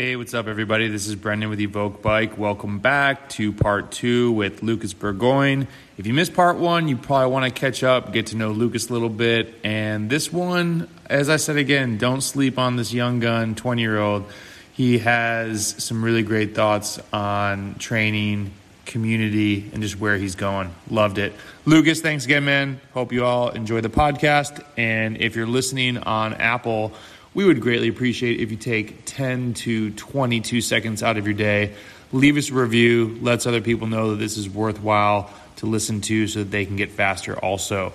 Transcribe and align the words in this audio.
Hey, 0.00 0.16
what's 0.16 0.32
up, 0.32 0.46
everybody? 0.46 0.88
This 0.88 1.06
is 1.06 1.14
Brendan 1.14 1.50
with 1.50 1.58
EVOQ 1.58 2.00
Bike. 2.00 2.38
Welcome 2.38 2.78
back 2.78 3.28
to 3.32 3.52
part 3.52 3.92
two 3.92 4.32
with 4.32 4.62
Lucas 4.62 4.94
Burgoyne. 4.94 5.68
If 5.98 6.06
you 6.06 6.14
missed 6.14 6.32
part 6.32 6.56
one, 6.56 6.88
you 6.88 6.96
probably 6.96 7.30
want 7.30 7.44
to 7.44 7.50
catch 7.50 7.84
up, 7.84 8.10
get 8.10 8.28
to 8.28 8.36
know 8.36 8.50
Lucas 8.50 8.88
a 8.88 8.94
little 8.94 9.10
bit. 9.10 9.56
And 9.62 10.08
this 10.08 10.32
one, 10.32 10.88
as 11.04 11.28
I 11.28 11.36
said 11.36 11.58
again, 11.58 11.98
don't 11.98 12.22
sleep 12.22 12.58
on 12.58 12.76
this 12.76 12.94
young 12.94 13.20
gun, 13.20 13.54
20 13.54 13.82
year 13.82 13.98
old. 13.98 14.24
He 14.72 15.00
has 15.00 15.74
some 15.84 16.02
really 16.02 16.22
great 16.22 16.54
thoughts 16.54 16.98
on 17.12 17.74
training, 17.74 18.52
community, 18.86 19.68
and 19.74 19.82
just 19.82 20.00
where 20.00 20.16
he's 20.16 20.34
going. 20.34 20.74
Loved 20.88 21.18
it. 21.18 21.34
Lucas, 21.66 22.00
thanks 22.00 22.24
again, 22.24 22.46
man. 22.46 22.80
Hope 22.94 23.12
you 23.12 23.26
all 23.26 23.50
enjoy 23.50 23.82
the 23.82 23.90
podcast. 23.90 24.64
And 24.78 25.18
if 25.18 25.36
you're 25.36 25.46
listening 25.46 25.98
on 25.98 26.32
Apple, 26.32 26.94
we 27.34 27.44
would 27.44 27.60
greatly 27.60 27.88
appreciate 27.88 28.40
if 28.40 28.50
you 28.50 28.56
take 28.56 29.04
10 29.04 29.54
to 29.54 29.90
22 29.90 30.60
seconds 30.60 31.02
out 31.02 31.16
of 31.16 31.26
your 31.26 31.34
day, 31.34 31.74
leave 32.12 32.36
us 32.36 32.50
a 32.50 32.54
review, 32.54 33.18
lets 33.20 33.46
other 33.46 33.60
people 33.60 33.86
know 33.86 34.10
that 34.10 34.16
this 34.16 34.36
is 34.36 34.48
worthwhile 34.48 35.30
to 35.56 35.66
listen 35.66 36.00
to 36.00 36.26
so 36.26 36.40
that 36.40 36.50
they 36.50 36.64
can 36.64 36.76
get 36.76 36.90
faster 36.90 37.38
also. 37.38 37.92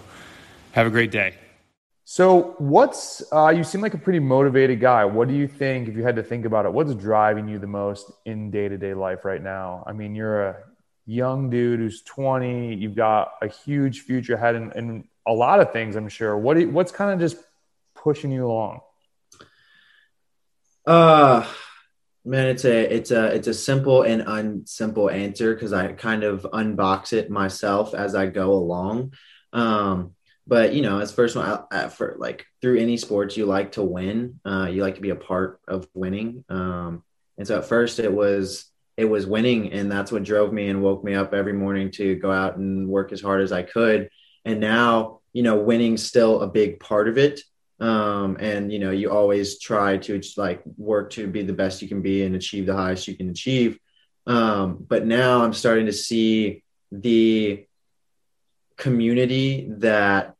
Have 0.72 0.88
a 0.88 0.90
great 0.90 1.12
day. 1.12 1.36
So, 2.08 2.56
what's 2.60 3.24
uh, 3.34 3.50
you 3.50 3.64
seem 3.64 3.82
like 3.82 3.96
a 3.96 3.98
pretty 3.98 4.20
motivated 4.20 4.80
guy. 4.80 5.06
What 5.06 5.28
do 5.28 5.34
you 5.34 5.48
think, 5.48 5.88
if 5.88 5.96
you 5.96 6.04
had 6.04 6.16
to 6.18 6.24
think 6.24 6.46
about 6.46 6.66
it, 6.66 6.72
what's 6.72 6.94
driving 6.94 7.48
you 7.48 7.58
the 7.58 7.68
most 7.68 8.12
in 8.26 8.52
day 8.52 8.70
to 8.70 8.78
day 8.78 8.94
life 8.94 9.26
right 9.26 9.42
now? 9.42 9.84
I 9.88 9.94
mean, 9.94 10.14
you're 10.14 10.50
a 10.50 10.58
young 11.08 11.50
dude 11.50 11.80
who's 11.80 12.04
20, 12.04 12.76
you've 12.76 12.96
got 12.96 13.34
a 13.42 13.48
huge 13.48 14.02
future 14.02 14.36
ahead 14.36 14.56
and, 14.56 14.72
and 14.76 15.08
a 15.26 15.34
lot 15.34 15.60
of 15.60 15.74
things, 15.74 15.96
I'm 15.96 16.08
sure. 16.08 16.38
What 16.38 16.60
you, 16.60 16.70
what's 16.70 16.92
kind 16.92 17.12
of 17.12 17.20
just 17.20 17.44
pushing 17.96 18.32
you 18.32 18.46
along? 18.46 18.82
Uh 20.86 21.48
man, 22.26 22.48
it's 22.48 22.66
a 22.66 22.94
it's 22.94 23.12
a 23.12 23.28
it's 23.28 23.48
a 23.48 23.54
simple 23.54 24.02
and 24.02 24.24
unsimple 24.24 25.14
answer 25.14 25.54
because 25.54 25.74
I 25.74 25.94
kind 25.94 26.24
of 26.24 26.42
unbox 26.52 27.14
it 27.14 27.30
myself 27.30 27.94
as 27.94 28.16
I 28.16 28.26
go 28.26 28.54
along. 28.54 29.14
Um, 29.54 30.16
but 30.48 30.74
you 30.74 30.82
know, 30.82 31.00
as 31.00 31.12
first 31.12 31.36
one, 31.36 31.64
for 31.90 32.16
like 32.20 32.46
through 32.62 32.80
any 32.80 32.98
sports, 32.98 33.38
you 33.38 33.46
like 33.46 33.74
to 33.74 33.84
win. 33.84 34.40
Uh, 34.46 34.68
you 34.72 34.82
like 34.82 34.96
to 34.96 35.02
be 35.02 35.12
a 35.12 35.16
part 35.16 35.60
of 35.68 35.88
winning. 35.94 36.44
Um, 36.50 37.04
and 37.38 37.48
so 37.48 37.58
at 37.60 37.66
first, 37.66 38.00
it 38.00 38.12
was 38.12 38.66
it 38.98 39.06
was 39.06 39.26
winning, 39.26 39.72
and 39.72 39.92
that's 39.92 40.12
what 40.12 40.24
drove 40.24 40.54
me 40.54 40.70
and 40.70 40.82
woke 40.82 41.04
me 41.04 41.16
up 41.16 41.34
every 41.34 41.54
morning 41.54 41.92
to 41.92 42.16
go 42.16 42.32
out 42.32 42.58
and 42.58 42.88
work 42.88 43.12
as 43.12 43.22
hard 43.22 43.42
as 43.42 43.52
I 43.52 43.64
could. 43.64 44.10
And 44.46 44.60
now, 44.60 45.22
you 45.34 45.44
know, 45.44 45.58
winning's 45.58 46.04
still 46.04 46.42
a 46.42 46.48
big 46.48 46.80
part 46.80 47.08
of 47.08 47.18
it 47.18 47.42
um, 47.80 48.38
and 48.40 48.72
you 48.72 48.80
know 48.80 48.92
you 48.92 49.12
always 49.12 49.60
try 49.60 49.98
to 49.98 50.22
like 50.38 50.62
work 50.78 51.12
to 51.12 51.28
be 51.28 51.44
the 51.44 51.54
best 51.54 51.82
you 51.82 51.88
can 51.88 52.02
be 52.02 52.24
and 52.24 52.36
achieve 52.36 52.66
the 52.66 52.76
highest 52.76 53.08
you 53.08 53.16
can 53.16 53.30
achieve. 53.30 53.80
Um, 54.28 54.78
but 54.88 55.06
now 55.06 55.44
i'm 55.44 55.54
starting 55.54 55.86
to 55.86 55.94
see 55.94 56.64
the 56.92 57.68
community 58.76 59.68
that 59.78 60.34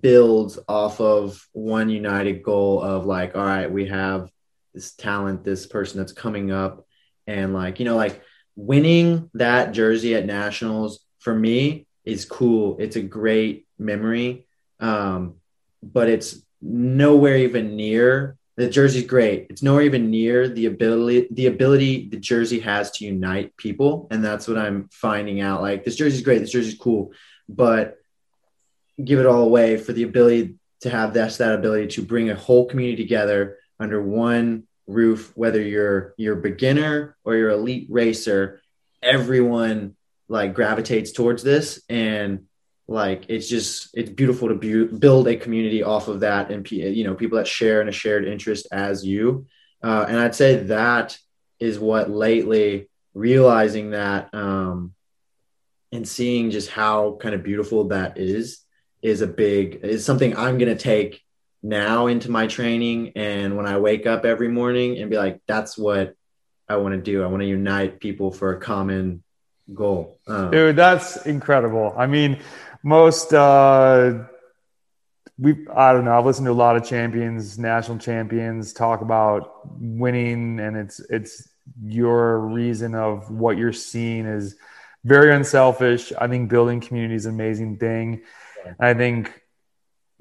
builds 0.00 0.58
off 0.68 1.00
of 1.00 1.46
one 1.52 1.88
united 1.88 2.42
goal 2.42 2.82
of 2.82 3.06
like 3.06 3.36
all 3.36 3.44
right 3.44 3.70
we 3.70 3.86
have 3.86 4.28
this 4.76 4.92
talent 4.92 5.42
this 5.42 5.66
person 5.66 5.98
that's 5.98 6.12
coming 6.12 6.52
up. 6.52 6.86
And 7.26 7.52
like 7.52 7.80
you 7.80 7.84
know 7.84 7.96
like 7.96 8.22
winning 8.54 9.28
that 9.34 9.72
jersey 9.72 10.14
at 10.14 10.26
nationals 10.26 11.00
for 11.18 11.34
me 11.34 11.88
is 12.04 12.24
cool. 12.24 12.76
It's 12.78 12.94
a 12.94 13.02
great 13.02 13.66
memory. 13.78 14.46
Um, 14.78 15.36
but 15.82 16.08
it's 16.08 16.40
nowhere 16.66 17.36
even 17.36 17.76
near 17.76 18.36
the 18.56 18.68
jersey's 18.68 19.06
great. 19.06 19.46
It's 19.50 19.62
nowhere 19.62 19.82
even 19.82 20.10
near 20.10 20.48
the 20.48 20.66
ability 20.66 21.28
the 21.30 21.46
ability 21.46 22.08
the 22.08 22.16
jersey 22.16 22.60
has 22.60 22.90
to 22.92 23.04
unite 23.04 23.56
people, 23.56 24.08
and 24.10 24.24
that's 24.24 24.48
what 24.48 24.58
I'm 24.58 24.88
finding 24.90 25.40
out. 25.40 25.60
Like 25.60 25.84
this 25.84 25.96
jersey's 25.96 26.22
great, 26.22 26.38
this 26.38 26.50
jersey's 26.50 26.78
cool, 26.78 27.12
but 27.48 27.98
give 29.02 29.18
it 29.20 29.26
all 29.26 29.42
away 29.42 29.76
for 29.76 29.92
the 29.92 30.04
ability 30.04 30.54
to 30.80 30.90
have 30.90 31.12
that's 31.12 31.36
that 31.36 31.54
ability 31.54 31.88
to 31.88 32.02
bring 32.02 32.30
a 32.30 32.34
whole 32.34 32.66
community 32.66 33.02
together 33.02 33.58
under 33.78 34.00
one 34.00 34.64
roof. 34.86 35.32
Whether 35.36 35.60
you're 35.60 36.14
you're 36.16 36.36
beginner 36.36 37.16
or 37.24 37.36
you're 37.36 37.50
elite 37.50 37.88
racer, 37.90 38.62
everyone 39.02 39.96
like 40.28 40.54
gravitates 40.54 41.12
towards 41.12 41.42
this, 41.42 41.82
and 41.90 42.45
like 42.88 43.26
it's 43.28 43.48
just 43.48 43.90
it's 43.94 44.10
beautiful 44.10 44.48
to 44.48 44.54
bu- 44.54 44.98
build 44.98 45.26
a 45.26 45.36
community 45.36 45.82
off 45.82 46.08
of 46.08 46.20
that 46.20 46.50
and 46.50 46.70
you 46.70 47.04
know 47.04 47.14
people 47.14 47.38
that 47.38 47.46
share 47.46 47.80
in 47.80 47.88
a 47.88 47.92
shared 47.92 48.26
interest 48.26 48.68
as 48.70 49.04
you. 49.04 49.46
Uh, 49.82 50.06
and 50.08 50.18
i'd 50.18 50.34
say 50.34 50.56
that 50.56 51.18
is 51.60 51.78
what 51.78 52.10
lately 52.10 52.88
realizing 53.14 53.90
that 53.90 54.34
um, 54.34 54.94
and 55.92 56.06
seeing 56.08 56.50
just 56.50 56.70
how 56.70 57.16
kind 57.20 57.34
of 57.34 57.42
beautiful 57.42 57.88
that 57.88 58.18
is 58.18 58.60
is 59.02 59.20
a 59.20 59.26
big 59.26 59.80
is 59.82 60.04
something 60.04 60.36
i'm 60.36 60.58
going 60.58 60.74
to 60.74 60.82
take 60.82 61.22
now 61.62 62.06
into 62.06 62.30
my 62.30 62.46
training 62.46 63.12
and 63.16 63.56
when 63.56 63.66
i 63.66 63.78
wake 63.78 64.06
up 64.06 64.24
every 64.24 64.48
morning 64.48 64.98
and 64.98 65.10
be 65.10 65.16
like 65.16 65.40
that's 65.46 65.76
what 65.76 66.14
i 66.68 66.76
want 66.76 66.94
to 66.94 67.00
do. 67.00 67.22
I 67.22 67.26
want 67.26 67.42
to 67.42 67.48
unite 67.48 68.00
people 68.00 68.30
for 68.32 68.52
a 68.52 68.60
common 68.60 69.22
goal. 69.72 70.18
Um, 70.26 70.50
dude 70.50 70.76
that's 70.76 71.24
incredible. 71.26 71.94
I 71.96 72.06
mean 72.06 72.40
most 72.86 73.32
uh 73.34 74.22
we 75.38 75.66
I 75.74 75.92
don't 75.92 76.04
know. 76.04 76.16
I've 76.16 76.24
listened 76.24 76.46
to 76.46 76.52
a 76.52 76.54
lot 76.54 76.76
of 76.76 76.84
champions, 76.86 77.58
national 77.58 77.98
champions 77.98 78.72
talk 78.72 79.00
about 79.00 79.68
winning 79.80 80.60
and 80.60 80.76
it's 80.76 81.00
it's 81.10 81.48
your 81.84 82.38
reason 82.38 82.94
of 82.94 83.28
what 83.28 83.58
you're 83.58 83.72
seeing 83.72 84.24
is 84.24 84.56
very 85.04 85.34
unselfish. 85.34 86.12
I 86.16 86.28
think 86.28 86.48
building 86.48 86.80
community 86.80 87.16
is 87.16 87.26
an 87.26 87.34
amazing 87.34 87.78
thing. 87.78 88.22
I 88.78 88.94
think 88.94 89.32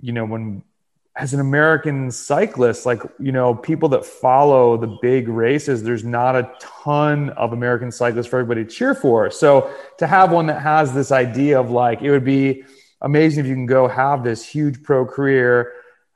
you 0.01 0.11
know 0.11 0.25
when 0.25 0.63
as 1.17 1.33
an 1.33 1.39
American 1.39 2.11
cyclist, 2.11 2.85
like, 2.85 3.01
you 3.19 3.31
know, 3.31 3.55
people 3.55 3.87
that 3.89 4.05
follow 4.05 4.75
the 4.75 4.97
big 5.01 5.29
races, 5.29 5.81
there's 5.81 6.03
not 6.03 6.35
a 6.35 6.51
ton 6.59 7.29
of 7.31 7.53
American 7.53 7.89
cyclists 7.89 8.27
for 8.27 8.39
everybody 8.39 8.65
to 8.65 8.69
cheer 8.69 8.93
for. 8.93 9.31
So 9.31 9.73
to 9.97 10.07
have 10.07 10.31
one 10.31 10.47
that 10.47 10.61
has 10.61 10.93
this 10.93 11.13
idea 11.13 11.57
of 11.57 11.71
like, 11.71 12.01
it 12.01 12.11
would 12.11 12.25
be 12.25 12.63
amazing 13.01 13.45
if 13.45 13.49
you 13.49 13.55
can 13.55 13.65
go 13.65 13.87
have 13.87 14.25
this 14.25 14.45
huge 14.45 14.83
pro 14.83 15.05
career, 15.05 15.71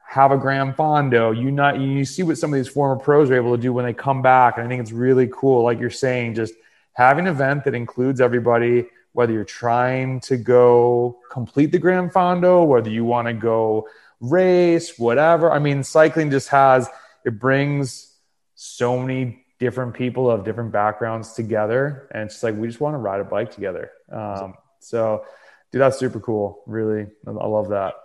have 0.06 0.32
a 0.32 0.38
gran 0.38 0.74
Fondo, 0.74 1.32
you 1.32 1.50
not, 1.50 1.80
you 1.80 2.04
see 2.04 2.24
what 2.24 2.38
some 2.38 2.52
of 2.52 2.58
these 2.58 2.68
former 2.68 3.02
pros 3.02 3.30
are 3.30 3.36
able 3.36 3.56
to 3.56 3.62
do 3.62 3.72
when 3.72 3.86
they 3.86 3.94
come 3.94 4.22
back. 4.22 4.58
And 4.58 4.66
I 4.66 4.70
think 4.70 4.82
it's 4.82 4.92
really 4.92 5.30
cool. 5.32 5.64
Like 5.64 5.80
you're 5.80 5.90
saying, 5.90 6.34
just 6.36 6.56
having 6.94 7.26
an 7.26 7.32
event 7.32 7.64
that 7.64 7.76
includes 7.76 8.20
everybody, 8.20 8.88
whether 9.14 9.32
you're 9.32 9.46
trying 9.46 10.20
to 10.22 10.36
go 10.36 11.20
complete 11.32 11.72
the 11.72 11.80
Gran 11.80 12.09
Fondo, 12.09 12.68
whether 12.68 12.90
you 12.90 13.06
want 13.06 13.28
to 13.28 13.34
go 13.34 13.88
race, 14.19 14.97
whatever. 14.97 15.52
I 15.52 15.59
mean, 15.59 15.84
cycling 15.84 16.31
just 16.31 16.50
has, 16.50 16.90
it 17.25 17.40
brings 17.40 18.13
so 18.56 19.00
many 19.00 19.46
different 19.59 19.94
people 19.94 20.30
of 20.30 20.44
different 20.44 20.72
backgrounds 20.72 21.34
together. 21.34 22.07
And 22.12 22.24
it's 22.24 22.35
just 22.35 22.44
like, 22.44 22.56
we 22.56 22.68
just 22.68 22.79
want 22.79 22.94
to 22.94 22.97
ride 22.97 23.22
a 23.22 23.25
bike 23.25 23.52
together. 23.52 23.91
Um, 24.12 24.56
so, 24.79 25.25
dude, 25.72 25.81
that's 25.81 25.97
super 26.00 26.19
cool. 26.19 26.63
Really, 26.66 27.08
I 27.28 27.31
love 27.31 27.69
that. 27.69 27.96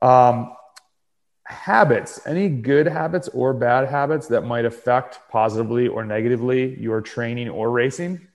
Um, 0.00 0.56
habits, 1.44 2.20
any 2.26 2.48
good 2.48 2.86
habits 2.86 3.28
or 3.28 3.52
bad 3.52 3.88
habits 3.88 4.28
that 4.28 4.42
might 4.42 4.64
affect 4.64 5.20
positively 5.30 5.88
or 5.88 6.04
negatively 6.04 6.78
your 6.80 7.00
training 7.00 7.48
or 7.48 7.70
racing? 7.70 8.26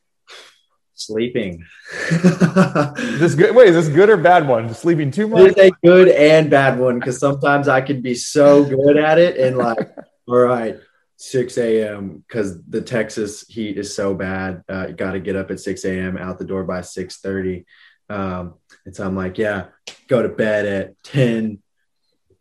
Sleeping. 0.99 1.63
this 2.09 3.35
good? 3.35 3.55
Wait, 3.55 3.69
is 3.69 3.75
this 3.75 3.95
good 3.95 4.09
or 4.09 4.17
bad 4.17 4.47
one? 4.47 4.73
Sleeping 4.73 5.11
too 5.11 5.27
much? 5.27 5.51
It's 5.51 5.59
a 5.59 5.71
good 5.85 6.07
and 6.09 6.49
bad 6.49 6.79
one 6.79 6.97
because 6.97 7.19
sometimes 7.19 7.67
I 7.67 7.81
can 7.81 8.01
be 8.01 8.15
so 8.15 8.65
good 8.65 8.97
at 8.97 9.19
it 9.19 9.37
and 9.37 9.57
like, 9.57 9.77
all 10.27 10.39
right, 10.39 10.79
6 11.17 11.57
a.m. 11.59 12.23
because 12.27 12.63
the 12.63 12.81
Texas 12.81 13.47
heat 13.47 13.77
is 13.77 13.95
so 13.95 14.15
bad. 14.15 14.63
Uh, 14.67 14.87
you 14.87 14.95
got 14.95 15.11
to 15.11 15.19
get 15.19 15.35
up 15.35 15.51
at 15.51 15.59
6 15.59 15.85
a.m. 15.85 16.17
out 16.17 16.39
the 16.39 16.45
door 16.45 16.63
by 16.63 16.79
6:30. 16.79 17.65
Um, 18.09 18.55
and 18.85 18.95
so 18.95 19.05
I'm 19.05 19.15
like, 19.15 19.37
yeah, 19.37 19.65
go 20.07 20.23
to 20.23 20.29
bed 20.29 20.65
at 20.65 21.03
10, 21.03 21.59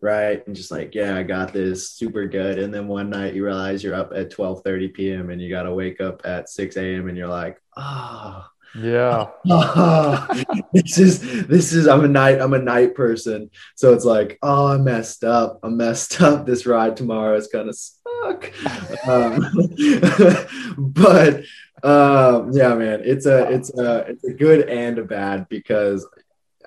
right? 0.00 0.46
And 0.46 0.54
just 0.54 0.70
like, 0.70 0.94
yeah, 0.94 1.16
I 1.16 1.22
got 1.22 1.52
this, 1.52 1.90
super 1.90 2.26
good. 2.26 2.58
And 2.58 2.72
then 2.72 2.88
one 2.88 3.10
night 3.10 3.34
you 3.34 3.44
realize 3.44 3.82
you're 3.82 3.94
up 3.94 4.12
at 4.14 4.31
12:30 4.31 4.94
p.m. 4.94 5.31
and 5.31 5.40
you 5.40 5.50
got 5.50 5.64
to 5.64 5.75
wake 5.75 6.00
up 6.00 6.22
at 6.25 6.48
6 6.48 6.76
a.m. 6.76 7.08
and 7.08 7.16
you're 7.16 7.28
like, 7.28 7.60
oh 7.76 8.46
yeah 8.78 9.26
oh, 9.48 10.26
this 10.72 10.98
is 10.98 11.46
this 11.46 11.72
is 11.72 11.87
i'm 11.87 12.04
a 12.04 12.08
night 12.08 12.40
i'm 12.40 12.52
a 12.52 12.58
night 12.58 12.94
person 12.94 13.50
so 13.75 13.94
it's 13.94 14.04
like 14.04 14.38
oh 14.43 14.66
i 14.66 14.76
messed 14.76 15.25
up 15.25 15.58
i 15.62 15.69
messed 15.69 16.20
up 16.22 16.44
this 16.44 16.66
ride 16.66 16.96
tomorrow 16.96 17.37
is 17.37 17.48
gonna 17.48 17.72
suck 17.72 18.52
um, 19.06 19.38
but 20.78 21.43
um, 21.82 22.50
yeah 22.52 22.75
man 22.75 23.00
it's 23.04 23.26
a 23.26 23.50
it's 23.50 23.72
a 23.78 23.98
it's 24.08 24.25
a 24.25 24.32
good 24.32 24.69
and 24.69 24.98
a 24.98 25.04
bad 25.04 25.48
because 25.48 26.06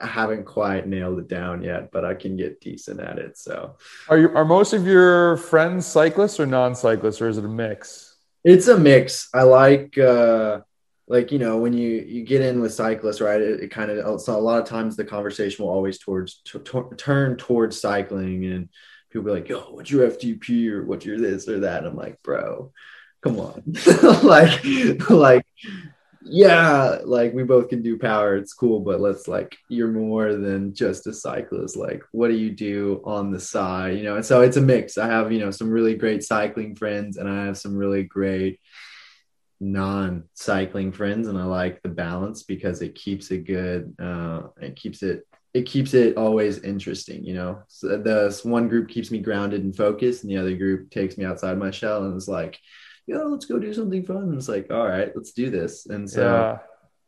I 0.01 0.07
haven't 0.07 0.45
quite 0.45 0.87
nailed 0.87 1.19
it 1.19 1.27
down 1.27 1.63
yet, 1.63 1.91
but 1.91 2.05
I 2.05 2.13
can 2.13 2.37
get 2.37 2.61
decent 2.61 2.99
at 2.99 3.17
it. 3.17 3.37
So, 3.37 3.75
are 4.07 4.17
you 4.17 4.29
are 4.35 4.45
most 4.45 4.73
of 4.73 4.85
your 4.85 5.37
friends 5.37 5.85
cyclists 5.85 6.39
or 6.39 6.45
non-cyclists, 6.45 7.21
or 7.21 7.29
is 7.29 7.37
it 7.37 7.45
a 7.45 7.49
mix? 7.49 8.17
It's 8.43 8.67
a 8.67 8.77
mix. 8.77 9.29
I 9.33 9.43
like 9.43 9.97
uh, 9.97 10.61
like 11.07 11.31
you 11.31 11.39
know 11.39 11.57
when 11.57 11.73
you 11.73 11.89
you 12.07 12.23
get 12.23 12.41
in 12.41 12.61
with 12.61 12.73
cyclists, 12.73 13.21
right? 13.21 13.41
It, 13.41 13.63
it 13.63 13.67
kind 13.69 13.91
of 13.91 14.21
so 14.21 14.37
a 14.37 14.39
lot 14.39 14.61
of 14.61 14.67
times 14.67 14.95
the 14.95 15.05
conversation 15.05 15.65
will 15.65 15.71
always 15.71 15.97
towards 15.97 16.41
t- 16.45 16.59
t- 16.59 16.95
turn 16.97 17.35
towards 17.37 17.79
cycling, 17.81 18.45
and 18.45 18.69
people 19.09 19.25
be 19.25 19.31
like, 19.31 19.49
"Yo, 19.49 19.59
what's 19.71 19.91
your 19.91 20.09
FTP 20.09 20.69
or 20.69 20.85
what's 20.85 21.05
your 21.05 21.19
this 21.19 21.47
or 21.49 21.61
that?" 21.61 21.79
And 21.79 21.87
I'm 21.87 21.95
like, 21.95 22.21
"Bro, 22.23 22.71
come 23.21 23.39
on, 23.39 23.63
like 24.23 25.09
like." 25.09 25.45
Yeah, 26.21 26.99
like 27.03 27.33
we 27.33 27.43
both 27.43 27.69
can 27.69 27.81
do 27.81 27.97
power. 27.97 28.35
It's 28.35 28.53
cool, 28.53 28.81
but 28.81 28.99
let's 28.99 29.27
like 29.27 29.57
you're 29.69 29.91
more 29.91 30.35
than 30.35 30.73
just 30.73 31.07
a 31.07 31.13
cyclist. 31.13 31.77
Like, 31.77 32.03
what 32.11 32.27
do 32.27 32.35
you 32.35 32.51
do 32.51 33.01
on 33.05 33.31
the 33.31 33.39
side? 33.39 33.97
You 33.97 34.03
know, 34.03 34.15
and 34.15 34.25
so 34.25 34.41
it's 34.41 34.57
a 34.57 34.61
mix. 34.61 34.97
I 34.97 35.07
have, 35.07 35.31
you 35.31 35.39
know, 35.39 35.51
some 35.51 35.69
really 35.69 35.95
great 35.95 36.23
cycling 36.23 36.75
friends 36.75 37.17
and 37.17 37.29
I 37.29 37.45
have 37.45 37.57
some 37.57 37.75
really 37.75 38.03
great 38.03 38.59
non-cycling 39.61 40.91
friends 40.93 41.27
and 41.27 41.37
I 41.37 41.43
like 41.43 41.81
the 41.81 41.89
balance 41.89 42.43
because 42.43 42.81
it 42.81 42.95
keeps 42.95 43.31
it 43.31 43.45
good. 43.45 43.95
Uh 43.99 44.43
it 44.61 44.75
keeps 44.75 45.03
it 45.03 45.25
it 45.53 45.63
keeps 45.63 45.93
it 45.93 46.15
always 46.17 46.59
interesting, 46.59 47.23
you 47.23 47.33
know. 47.33 47.63
So 47.67 47.97
the 47.97 48.39
one 48.43 48.67
group 48.67 48.89
keeps 48.89 49.09
me 49.09 49.19
grounded 49.19 49.63
and 49.63 49.75
focused, 49.75 50.23
and 50.23 50.31
the 50.31 50.37
other 50.37 50.55
group 50.55 50.91
takes 50.91 51.17
me 51.17 51.25
outside 51.25 51.57
my 51.57 51.71
shell 51.71 52.05
and 52.05 52.15
is 52.15 52.27
like, 52.27 52.59
yo, 53.05 53.27
let's 53.27 53.45
go 53.45 53.59
do 53.59 53.73
something 53.73 54.05
fun. 54.05 54.23
And 54.23 54.35
it's 54.35 54.49
like, 54.49 54.71
all 54.71 54.87
right, 54.87 55.11
let's 55.15 55.31
do 55.31 55.49
this. 55.49 55.85
And 55.85 56.09
so, 56.09 56.59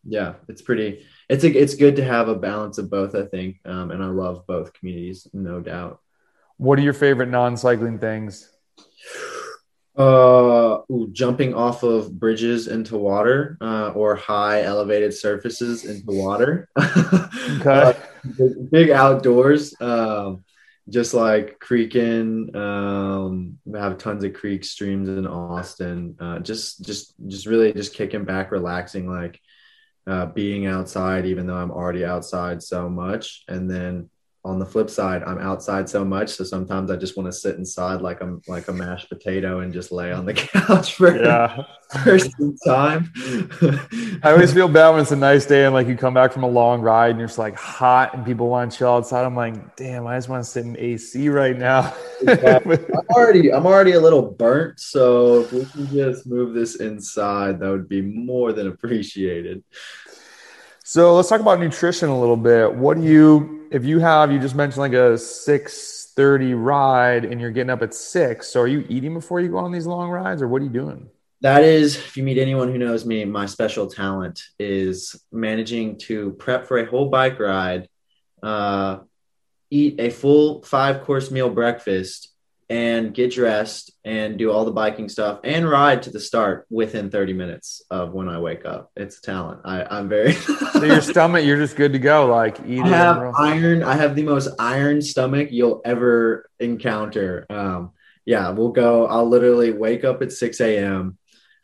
yeah, 0.03 0.19
yeah 0.19 0.33
it's 0.47 0.61
pretty, 0.61 1.05
it's 1.29 1.43
a, 1.43 1.49
it's 1.49 1.75
good 1.75 1.95
to 1.97 2.03
have 2.03 2.27
a 2.27 2.35
balance 2.35 2.77
of 2.77 2.89
both, 2.89 3.15
I 3.15 3.25
think. 3.25 3.59
Um, 3.65 3.91
and 3.91 4.03
I 4.03 4.07
love 4.07 4.47
both 4.47 4.73
communities, 4.73 5.27
no 5.33 5.59
doubt. 5.59 5.99
What 6.57 6.77
are 6.79 6.83
your 6.83 6.93
favorite 6.93 7.29
non-cycling 7.29 7.99
things? 7.99 8.49
Uh, 9.97 10.79
ooh, 10.89 11.09
jumping 11.11 11.53
off 11.53 11.83
of 11.83 12.17
bridges 12.17 12.67
into 12.67 12.97
water, 12.97 13.57
uh, 13.59 13.89
or 13.89 14.15
high 14.15 14.63
elevated 14.63 15.13
surfaces 15.13 15.83
into 15.83 16.05
water. 16.07 16.69
okay. 16.79 17.69
uh, 17.69 17.93
big, 18.37 18.71
big, 18.71 18.89
outdoors. 18.89 19.75
Um, 19.81 20.43
just 20.89 21.13
like 21.13 21.59
creeking 21.59 22.53
um 22.55 23.57
we 23.65 23.79
have 23.79 23.97
tons 23.97 24.23
of 24.23 24.33
creek 24.33 24.63
streams 24.63 25.07
in 25.09 25.27
austin. 25.27 26.15
Uh 26.19 26.39
just 26.39 26.83
just 26.83 27.13
just 27.27 27.45
really 27.45 27.71
just 27.73 27.93
kicking 27.93 28.25
back 28.25 28.51
relaxing 28.51 29.07
like 29.09 29.39
uh 30.07 30.25
being 30.27 30.65
outside 30.65 31.25
even 31.25 31.45
though 31.45 31.55
i'm 31.55 31.71
already 31.71 32.03
outside 32.03 32.61
so 32.63 32.89
much. 32.89 33.43
And 33.47 33.69
then 33.69 34.09
on 34.43 34.57
the 34.57 34.65
flip 34.65 34.89
side, 34.89 35.21
I'm 35.23 35.37
outside 35.37 35.87
so 35.87 36.03
much, 36.03 36.29
so 36.29 36.43
sometimes 36.43 36.89
I 36.89 36.95
just 36.95 37.15
want 37.15 37.27
to 37.27 37.31
sit 37.31 37.57
inside 37.57 38.01
like 38.01 38.21
I'm 38.21 38.41
like 38.47 38.67
a 38.69 38.73
mashed 38.73 39.07
potato 39.07 39.59
and 39.59 39.71
just 39.71 39.91
lay 39.91 40.11
on 40.11 40.25
the 40.25 40.33
couch 40.35 40.95
for 40.95 41.15
yeah. 41.15 41.63
for 42.03 42.17
some 42.17 42.55
time. 42.65 43.11
I 44.23 44.31
always 44.31 44.51
feel 44.51 44.67
bad 44.67 44.89
when 44.89 45.01
it's 45.01 45.11
a 45.11 45.15
nice 45.15 45.45
day 45.45 45.65
and 45.65 45.75
like 45.75 45.87
you 45.87 45.95
come 45.95 46.15
back 46.15 46.33
from 46.33 46.41
a 46.41 46.49
long 46.49 46.81
ride 46.81 47.11
and 47.11 47.19
you're 47.19 47.27
just 47.27 47.37
like 47.37 47.55
hot 47.55 48.15
and 48.15 48.25
people 48.25 48.49
want 48.49 48.71
to 48.71 48.77
chill 48.79 48.89
outside. 48.89 49.25
I'm 49.25 49.35
like, 49.35 49.75
damn, 49.75 50.07
I 50.07 50.17
just 50.17 50.27
want 50.27 50.43
to 50.43 50.49
sit 50.49 50.65
in 50.65 50.75
AC 50.79 51.29
right 51.29 51.57
now. 51.57 51.93
I'm 52.27 52.79
already 53.11 53.53
I'm 53.53 53.67
already 53.67 53.91
a 53.91 53.99
little 53.99 54.23
burnt, 54.23 54.79
so 54.79 55.41
if 55.41 55.53
we 55.53 55.65
can 55.65 55.87
just 55.87 56.25
move 56.25 56.55
this 56.55 56.77
inside, 56.77 57.59
that 57.59 57.69
would 57.69 57.87
be 57.87 58.01
more 58.01 58.53
than 58.53 58.67
appreciated. 58.67 59.63
So 60.91 61.15
let's 61.15 61.29
talk 61.29 61.39
about 61.39 61.61
nutrition 61.61 62.09
a 62.09 62.19
little 62.19 62.35
bit. 62.35 62.75
What 62.75 62.97
do 62.97 63.03
you, 63.05 63.69
if 63.71 63.85
you 63.85 63.99
have, 63.99 64.29
you 64.29 64.39
just 64.39 64.55
mentioned 64.55 64.81
like 64.81 64.91
a 64.91 65.17
six 65.17 66.11
thirty 66.17 66.53
ride, 66.53 67.23
and 67.23 67.39
you're 67.39 67.49
getting 67.49 67.69
up 67.69 67.81
at 67.81 67.93
six. 67.93 68.49
So 68.49 68.59
are 68.59 68.67
you 68.67 68.85
eating 68.89 69.13
before 69.13 69.39
you 69.39 69.47
go 69.47 69.59
on 69.59 69.71
these 69.71 69.87
long 69.87 70.09
rides, 70.09 70.41
or 70.41 70.49
what 70.49 70.61
are 70.61 70.65
you 70.65 70.69
doing? 70.69 71.09
That 71.39 71.63
is, 71.63 71.95
if 71.95 72.17
you 72.17 72.23
meet 72.23 72.37
anyone 72.37 72.69
who 72.69 72.77
knows 72.77 73.05
me, 73.05 73.23
my 73.23 73.45
special 73.45 73.87
talent 73.87 74.41
is 74.59 75.15
managing 75.31 75.97
to 75.99 76.33
prep 76.33 76.67
for 76.67 76.79
a 76.79 76.85
whole 76.85 77.07
bike 77.07 77.39
ride, 77.39 77.87
uh, 78.43 78.97
eat 79.69 79.95
a 79.97 80.09
full 80.09 80.61
five 80.63 81.05
course 81.05 81.31
meal 81.31 81.49
breakfast, 81.49 82.30
and 82.71 83.13
get 83.13 83.33
dressed 83.33 83.91
and 84.05 84.37
do 84.37 84.49
all 84.49 84.63
the 84.63 84.71
biking 84.71 85.09
stuff 85.09 85.41
and 85.43 85.69
ride 85.69 86.01
to 86.01 86.09
the 86.09 86.21
start 86.21 86.65
within 86.69 87.09
30 87.09 87.33
minutes 87.33 87.81
of 87.91 88.13
when 88.13 88.29
I 88.29 88.39
wake 88.39 88.65
up. 88.65 88.91
It's 88.95 89.17
a 89.17 89.21
talent. 89.21 89.59
I, 89.65 89.83
I'm 89.83 90.07
very 90.07 90.31
so 90.71 90.81
your 90.81 91.01
stomach, 91.01 91.43
you're 91.43 91.57
just 91.57 91.75
good 91.75 91.91
to 91.91 91.99
go. 91.99 92.27
Like 92.27 92.61
eat 92.65 92.81
I 92.83 92.87
have 92.87 93.33
iron. 93.37 93.83
I 93.83 93.95
have 93.95 94.15
the 94.15 94.23
most 94.23 94.47
iron 94.57 95.01
stomach 95.01 95.49
you'll 95.51 95.81
ever 95.83 96.49
encounter. 96.61 97.45
Um, 97.49 97.91
yeah, 98.23 98.49
we'll 98.51 98.71
go. 98.71 99.05
I'll 99.05 99.27
literally 99.27 99.73
wake 99.73 100.05
up 100.05 100.21
at 100.21 100.31
6 100.31 100.61
a.m. 100.61 101.17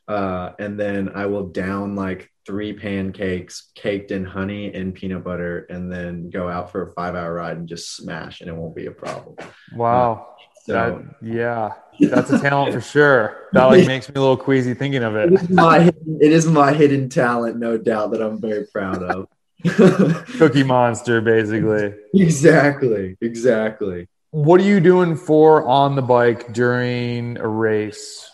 Uh, 0.09 0.51
and 0.59 0.77
then 0.77 1.12
I 1.15 1.27
will 1.27 1.48
down 1.48 1.95
like 1.95 2.30
three 2.45 2.74
pancakes 2.74 3.71
caked 3.75 4.12
in 4.12 4.25
honey 4.25 4.74
and 4.74 4.94
peanut 4.94 5.24
butter 5.24 5.68
and 5.69 5.92
then 5.92 6.30
go 6.30 6.50
out 6.50 6.71
for 6.71 6.89
a 6.89 6.94
five 6.94 7.15
hour 7.15 7.33
ride 7.33 7.57
and 7.57 7.68
just 7.68 7.95
smash 7.95 8.42
and 8.42 8.50
it 8.50 8.56
won't 8.56 8.75
be 8.75 8.88
a 8.88 8.92
problem. 8.92 9.36
Wow. 9.74 10.13
Uh, 10.13 10.37
so 10.68 10.74
that, 10.74 11.25
yeah, 11.25 11.72
that's 11.98 12.30
a 12.30 12.40
talent 12.40 12.74
for 12.74 12.81
sure. 12.81 13.48
That 13.54 13.64
like 13.66 13.88
makes 13.88 14.10
me 14.10 14.16
a 14.16 14.19
little 14.19 14.36
queasy 14.36 14.74
thinking 14.74 15.02
of 15.02 15.16
it. 15.16 15.31
It 15.31 15.42
is 15.42 15.50
my 15.50 15.80
hidden, 15.80 16.18
it 16.19 16.31
is 16.34 16.46
my 16.46 16.74
hidden 16.74 17.08
talent, 17.08 17.58
no 17.58 17.78
doubt, 17.78 18.12
that 18.12 18.22
I'm 18.22 18.42
very 18.42 18.66
proud 18.66 19.02
of. 19.02 19.30
Cookie 20.38 20.64
monster, 20.64 21.22
basically. 21.22 21.94
Exactly. 22.14 23.16
Exactly. 23.22 24.10
What 24.31 24.60
are 24.60 24.66
you 24.66 24.81
doing 24.81 25.16
for 25.16 25.66
on 25.66 25.96
the 25.96 26.02
bike 26.02 26.52
during 26.52 27.38
a 27.38 27.48
race? 27.48 28.30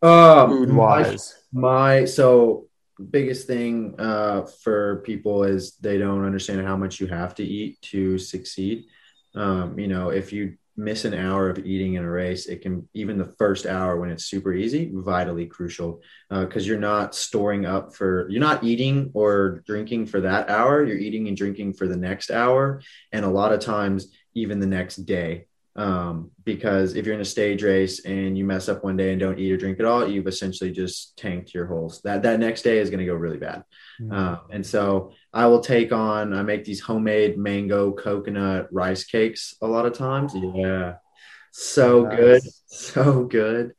Um, 0.00 0.50
food 0.50 0.72
wise, 0.72 1.34
my, 1.52 1.98
my 1.98 2.04
so 2.04 2.68
biggest 3.10 3.48
thing 3.48 3.96
uh, 3.98 4.42
for 4.42 5.02
people 5.04 5.42
is 5.42 5.72
they 5.78 5.98
don't 5.98 6.24
understand 6.24 6.64
how 6.64 6.76
much 6.76 7.00
you 7.00 7.08
have 7.08 7.34
to 7.34 7.44
eat 7.44 7.82
to 7.82 8.16
succeed. 8.16 8.84
Um, 9.34 9.76
you 9.76 9.88
know, 9.88 10.10
if 10.10 10.32
you 10.32 10.56
miss 10.80 11.04
an 11.04 11.14
hour 11.14 11.50
of 11.50 11.58
eating 11.58 11.94
in 11.94 12.04
a 12.04 12.10
race, 12.10 12.46
it 12.46 12.62
can 12.62 12.88
even 12.94 13.18
the 13.18 13.32
first 13.38 13.66
hour 13.66 13.98
when 13.98 14.10
it's 14.10 14.24
super 14.24 14.52
easy, 14.52 14.90
vitally 14.92 15.46
crucial 15.46 16.00
because 16.28 16.64
uh, 16.64 16.66
you're 16.66 16.78
not 16.78 17.14
storing 17.14 17.66
up 17.66 17.94
for 17.94 18.28
you're 18.30 18.40
not 18.40 18.64
eating 18.64 19.10
or 19.14 19.62
drinking 19.66 20.06
for 20.06 20.22
that 20.22 20.48
hour. 20.48 20.82
You're 20.84 20.98
eating 20.98 21.28
and 21.28 21.36
drinking 21.36 21.74
for 21.74 21.86
the 21.86 21.96
next 21.96 22.30
hour, 22.30 22.82
and 23.12 23.24
a 23.24 23.30
lot 23.30 23.52
of 23.52 23.60
times 23.60 24.12
even 24.34 24.60
the 24.60 24.66
next 24.66 24.96
day. 24.96 25.46
Um, 25.76 26.32
because 26.44 26.96
if 26.96 27.06
you're 27.06 27.14
in 27.14 27.20
a 27.20 27.24
stage 27.24 27.62
race 27.62 28.04
and 28.04 28.36
you 28.36 28.44
mess 28.44 28.68
up 28.68 28.82
one 28.82 28.96
day 28.96 29.12
and 29.12 29.20
don't 29.20 29.38
eat 29.38 29.52
or 29.52 29.56
drink 29.56 29.78
at 29.78 29.86
all, 29.86 30.06
you've 30.08 30.26
essentially 30.26 30.72
just 30.72 31.16
tanked 31.16 31.54
your 31.54 31.66
holes. 31.66 32.00
That 32.02 32.22
that 32.24 32.40
next 32.40 32.62
day 32.62 32.78
is 32.78 32.90
going 32.90 32.98
to 33.00 33.06
go 33.06 33.14
really 33.14 33.38
bad. 33.38 33.64
Mm-hmm. 34.00 34.12
Uh, 34.12 34.36
and 34.50 34.66
so 34.66 35.12
I 35.32 35.46
will 35.46 35.60
take 35.60 35.92
on, 35.92 36.34
I 36.34 36.42
make 36.42 36.64
these 36.64 36.80
homemade 36.80 37.38
mango 37.38 37.92
coconut 37.92 38.68
rice 38.72 39.04
cakes 39.04 39.54
a 39.62 39.66
lot 39.66 39.86
of 39.86 39.94
times. 39.94 40.34
Yeah. 40.34 40.94
So 41.52 42.04
nice. 42.04 42.16
good. 42.16 42.42
So 42.72 43.24
good. 43.24 43.72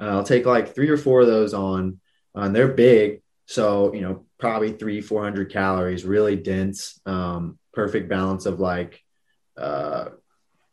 Uh, 0.00 0.06
I'll 0.06 0.24
take 0.24 0.46
like 0.46 0.74
three 0.74 0.88
or 0.88 0.96
four 0.96 1.20
of 1.20 1.26
those 1.26 1.52
on, 1.52 2.00
uh, 2.34 2.40
and 2.40 2.56
they're 2.56 2.68
big. 2.68 3.20
So, 3.44 3.92
you 3.92 4.00
know, 4.00 4.24
probably 4.38 4.72
three, 4.72 5.02
400 5.02 5.52
calories, 5.52 6.04
really 6.04 6.36
dense, 6.36 6.98
um, 7.04 7.58
perfect 7.74 8.08
balance 8.08 8.46
of 8.46 8.58
like 8.58 9.02
uh, 9.56 10.06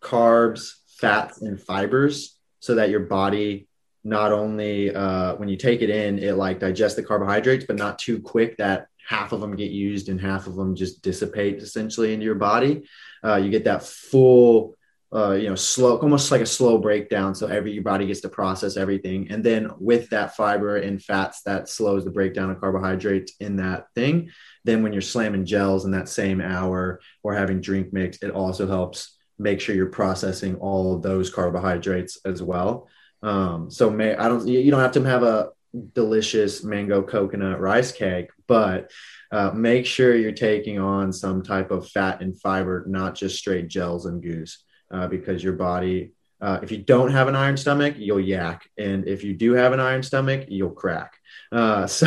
carbs, 0.05 0.74
fats, 1.00 1.41
and 1.41 1.59
fibers 1.59 2.38
so 2.59 2.75
that 2.75 2.89
your 2.89 3.01
body 3.01 3.67
not 4.03 4.31
only 4.31 4.93
uh, 4.93 5.35
when 5.35 5.50
you 5.50 5.57
take 5.57 5.81
it 5.81 5.89
in, 5.89 6.19
it 6.19 6.35
like 6.35 6.59
digests 6.59 6.95
the 6.95 7.03
carbohydrates, 7.03 7.65
but 7.65 7.75
not 7.75 7.97
too 7.97 8.21
quick 8.21 8.55
that 8.57 8.88
half 9.07 9.31
of 9.31 9.41
them 9.41 9.55
get 9.55 9.71
used 9.71 10.09
and 10.09 10.21
half 10.21 10.47
of 10.47 10.55
them 10.55 10.75
just 10.75 11.01
dissipate 11.01 11.57
essentially 11.57 12.13
into 12.13 12.25
your 12.25 12.35
body. 12.35 12.88
Uh, 13.24 13.35
you 13.38 13.50
get 13.50 13.65
that 13.65 13.83
full, 13.83 14.75
uh, 15.13 15.31
you 15.31 15.50
know, 15.50 15.55
slow, 15.55 15.97
almost 15.97 16.31
like 16.31 16.41
a 16.41 16.45
slow 16.45 16.77
breakdown. 16.77 17.33
So 17.33 17.47
every 17.47 17.74
your 17.74 17.83
body 17.83 18.05
gets 18.05 18.21
to 18.21 18.29
process 18.29 18.77
everything, 18.77 19.31
and 19.31 19.43
then 19.43 19.71
with 19.79 20.09
that 20.12 20.35
fiber 20.35 20.77
and 20.77 21.01
fats, 21.01 21.41
that 21.43 21.67
slows 21.67 22.05
the 22.05 22.12
breakdown 22.12 22.51
of 22.51 22.59
carbohydrates 22.59 23.33
in 23.39 23.55
that 23.57 23.88
thing. 23.95 24.29
Then 24.65 24.83
when 24.83 24.93
you're 24.93 25.01
slamming 25.01 25.45
gels 25.45 25.85
in 25.85 25.91
that 25.91 26.09
same 26.09 26.41
hour 26.41 27.00
or 27.24 27.33
having 27.33 27.62
drink 27.62 27.91
mix, 27.91 28.17
it 28.21 28.31
also 28.31 28.67
helps 28.67 29.14
make 29.37 29.59
sure 29.59 29.75
you're 29.75 29.87
processing 29.87 30.55
all 30.55 30.95
of 30.95 31.01
those 31.01 31.29
carbohydrates 31.29 32.19
as 32.25 32.41
well. 32.41 32.87
Um, 33.21 33.71
so 33.71 33.89
may 33.89 34.15
I 34.15 34.27
don't 34.27 34.47
you 34.47 34.71
don't 34.71 34.81
have 34.81 34.93
to 34.93 35.03
have 35.03 35.23
a 35.23 35.49
delicious 35.93 36.63
mango 36.63 37.01
coconut 37.01 37.59
rice 37.59 37.91
cake, 37.91 38.29
but 38.47 38.91
uh, 39.31 39.51
make 39.51 39.85
sure 39.85 40.15
you're 40.15 40.31
taking 40.31 40.79
on 40.79 41.11
some 41.11 41.43
type 41.43 41.71
of 41.71 41.89
fat 41.89 42.21
and 42.21 42.39
fiber, 42.39 42.85
not 42.87 43.15
just 43.15 43.37
straight 43.37 43.67
gels 43.67 44.05
and 44.05 44.21
goos, 44.21 44.63
uh, 44.91 45.07
because 45.07 45.43
your 45.43 45.53
body 45.53 46.13
Uh, 46.41 46.59
if 46.61 46.69
you 46.69 46.77
don't 46.77 47.11
have 47.11 47.29
an 47.29 47.35
iron 47.35 47.57
stomach, 47.57 47.95
you'll 47.97 48.19
yak, 48.19 48.69
and 48.77 49.07
if 49.07 49.23
you 49.23 49.33
do 49.33 49.53
have 49.53 49.73
an 49.73 49.79
iron 49.79 50.03
stomach, 50.03 50.45
you'll 50.49 50.69
crack. 50.69 51.17
Uh, 51.51 51.87
so 51.99 52.05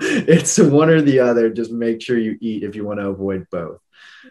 it's 0.00 0.58
one 0.58 0.90
or 0.90 1.00
the 1.00 1.20
other. 1.20 1.48
Just 1.50 1.70
make 1.70 2.02
sure 2.02 2.18
you 2.18 2.36
eat 2.40 2.64
if 2.64 2.74
you 2.74 2.84
want 2.84 2.98
to 3.00 3.08
avoid 3.08 3.46
both. 3.50 3.78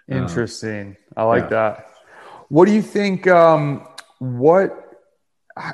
Interesting. 0.07 0.97
I 1.15 1.23
like 1.23 1.43
yeah. 1.43 1.49
that. 1.49 1.85
What 2.49 2.65
do 2.65 2.71
you 2.71 2.81
think? 2.81 3.27
Um, 3.27 3.87
what 4.17 4.89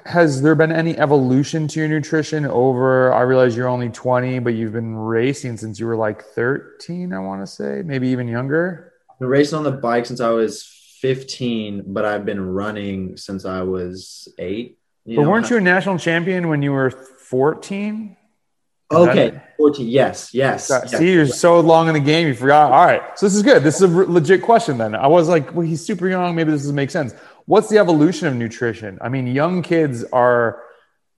has 0.05 0.41
there 0.41 0.55
been 0.55 0.71
any 0.71 0.97
evolution 0.97 1.67
to 1.69 1.79
your 1.79 1.87
nutrition 1.87 2.45
over? 2.45 3.13
I 3.13 3.21
realize 3.21 3.55
you're 3.55 3.67
only 3.67 3.89
20, 3.89 4.39
but 4.39 4.55
you've 4.55 4.73
been 4.73 4.95
racing 4.95 5.57
since 5.57 5.79
you 5.79 5.85
were 5.85 5.95
like 5.95 6.23
13, 6.23 7.13
I 7.13 7.19
want 7.19 7.41
to 7.41 7.47
say, 7.47 7.81
maybe 7.85 8.09
even 8.09 8.27
younger. 8.27 8.93
I've 9.09 9.19
been 9.19 9.29
racing 9.29 9.57
on 9.57 9.63
the 9.63 9.71
bike 9.71 10.05
since 10.05 10.19
I 10.19 10.29
was 10.31 10.63
15, 11.01 11.83
but 11.87 12.03
I've 12.03 12.25
been 12.25 12.41
running 12.41 13.15
since 13.15 13.45
I 13.45 13.61
was 13.61 14.27
eight. 14.37 14.77
but 15.05 15.13
know, 15.13 15.29
weren't 15.29 15.49
you 15.49 15.57
a 15.57 15.61
national 15.61 15.97
champion 15.97 16.49
when 16.49 16.61
you 16.61 16.71
were 16.71 16.89
14? 16.91 18.17
Okay, 18.91 19.41
14. 19.57 19.87
Yes, 19.87 20.33
yes. 20.33 20.67
yes. 20.69 20.97
See, 20.97 21.11
you're 21.11 21.25
so 21.25 21.59
long 21.59 21.87
in 21.87 21.95
the 21.95 21.99
game, 21.99 22.27
you 22.27 22.35
forgot. 22.35 22.71
All 22.71 22.85
right, 22.85 23.17
so 23.17 23.25
this 23.25 23.35
is 23.35 23.41
good. 23.41 23.63
This 23.63 23.77
is 23.77 23.81
a 23.81 23.87
legit 23.87 24.43
question. 24.43 24.77
Then 24.77 24.93
I 24.93 25.07
was 25.07 25.27
like, 25.27 25.53
well, 25.55 25.65
he's 25.65 25.83
super 25.83 26.07
young. 26.07 26.35
Maybe 26.35 26.51
this 26.51 26.61
doesn't 26.61 26.75
make 26.75 26.91
sense. 26.91 27.13
What's 27.45 27.67
the 27.69 27.79
evolution 27.79 28.27
of 28.27 28.35
nutrition? 28.35 28.99
I 29.01 29.09
mean, 29.09 29.27
young 29.27 29.63
kids 29.63 30.03
are 30.05 30.61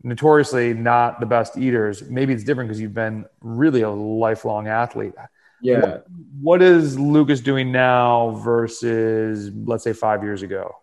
notoriously 0.04 0.74
not 0.74 1.20
the 1.20 1.26
best 1.26 1.58
eaters. 1.58 2.04
Maybe 2.04 2.34
it's 2.34 2.44
different 2.44 2.70
because 2.70 2.80
you've 2.80 2.94
been 2.94 3.26
really 3.42 3.82
a 3.82 3.90
lifelong 3.90 4.68
athlete. 4.68 5.14
Yeah. 5.62 5.80
What, 5.80 6.08
what 6.42 6.62
is 6.62 6.98
Lucas 7.00 7.42
doing 7.42 7.72
now 7.72 8.32
versus, 8.44 9.52
let's 9.52 9.84
say, 9.84 9.94
five 9.94 10.24
years 10.24 10.42
ago? 10.42 10.76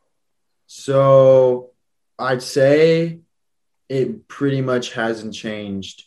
So 0.67 1.71
I'd 2.19 2.43
say 2.43 3.21
it 3.89 4.29
pretty 4.29 4.61
much 4.61 4.93
hasn't 4.93 5.35
changed 5.35 6.05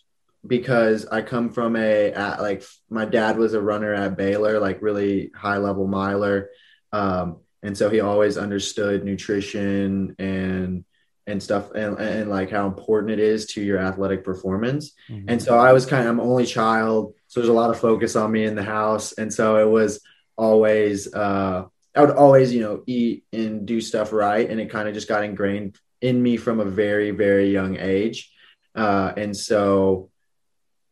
because 0.47 1.05
I 1.05 1.21
come 1.21 1.51
from 1.51 1.75
a 1.75 2.11
like 2.39 2.63
my 2.89 3.05
dad 3.05 3.37
was 3.37 3.53
a 3.53 3.61
runner 3.61 3.93
at 3.93 4.17
Baylor, 4.17 4.59
like 4.59 4.81
really 4.81 5.31
high 5.35 5.57
level 5.57 5.87
miler, 5.87 6.49
um, 6.91 7.37
and 7.63 7.77
so 7.77 7.89
he 7.89 7.99
always 7.99 8.37
understood 8.37 9.03
nutrition 9.03 10.15
and 10.19 10.85
and 11.25 11.43
stuff 11.43 11.71
and, 11.71 11.99
and 11.99 12.29
like 12.29 12.49
how 12.49 12.67
important 12.67 13.11
it 13.11 13.19
is 13.19 13.47
to 13.47 13.61
your 13.61 13.77
athletic 13.77 14.23
performance. 14.23 14.93
Mm-hmm. 15.09 15.29
And 15.29 15.41
so 15.41 15.57
I 15.57 15.73
was 15.73 15.85
kind 15.85 16.03
of 16.03 16.09
I'm 16.09 16.19
only 16.21 16.45
child, 16.45 17.13
so 17.27 17.39
there's 17.39 17.49
a 17.49 17.53
lot 17.53 17.69
of 17.69 17.79
focus 17.79 18.15
on 18.15 18.31
me 18.31 18.45
in 18.45 18.55
the 18.55 18.63
house, 18.63 19.11
and 19.13 19.33
so 19.33 19.57
it 19.57 19.69
was 19.69 19.99
always 20.37 21.13
uh, 21.13 21.65
I 21.95 22.01
would 22.01 22.11
always 22.11 22.53
you 22.53 22.61
know 22.61 22.83
eat 22.87 23.25
and 23.33 23.65
do 23.65 23.81
stuff 23.81 24.13
right, 24.13 24.49
and 24.49 24.61
it 24.61 24.69
kind 24.69 24.87
of 24.87 24.93
just 24.93 25.09
got 25.09 25.23
ingrained 25.23 25.77
in 25.99 26.21
me 26.21 26.37
from 26.37 26.59
a 26.59 26.65
very 26.65 27.11
very 27.11 27.51
young 27.51 27.77
age, 27.77 28.31
uh, 28.75 29.11
and 29.17 29.35
so 29.35 30.09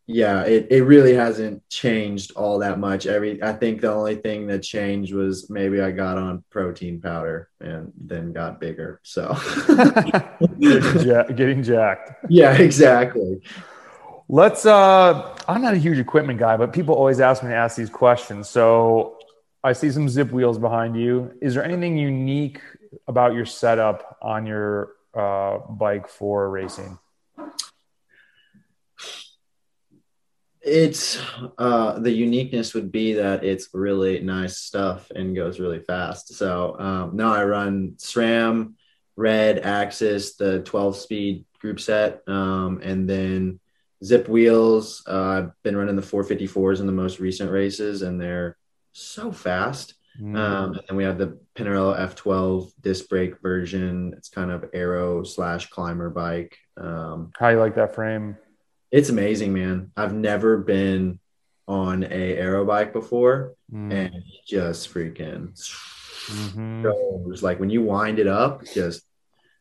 yeah, 0.08 0.44
it, 0.44 0.68
it 0.70 0.84
really 0.84 1.16
hasn't 1.16 1.68
changed 1.68 2.34
all 2.36 2.60
that 2.60 2.80
much. 2.80 3.08
Every 3.08 3.42
I 3.42 3.54
think 3.54 3.82
the 3.82 3.92
only 3.92 4.16
thing 4.16 4.46
that 4.48 4.62
changed 4.62 5.14
was 5.14 5.50
maybe 5.50 5.82
I 5.82 5.92
got 5.92 6.18
on 6.20 6.44
protein 6.52 7.02
powder 7.02 7.50
and 7.60 7.92
then 7.98 8.32
got 8.32 8.60
bigger. 8.60 9.00
So 9.04 9.36
getting 10.60 11.64
jacked. 11.64 12.26
Yeah, 12.30 12.54
exactly. 12.54 13.42
Let's 14.30 14.66
uh 14.68 15.36
I'm 15.48 15.64
not 15.64 15.74
a 15.74 15.78
huge 15.78 15.98
equipment 15.98 16.38
guy, 16.38 16.56
but 16.56 16.72
people 16.72 16.94
always 16.94 17.20
ask 17.20 17.42
me 17.42 17.50
to 17.50 17.56
ask 17.56 17.76
these 17.76 17.90
questions. 17.90 18.48
So 18.48 19.18
I 19.64 19.74
see 19.74 19.90
some 19.90 20.06
Zipp 20.06 20.30
wheels 20.30 20.60
behind 20.60 20.96
you. 20.96 21.34
Is 21.42 21.56
there 21.56 21.64
anything 21.64 21.98
unique 21.98 22.62
about 23.08 23.34
your 23.34 23.46
setup 23.46 24.20
on 24.22 24.46
your 24.46 24.92
uh, 25.16 25.58
bike 25.58 26.08
for 26.08 26.48
racing? 26.52 27.00
It's 30.65 31.22
uh, 31.60 32.00
the 32.00 32.12
uniqueness 32.12 32.74
would 32.74 32.91
be 32.91 33.13
that 33.13 33.43
it's 33.43 33.69
really 33.74 34.19
nice 34.19 34.57
stuff 34.57 35.12
and 35.15 35.36
goes 35.36 35.60
really 35.60 35.79
fast. 35.79 36.34
So 36.34 36.75
um, 36.79 37.15
now 37.15 37.34
I 37.34 37.45
run 37.45 37.93
SRAM, 37.98 38.74
Red, 39.15 39.62
AXS, 39.62 40.38
the 40.38 40.62
12 40.62 40.98
speed 40.98 41.45
group 41.60 41.79
set, 41.79 42.22
um, 42.27 42.81
and 42.84 43.07
then 43.07 43.60
Zipp 44.03 44.27
wheels. 44.27 45.03
Uh, 45.07 45.43
I've 45.43 45.51
been 45.63 45.77
running 45.77 45.95
the 45.95 46.01
454s 46.01 46.79
in 46.79 46.88
the 46.88 46.91
most 46.91 47.19
recent 47.19 47.51
races, 47.51 48.01
and 48.01 48.19
they're 48.19 48.57
so 48.91 49.31
fast. 49.31 49.93
Mm. 50.19 50.38
Um, 50.38 50.74
and 50.74 50.81
then 50.88 50.98
we 50.98 51.03
have 51.03 51.17
the 51.17 51.38
Pinarello 51.55 51.98
F12 51.98 52.72
disc 52.81 53.07
brake 53.10 53.41
version. 53.41 54.13
It's 54.17 54.29
kind 54.29 54.51
of 54.51 54.65
aero 54.74 55.24
slash 55.24 55.69
climber 55.69 56.10
bike. 56.10 56.57
Um, 56.77 57.31
How 57.38 57.50
you 57.50 57.60
like 57.60 57.75
that 57.75 57.95
frame? 57.95 58.38
It's 58.96 59.10
amazing, 59.10 59.52
man. 59.52 59.92
I've 59.98 60.14
never 60.14 60.58
been 60.58 61.20
on 61.68 62.06
a 62.06 62.38
aero 62.38 62.64
bike 62.64 62.94
before, 62.94 63.54
mm. 63.70 63.92
and 63.92 64.24
just 64.48 64.94
freaking 64.94 65.52
mm-hmm. 66.30 66.84
goes 66.84 67.44
like 67.44 67.60
when 67.60 67.70
you 67.70 67.84
wind 67.84 68.20
it 68.20 68.28
up, 68.28 68.64
just 68.74 69.04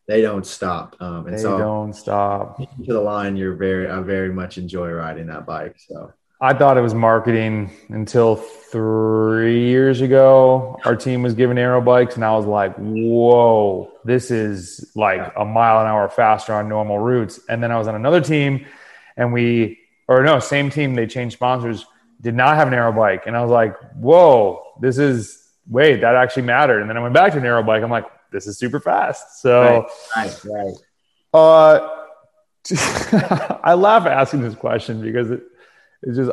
they 0.06 0.22
don't 0.22 0.46
stop. 0.46 0.94
Um, 1.00 1.26
and 1.26 1.36
they 1.36 1.42
so 1.42 1.58
don't 1.58 1.94
stop 1.94 2.58
to 2.58 2.92
the 2.92 3.00
line. 3.00 3.36
You're 3.36 3.56
very, 3.56 3.90
I 3.90 3.98
very 4.02 4.32
much 4.32 4.56
enjoy 4.56 4.92
riding 4.92 5.26
that 5.26 5.46
bike. 5.46 5.74
So 5.78 6.12
I 6.40 6.54
thought 6.54 6.76
it 6.76 6.82
was 6.82 6.94
marketing 6.94 7.72
until 7.88 8.36
three 8.36 9.66
years 9.66 10.00
ago. 10.00 10.78
Our 10.84 10.94
team 10.94 11.24
was 11.24 11.34
given 11.34 11.58
aero 11.58 11.80
bikes, 11.80 12.14
and 12.14 12.24
I 12.24 12.36
was 12.36 12.46
like, 12.46 12.76
"Whoa, 12.76 13.90
this 14.04 14.30
is 14.30 14.92
like 14.94 15.32
a 15.36 15.44
mile 15.44 15.80
an 15.80 15.88
hour 15.88 16.08
faster 16.08 16.54
on 16.54 16.68
normal 16.68 17.00
routes." 17.00 17.40
And 17.48 17.60
then 17.60 17.72
I 17.72 17.78
was 17.78 17.88
on 17.88 17.96
another 17.96 18.20
team 18.20 18.66
and 19.16 19.32
we 19.32 19.78
or 20.08 20.22
no 20.22 20.38
same 20.38 20.70
team 20.70 20.94
they 20.94 21.06
changed 21.06 21.34
sponsors 21.34 21.86
did 22.20 22.34
not 22.34 22.56
have 22.56 22.68
an 22.68 22.74
aero 22.74 22.92
bike. 22.92 23.26
And 23.26 23.36
i 23.36 23.42
was 23.42 23.50
like 23.50 23.76
whoa 23.94 24.62
this 24.80 24.98
is 24.98 25.40
wait 25.68 26.00
that 26.00 26.14
actually 26.14 26.44
mattered. 26.44 26.80
And 26.80 26.90
then 26.90 26.96
i 26.96 27.00
went 27.00 27.14
back 27.14 27.32
to 27.32 27.38
an 27.38 27.46
aero 27.46 27.62
bike. 27.62 27.82
I'm 27.82 27.90
like 27.90 28.06
this 28.32 28.46
is 28.46 28.58
super 28.58 28.80
fast. 28.80 29.40
So 29.40 29.86
right 30.16 30.44
right, 30.44 30.44
right. 30.44 30.74
uh 31.32 32.00
i 33.62 33.74
laugh 33.74 34.06
asking 34.06 34.40
this 34.40 34.54
question 34.54 35.02
because 35.02 35.30
it, 35.30 35.42
it's 36.02 36.16
just 36.16 36.30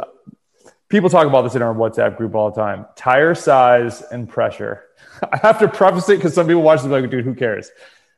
people 0.91 1.09
talk 1.09 1.25
about 1.25 1.41
this 1.43 1.55
in 1.55 1.61
our 1.61 1.73
whatsapp 1.73 2.17
group 2.17 2.35
all 2.35 2.51
the 2.51 2.61
time. 2.61 2.85
Tire 2.95 3.33
size 3.33 4.01
and 4.01 4.29
pressure. 4.29 4.83
I 5.31 5.38
have 5.38 5.57
to 5.59 5.67
preface 5.67 6.09
it 6.09 6.17
because 6.17 6.35
some 6.35 6.45
people 6.45 6.61
watch 6.61 6.81
this 6.81 6.91
like 6.91 7.09
dude 7.09 7.25
who 7.25 7.33
cares? 7.33 7.71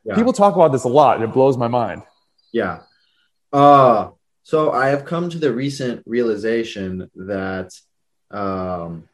Yeah. 0.04 0.16
people 0.16 0.34
talk 0.34 0.56
about 0.56 0.74
this 0.74 0.84
a 0.84 0.90
lot. 0.90 1.16
And 1.16 1.24
it 1.24 1.34
blows 1.34 1.56
my 1.56 1.70
mind. 1.70 2.02
Yeah. 2.52 2.82
Uh 3.54 4.10
so 4.44 4.72
I 4.72 4.90
have 4.90 5.06
come 5.06 5.30
to 5.30 5.40
the 5.40 5.54
recent 5.54 6.04
realization 6.06 7.10
that 7.16 7.74
um, 8.30 9.08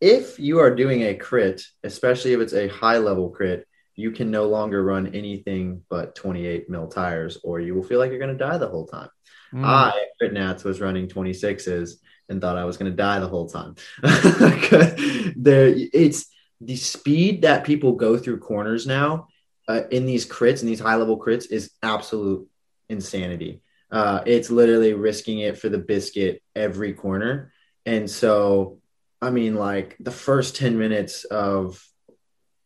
if 0.00 0.38
you 0.38 0.60
are 0.60 0.74
doing 0.74 1.02
a 1.02 1.14
crit, 1.14 1.62
especially 1.82 2.34
if 2.34 2.40
it's 2.40 2.52
a 2.52 2.68
high 2.68 2.98
level 2.98 3.30
crit, 3.30 3.66
you 3.96 4.10
can 4.10 4.30
no 4.30 4.46
longer 4.48 4.82
run 4.82 5.14
anything 5.14 5.82
but 5.88 6.14
28 6.14 6.68
mil 6.68 6.88
tires, 6.88 7.38
or 7.42 7.60
you 7.60 7.74
will 7.74 7.82
feel 7.82 7.98
like 7.98 8.10
you're 8.10 8.18
going 8.18 8.36
to 8.36 8.44
die 8.44 8.58
the 8.58 8.68
whole 8.68 8.86
time. 8.86 9.08
Mm. 9.52 9.64
I, 9.64 9.92
Crit 10.18 10.32
Nats, 10.32 10.64
was 10.64 10.80
running 10.80 11.08
26s 11.08 11.94
and 12.28 12.40
thought 12.40 12.56
I 12.56 12.64
was 12.64 12.76
going 12.76 12.90
to 12.90 12.96
die 12.96 13.18
the 13.18 13.28
whole 13.28 13.48
time. 13.48 13.74
there, 15.36 15.72
it's 15.74 16.26
the 16.60 16.76
speed 16.76 17.42
that 17.42 17.64
people 17.64 17.92
go 17.92 18.16
through 18.16 18.38
corners 18.38 18.86
now 18.86 19.28
uh, 19.68 19.82
in 19.90 20.06
these 20.06 20.26
crits 20.26 20.60
and 20.60 20.68
these 20.68 20.80
high 20.80 20.96
level 20.96 21.18
crits 21.18 21.50
is 21.50 21.70
absolute 21.82 22.48
insanity 22.88 23.62
uh, 23.90 24.22
it's 24.26 24.50
literally 24.50 24.94
risking 24.94 25.40
it 25.40 25.58
for 25.58 25.68
the 25.68 25.78
biscuit 25.78 26.42
every 26.54 26.92
corner. 26.92 27.52
And 27.86 28.10
so, 28.10 28.78
I 29.20 29.30
mean, 29.30 29.54
like 29.54 29.96
the 30.00 30.10
first 30.10 30.56
10 30.56 30.78
minutes 30.78 31.24
of 31.24 31.84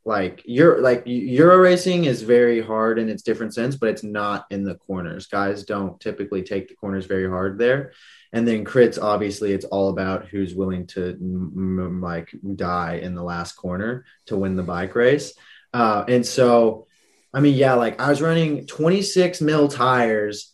like 0.06 0.42
you're 0.44 0.82
like 0.82 1.02
Euro 1.06 1.56
racing 1.56 2.04
is 2.04 2.20
very 2.20 2.60
hard 2.60 2.98
in 2.98 3.08
its 3.08 3.22
different 3.22 3.54
sense, 3.54 3.74
but 3.74 3.88
it's 3.88 4.02
not 4.02 4.44
in 4.50 4.62
the 4.64 4.74
corners. 4.74 5.26
Guys 5.26 5.64
don't 5.64 5.98
typically 5.98 6.42
take 6.42 6.68
the 6.68 6.74
corners 6.74 7.06
very 7.06 7.28
hard 7.28 7.58
there. 7.58 7.92
And 8.32 8.46
then 8.46 8.64
crits, 8.64 9.00
obviously, 9.00 9.52
it's 9.52 9.64
all 9.64 9.88
about 9.88 10.26
who's 10.26 10.54
willing 10.54 10.88
to 10.88 11.10
m- 11.10 12.00
like 12.02 12.34
die 12.56 12.96
in 12.96 13.14
the 13.14 13.22
last 13.22 13.52
corner 13.52 14.04
to 14.26 14.36
win 14.36 14.56
the 14.56 14.62
bike 14.62 14.94
race. 14.94 15.32
Uh, 15.72 16.04
and 16.06 16.26
so, 16.26 16.86
I 17.32 17.40
mean, 17.40 17.54
yeah, 17.54 17.74
like 17.74 18.00
I 18.00 18.10
was 18.10 18.20
running 18.20 18.66
26 18.66 19.40
mil 19.40 19.68
tires 19.68 20.53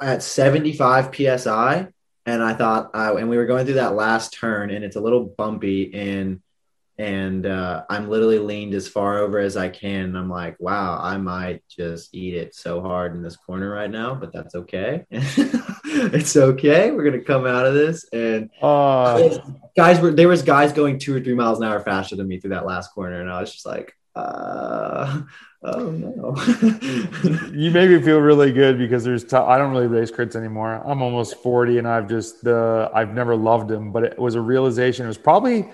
at 0.00 0.22
75 0.22 1.14
psi 1.14 1.88
and 2.26 2.42
i 2.42 2.54
thought 2.54 2.90
uh, 2.94 3.16
and 3.16 3.28
we 3.28 3.36
were 3.36 3.46
going 3.46 3.64
through 3.64 3.74
that 3.74 3.94
last 3.94 4.32
turn 4.32 4.70
and 4.70 4.84
it's 4.84 4.96
a 4.96 5.00
little 5.00 5.24
bumpy 5.24 5.92
and 5.94 6.40
and 6.98 7.46
uh, 7.46 7.84
i'm 7.88 8.08
literally 8.08 8.38
leaned 8.38 8.74
as 8.74 8.88
far 8.88 9.18
over 9.18 9.38
as 9.38 9.56
i 9.56 9.68
can 9.68 10.04
and 10.04 10.18
i'm 10.18 10.30
like 10.30 10.56
wow 10.60 10.98
i 11.02 11.16
might 11.16 11.62
just 11.68 12.14
eat 12.14 12.34
it 12.34 12.54
so 12.54 12.80
hard 12.80 13.14
in 13.14 13.22
this 13.22 13.36
corner 13.36 13.70
right 13.70 13.90
now 13.90 14.14
but 14.14 14.32
that's 14.32 14.54
okay. 14.54 15.04
It's 15.92 16.36
okay. 16.36 16.92
We're 16.92 17.04
gonna 17.04 17.24
come 17.24 17.46
out 17.46 17.66
of 17.66 17.74
this 17.74 18.04
and 18.12 18.48
uh, 18.62 19.38
guys 19.76 20.00
were 20.00 20.12
there 20.12 20.28
was 20.28 20.42
guys 20.42 20.72
going 20.72 20.98
two 20.98 21.16
or 21.16 21.20
three 21.20 21.34
miles 21.34 21.58
an 21.58 21.64
hour 21.64 21.80
faster 21.80 22.14
than 22.16 22.28
me 22.28 22.38
through 22.38 22.50
that 22.50 22.66
last 22.66 22.92
corner 22.92 23.20
and 23.20 23.30
i 23.30 23.40
was 23.40 23.52
just 23.52 23.66
like 23.66 23.92
uh 24.14 25.22
oh 25.62 25.90
no. 25.90 26.34
you 27.52 27.70
make 27.70 27.90
me 27.90 28.00
feel 28.00 28.18
really 28.18 28.52
good 28.52 28.78
because 28.78 29.04
there's 29.04 29.24
t- 29.24 29.36
I 29.36 29.58
don't 29.58 29.72
really 29.72 29.86
race 29.86 30.10
crits 30.10 30.36
anymore. 30.36 30.82
I'm 30.84 31.02
almost 31.02 31.36
40 31.42 31.78
and 31.78 31.88
I've 31.88 32.08
just 32.08 32.42
the 32.42 32.90
I've 32.94 33.12
never 33.12 33.36
loved 33.36 33.68
them, 33.68 33.92
but 33.92 34.04
it 34.04 34.18
was 34.18 34.34
a 34.34 34.40
realization. 34.40 35.04
It 35.04 35.08
was 35.08 35.18
probably 35.18 35.70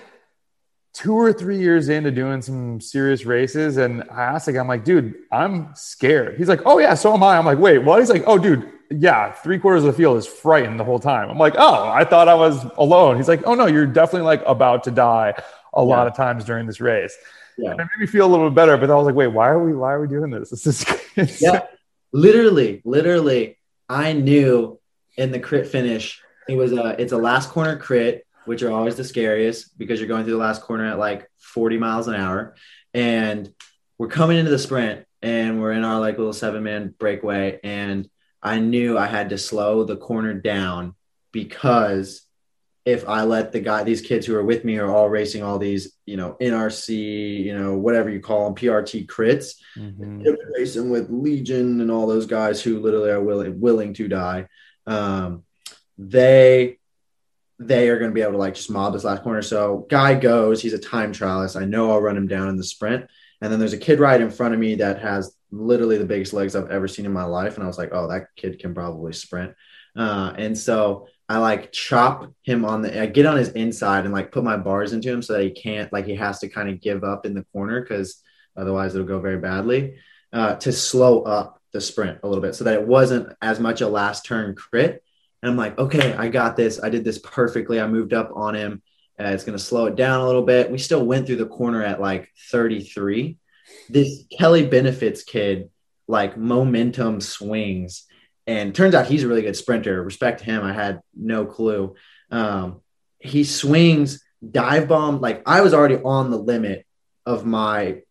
two 0.93 1.13
or 1.13 1.31
three 1.31 1.59
years 1.59 1.89
into 1.89 2.09
doing 2.09 2.41
some 2.41 2.81
serious 2.81 3.23
races, 3.23 3.77
and 3.77 4.03
I 4.11 4.23
asked 4.23 4.47
the 4.47 4.53
guy, 4.53 4.59
I'm 4.59 4.67
like, 4.67 4.83
dude, 4.83 5.13
I'm 5.31 5.69
scared. 5.75 6.37
He's 6.37 6.49
like, 6.49 6.61
oh 6.65 6.79
yeah, 6.79 6.95
so 6.95 7.13
am 7.13 7.21
I. 7.21 7.37
I'm 7.37 7.45
like, 7.45 7.59
wait, 7.59 7.79
what? 7.79 7.99
He's 7.99 8.09
like, 8.09 8.23
oh 8.25 8.37
dude, 8.37 8.67
yeah, 8.89 9.31
three 9.31 9.59
quarters 9.59 9.83
of 9.83 9.91
the 9.91 9.97
field 9.97 10.17
is 10.17 10.25
frightened 10.25 10.79
the 10.79 10.83
whole 10.83 10.99
time. 10.99 11.29
I'm 11.29 11.37
like, 11.37 11.55
oh, 11.57 11.89
I 11.89 12.03
thought 12.03 12.27
I 12.27 12.33
was 12.33 12.65
alone. 12.77 13.17
He's 13.17 13.27
like, 13.27 13.43
oh 13.45 13.53
no, 13.53 13.67
you're 13.67 13.85
definitely 13.85 14.25
like 14.25 14.41
about 14.45 14.83
to 14.85 14.91
die 14.91 15.33
a 15.73 15.81
yeah. 15.81 15.81
lot 15.81 16.07
of 16.07 16.15
times 16.15 16.43
during 16.45 16.65
this 16.65 16.81
race. 16.81 17.15
Yeah. 17.57 17.71
And 17.71 17.79
it 17.79 17.87
made 17.95 18.01
me 18.01 18.07
feel 18.07 18.25
a 18.25 18.31
little 18.31 18.49
bit 18.49 18.55
better, 18.55 18.77
but 18.77 18.89
I 18.89 18.95
was 18.95 19.05
like, 19.05 19.15
wait, 19.15 19.27
why 19.27 19.49
are 19.49 19.63
we 19.63 19.73
why 19.73 19.93
are 19.93 20.01
we 20.01 20.07
doing 20.07 20.29
this? 20.29 20.49
This 20.51 20.67
is 20.67 21.41
yeah, 21.41 21.61
literally, 22.11 22.81
literally, 22.85 23.57
I 23.89 24.13
knew 24.13 24.79
in 25.17 25.31
the 25.31 25.39
crit 25.39 25.67
finish, 25.67 26.21
it 26.47 26.55
was 26.55 26.71
a 26.71 26.99
it's 27.01 27.13
a 27.13 27.17
last 27.17 27.49
corner 27.49 27.77
crit 27.77 28.27
which 28.47 28.63
are 28.63 28.71
always 28.71 28.95
the 28.95 29.03
scariest 29.03 29.77
because 29.77 29.99
you're 29.99 30.07
going 30.07 30.23
through 30.23 30.33
the 30.33 30.39
last 30.39 30.61
corner 30.61 30.85
at 30.85 30.97
like 30.97 31.29
40 31.37 31.77
miles 31.77 32.07
an 32.07 32.15
hour. 32.15 32.55
And 32.93 33.53
we're 33.97 34.07
coming 34.07 34.37
into 34.37 34.49
the 34.51 34.57
sprint 34.57 35.05
and 35.21 35.59
we're 35.59 35.73
in 35.73 35.83
our 35.83 35.99
like 35.99 36.17
little 36.17 36.31
seven 36.31 36.63
man 36.63 36.95
breakaway. 36.97 37.59
And 37.61 38.09
I 38.41 38.59
knew 38.59 38.97
I 38.97 39.07
had 39.07 39.29
to 39.29 39.37
slow 39.37 39.83
the 39.83 39.97
corner 39.97 40.33
down 40.33 40.95
because 41.33 42.21
if 42.87 43.05
I 43.05 43.23
let 43.23 43.51
the 43.51 43.59
guy, 43.59 43.83
these 43.83 43.99
kids 43.99 44.25
who 44.25 44.33
are 44.37 44.45
with 44.45 44.63
me 44.63 44.77
are 44.77 44.89
all 44.89 45.09
racing 45.09 45.43
all 45.43 45.59
these, 45.59 45.97
you 46.05 46.15
know, 46.15 46.37
NRC, 46.39 47.43
you 47.43 47.53
know, 47.53 47.75
whatever 47.75 48.09
you 48.09 48.21
call 48.21 48.45
them, 48.45 48.55
PRT 48.55 49.07
crits, 49.07 49.55
mm-hmm. 49.75 50.23
racing 50.57 50.89
with 50.89 51.11
L39ION 51.11 51.81
and 51.81 51.91
all 51.91 52.07
those 52.07 52.27
guys 52.27 52.61
who 52.61 52.79
literally 52.79 53.09
are 53.09 53.21
willing 53.21 53.59
willing 53.59 53.93
to 53.95 54.07
die. 54.07 54.47
Um, 54.85 55.43
they 55.97 56.77
they 57.59 57.89
are 57.89 57.99
going 57.99 58.09
to 58.09 58.15
be 58.15 58.21
able 58.21 58.33
to 58.33 58.37
like 58.37 58.55
just 58.55 58.71
mob 58.71 58.93
this 58.93 59.03
last 59.03 59.21
corner. 59.21 59.41
So 59.41 59.85
guy 59.89 60.17
goes, 60.17 60.61
he's 60.61 60.71
a 60.71 60.79
time 60.79 61.11
trialist. 61.11 61.59
I 61.59 61.65
know 61.65 61.91
I'll 61.91 62.01
run 62.01 62.15
him 62.15 62.27
down 62.27 62.47
in 62.47 62.55
the 62.55 62.63
sprint. 62.63 63.05
And 63.41 63.51
then 63.51 63.59
there's 63.59 63.73
a 63.73 63.77
kid 63.77 63.99
right 63.99 64.21
in 64.21 64.29
front 64.29 64.53
of 64.53 64.61
me 64.61 64.75
that 64.75 65.01
has 65.01 65.35
literally 65.51 65.97
the 65.97 66.05
biggest 66.05 66.31
legs 66.31 66.55
I've 66.55 66.71
ever 66.71 66.87
seen 66.87 67.05
in 67.05 67.11
my 67.11 67.25
life. 67.25 67.55
And 67.55 67.65
I 67.65 67.67
was 67.67 67.77
like, 67.77 67.89
oh, 67.91 68.07
that 68.07 68.27
kid 68.37 68.59
can 68.59 68.73
probably 68.73 69.11
sprint. 69.11 69.55
Uh, 69.97 70.33
and 70.37 70.57
so 70.57 71.07
I 71.27 71.39
like 71.39 71.71
chop 71.71 72.31
him 72.43 72.63
on 72.63 72.83
the, 72.83 73.01
I 73.01 73.07
get 73.07 73.25
on 73.25 73.37
his 73.37 73.49
inside 73.49 74.05
and 74.05 74.13
like 74.13 74.31
put 74.31 74.43
my 74.43 74.57
bars 74.57 74.93
into 74.93 75.11
him 75.11 75.21
so 75.21 75.33
that 75.33 75.43
he 75.43 75.51
can't, 75.51 75.91
like, 75.91 76.05
he 76.05 76.15
has 76.15 76.39
to 76.39 76.49
kind 76.49 76.69
of 76.69 76.79
give 76.79 77.03
up 77.03 77.25
in 77.25 77.33
the 77.33 77.45
corner 77.51 77.81
because 77.81 78.21
otherwise 78.55 78.93
it'll 78.93 79.07
go 79.07 79.19
very 79.19 79.39
badly 79.39 79.97
uh, 80.31 80.55
to 80.55 80.71
slow 80.71 81.23
up 81.23 81.61
the 81.73 81.81
sprint 81.81 82.19
a 82.23 82.27
little 82.27 82.41
bit 82.41 82.55
so 82.55 82.63
that 82.63 82.75
it 82.75 82.87
wasn't 82.87 83.33
as 83.41 83.59
much 83.59 83.81
a 83.81 83.87
last 83.87 84.25
turn 84.25 84.55
crit 84.55 85.03
and 85.41 85.51
I'm 85.51 85.57
like, 85.57 85.77
okay, 85.77 86.13
I 86.13 86.29
got 86.29 86.55
this. 86.55 86.81
I 86.81 86.89
did 86.89 87.03
this 87.03 87.19
perfectly. 87.19 87.79
I 87.79 87.87
moved 87.87 88.13
up 88.13 88.31
on 88.33 88.55
him. 88.55 88.81
Uh, 89.19 89.25
it's 89.25 89.43
going 89.43 89.57
to 89.57 89.63
slow 89.63 89.85
it 89.85 89.95
down 89.95 90.21
a 90.21 90.25
little 90.25 90.43
bit. 90.43 90.71
We 90.71 90.77
still 90.77 91.05
went 91.05 91.25
through 91.25 91.37
the 91.37 91.45
corner 91.45 91.83
at 91.83 92.01
like 92.01 92.29
33. 92.51 93.37
This 93.89 94.25
Kelly 94.37 94.65
Benefits 94.65 95.23
kid, 95.23 95.69
like 96.07 96.37
momentum 96.37 97.21
swings. 97.21 98.06
And 98.47 98.73
turns 98.73 98.95
out 98.95 99.07
he's 99.07 99.23
a 99.23 99.27
really 99.27 99.41
good 99.43 99.55
sprinter. 99.55 100.01
Respect 100.01 100.39
to 100.39 100.45
him. 100.45 100.63
I 100.63 100.73
had 100.73 101.01
no 101.13 101.45
clue. 101.45 101.95
Um, 102.31 102.81
he 103.19 103.43
swings, 103.43 104.23
dive 104.49 104.87
bomb. 104.87 105.21
Like 105.21 105.43
I 105.45 105.61
was 105.61 105.73
already 105.73 105.97
on 105.97 106.31
the 106.31 106.37
limit 106.37 106.85
of 107.25 107.45
my 107.45 108.01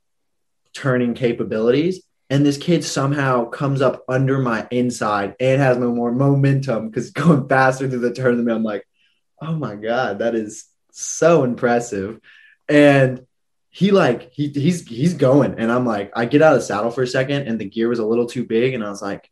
turning 0.75 1.15
capabilities 1.15 2.07
and 2.29 2.45
this 2.45 2.59
kid 2.59 2.85
somehow 2.85 3.49
comes 3.49 3.81
up 3.81 4.05
under 4.09 4.39
my 4.39 4.67
inside 4.71 5.37
and 5.39 5.61
has 5.61 5.77
no 5.77 5.93
more 5.93 6.13
momentum 6.13 6.89
because 6.89 7.11
going 7.11 7.49
faster 7.49 7.89
through 7.89 8.01
the 8.01 8.13
turn 8.13 8.37
than 8.37 8.47
me. 8.47 8.53
I'm 8.53 8.65
like, 8.65 8.87
oh 9.41 9.55
my 9.55 9.77
god, 9.77 10.19
that 10.19 10.35
is 10.35 10.67
so 10.93 11.45
impressive. 11.45 12.21
And 12.69 13.27
he 13.69 13.91
like 13.91 14.33
he 14.33 14.49
he's 14.49 14.87
he's 14.87 15.15
going, 15.15 15.57
and 15.59 15.71
I'm 15.71 15.87
like, 15.87 16.11
I 16.17 16.25
get 16.25 16.43
out 16.43 16.55
of 16.55 16.61
the 16.61 16.67
saddle 16.67 16.91
for 16.91 17.03
a 17.03 17.07
second, 17.07 17.47
and 17.47 17.61
the 17.61 17.69
gear 17.69 17.89
was 17.89 17.99
a 17.99 18.07
little 18.07 18.27
too 18.27 18.45
big, 18.45 18.75
and 18.75 18.83
I 18.83 18.89
was 18.89 19.03
like, 19.03 19.29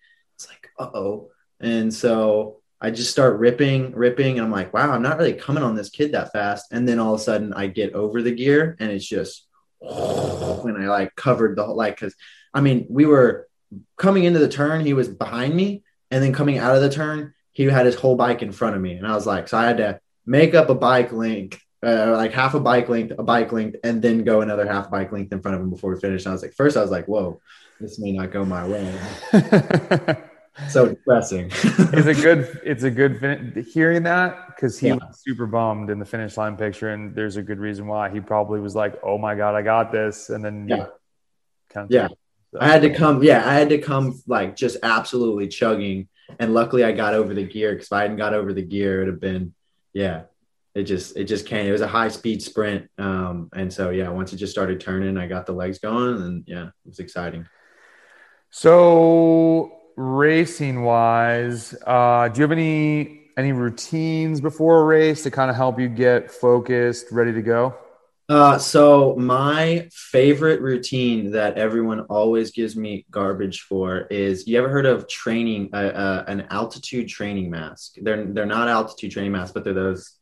oh. 0.78 1.30
And 1.60 1.92
so 1.92 2.60
I 2.80 2.90
just 2.90 3.10
start 3.10 3.38
ripping, 3.38 3.92
ripping, 3.92 4.38
and 4.38 4.44
I'm 4.44 4.52
like, 4.52 4.74
wow, 4.74 4.90
I'm 4.90 5.02
not 5.02 5.16
really 5.16 5.32
coming 5.32 5.62
on 5.62 5.74
this 5.74 5.88
kid 5.88 6.12
that 6.12 6.32
fast. 6.32 6.66
And 6.72 6.86
then 6.86 6.98
all 6.98 7.14
of 7.14 7.20
a 7.20 7.22
sudden, 7.22 7.54
I 7.54 7.66
get 7.66 7.94
over 7.94 8.20
the 8.20 8.34
gear, 8.34 8.76
and 8.78 8.90
it's 8.90 9.06
just 9.06 9.46
when 9.80 10.76
I 10.76 10.86
like 10.86 11.14
covered 11.16 11.56
the 11.56 11.64
whole 11.64 11.76
like 11.76 11.96
because 11.96 12.14
I 12.52 12.60
mean, 12.60 12.86
we 12.88 13.06
were 13.06 13.48
coming 13.96 14.24
into 14.24 14.38
the 14.38 14.48
turn, 14.48 14.84
he 14.84 14.92
was 14.92 15.08
behind 15.08 15.54
me, 15.54 15.82
and 16.10 16.22
then 16.22 16.32
coming 16.32 16.58
out 16.58 16.76
of 16.76 16.82
the 16.82 16.90
turn, 16.90 17.34
he 17.52 17.64
had 17.64 17.86
his 17.86 17.94
whole 17.94 18.16
bike 18.16 18.42
in 18.42 18.52
front 18.52 18.76
of 18.76 18.82
me. 18.82 18.92
And 18.92 19.06
I 19.06 19.14
was 19.14 19.26
like, 19.26 19.48
so 19.48 19.58
I 19.58 19.66
had 19.66 19.78
to 19.78 20.00
make 20.26 20.54
up 20.54 20.68
a 20.68 20.74
bike 20.74 21.12
length, 21.12 21.60
uh, 21.84 22.12
like 22.12 22.32
half 22.32 22.54
a 22.54 22.60
bike 22.60 22.88
length, 22.88 23.14
a 23.18 23.22
bike 23.22 23.52
length, 23.52 23.78
and 23.82 24.02
then 24.02 24.24
go 24.24 24.40
another 24.40 24.66
half 24.66 24.90
bike 24.90 25.10
length 25.12 25.32
in 25.32 25.40
front 25.40 25.56
of 25.56 25.62
him 25.62 25.70
before 25.70 25.94
we 25.94 26.00
finished. 26.00 26.26
And 26.26 26.32
I 26.32 26.34
was 26.34 26.42
like, 26.42 26.54
first, 26.54 26.76
I 26.76 26.82
was 26.82 26.90
like, 26.90 27.06
whoa, 27.06 27.40
this 27.80 27.98
may 27.98 28.12
not 28.12 28.30
go 28.30 28.44
my 28.44 28.66
way. 28.66 28.98
so 30.68 30.88
depressing. 30.88 31.50
it's 31.52 32.06
a 32.06 32.14
good, 32.14 32.60
it's 32.64 32.82
a 32.84 32.90
good 32.90 33.20
fin- 33.20 33.66
hearing 33.72 34.02
that 34.04 34.48
because 34.48 34.78
he 34.78 34.88
yeah. 34.88 34.94
was 34.94 35.20
super 35.20 35.46
bummed 35.46 35.90
in 35.90 35.98
the 35.98 36.04
finish 36.04 36.36
line 36.36 36.56
picture, 36.56 36.90
and 36.90 37.14
there's 37.14 37.36
a 37.36 37.42
good 37.42 37.58
reason 37.58 37.86
why. 37.86 38.10
He 38.10 38.20
probably 38.20 38.60
was 38.60 38.74
like, 38.74 38.94
"Oh 39.02 39.18
my 39.18 39.34
god, 39.34 39.54
I 39.54 39.62
got 39.62 39.90
this," 39.92 40.30
and 40.30 40.44
then 40.44 40.68
yeah, 40.68 40.86
kind 41.70 41.86
of 41.86 41.90
yeah. 41.90 42.08
I 42.60 42.68
had 42.68 42.82
to 42.82 42.90
come, 42.90 43.22
yeah, 43.22 43.48
I 43.48 43.54
had 43.54 43.68
to 43.70 43.78
come 43.78 44.20
like 44.26 44.56
just 44.56 44.76
absolutely 44.82 45.48
chugging. 45.48 46.08
And 46.38 46.54
luckily 46.54 46.84
I 46.84 46.92
got 46.92 47.14
over 47.14 47.34
the 47.34 47.44
gear 47.44 47.72
because 47.72 47.88
if 47.88 47.92
I 47.92 48.02
hadn't 48.02 48.16
got 48.16 48.34
over 48.34 48.52
the 48.52 48.62
gear, 48.62 48.96
it 48.96 49.04
would 49.04 49.08
have 49.08 49.20
been, 49.20 49.54
yeah, 49.92 50.22
it 50.74 50.84
just, 50.84 51.16
it 51.16 51.24
just 51.24 51.46
came. 51.46 51.66
It 51.66 51.72
was 51.72 51.80
a 51.80 51.88
high 51.88 52.08
speed 52.08 52.42
sprint. 52.42 52.88
Um, 52.98 53.50
and 53.54 53.72
so, 53.72 53.90
yeah, 53.90 54.08
once 54.08 54.32
it 54.32 54.36
just 54.36 54.52
started 54.52 54.80
turning, 54.80 55.16
I 55.16 55.26
got 55.26 55.46
the 55.46 55.52
legs 55.52 55.78
going 55.78 56.22
and 56.22 56.44
yeah, 56.46 56.66
it 56.66 56.88
was 56.88 56.98
exciting. 57.00 57.46
So, 58.50 59.72
racing 59.96 60.82
wise, 60.82 61.74
uh, 61.86 62.28
do 62.28 62.38
you 62.38 62.42
have 62.42 62.52
any, 62.52 63.20
any 63.36 63.52
routines 63.52 64.40
before 64.40 64.82
a 64.82 64.84
race 64.84 65.22
to 65.24 65.30
kind 65.30 65.50
of 65.50 65.56
help 65.56 65.78
you 65.78 65.88
get 65.88 66.30
focused, 66.30 67.06
ready 67.10 67.32
to 67.32 67.42
go? 67.42 67.74
Uh, 68.28 68.56
so 68.56 69.14
my 69.16 69.86
favorite 69.92 70.62
routine 70.62 71.32
that 71.32 71.58
everyone 71.58 72.00
always 72.02 72.52
gives 72.52 72.74
me 72.74 73.04
garbage 73.10 73.60
for 73.62 74.06
is 74.10 74.46
you 74.46 74.56
ever 74.56 74.70
heard 74.70 74.86
of 74.86 75.06
training 75.08 75.68
uh, 75.74 75.76
uh, 75.76 76.24
an 76.26 76.46
altitude 76.48 77.06
training 77.06 77.50
mask? 77.50 77.96
They're 78.00 78.24
they're 78.24 78.46
not 78.46 78.68
altitude 78.68 79.10
training 79.10 79.32
masks, 79.32 79.52
but 79.52 79.62
they're 79.62 79.74
those 79.74 80.12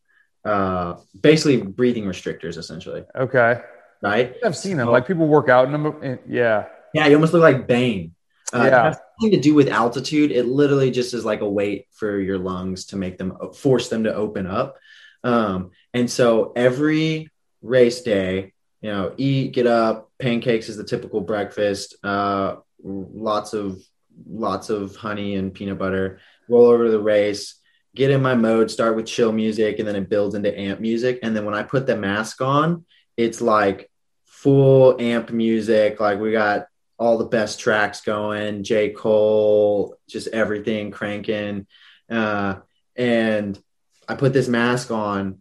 uh, 0.44 0.96
basically 1.20 1.58
breathing 1.62 2.04
restrictors, 2.04 2.56
essentially. 2.56 3.04
Okay. 3.14 3.60
Right. 4.02 4.34
I've 4.44 4.56
seen 4.56 4.78
them. 4.78 4.88
So, 4.88 4.92
like 4.92 5.06
people 5.06 5.28
work 5.28 5.48
out 5.48 5.66
in 5.66 5.72
them. 5.72 6.18
Yeah. 6.26 6.66
Yeah, 6.92 7.06
you 7.06 7.14
almost 7.14 7.32
look 7.32 7.42
like 7.42 7.68
Bane. 7.68 8.16
Uh, 8.52 8.64
yeah. 8.64 8.94
Nothing 9.22 9.38
to 9.38 9.40
do 9.40 9.54
with 9.54 9.68
altitude. 9.68 10.32
It 10.32 10.46
literally 10.46 10.90
just 10.90 11.14
is 11.14 11.24
like 11.24 11.42
a 11.42 11.48
weight 11.48 11.86
for 11.92 12.18
your 12.18 12.38
lungs 12.38 12.86
to 12.86 12.96
make 12.96 13.18
them 13.18 13.36
force 13.54 13.88
them 13.88 14.02
to 14.04 14.12
open 14.12 14.48
up. 14.48 14.78
Um, 15.22 15.70
and 15.94 16.10
so 16.10 16.52
every 16.56 17.30
race 17.62 18.02
day, 18.02 18.52
you 18.80 18.90
know, 18.90 19.14
eat, 19.16 19.52
get 19.52 19.68
up, 19.68 20.10
pancakes 20.18 20.68
is 20.68 20.76
the 20.76 20.82
typical 20.82 21.20
breakfast, 21.20 21.94
uh, 22.02 22.56
lots 22.82 23.52
of 23.52 23.80
lots 24.28 24.70
of 24.70 24.96
honey 24.96 25.36
and 25.36 25.54
peanut 25.54 25.78
butter, 25.78 26.18
roll 26.48 26.66
over 26.66 26.86
to 26.86 26.90
the 26.90 26.98
race, 26.98 27.60
get 27.94 28.10
in 28.10 28.22
my 28.22 28.34
mode, 28.34 28.72
start 28.72 28.96
with 28.96 29.06
chill 29.06 29.30
music, 29.30 29.78
and 29.78 29.86
then 29.86 29.94
it 29.94 30.08
builds 30.08 30.34
into 30.34 30.58
amp 30.58 30.80
music. 30.80 31.20
And 31.22 31.36
then 31.36 31.44
when 31.44 31.54
I 31.54 31.62
put 31.62 31.86
the 31.86 31.96
mask 31.96 32.40
on, 32.40 32.84
it's 33.16 33.40
like 33.40 33.88
full 34.24 35.00
amp 35.00 35.30
music. 35.30 36.00
Like 36.00 36.18
we 36.18 36.32
got 36.32 36.66
all 37.02 37.18
the 37.18 37.24
best 37.24 37.58
tracks 37.58 38.00
going, 38.00 38.62
J. 38.62 38.90
Cole, 38.90 39.96
just 40.08 40.28
everything 40.28 40.92
cranking. 40.92 41.66
Uh, 42.08 42.56
and 42.96 43.60
I 44.08 44.14
put 44.14 44.32
this 44.32 44.48
mask 44.48 44.90
on 44.90 45.38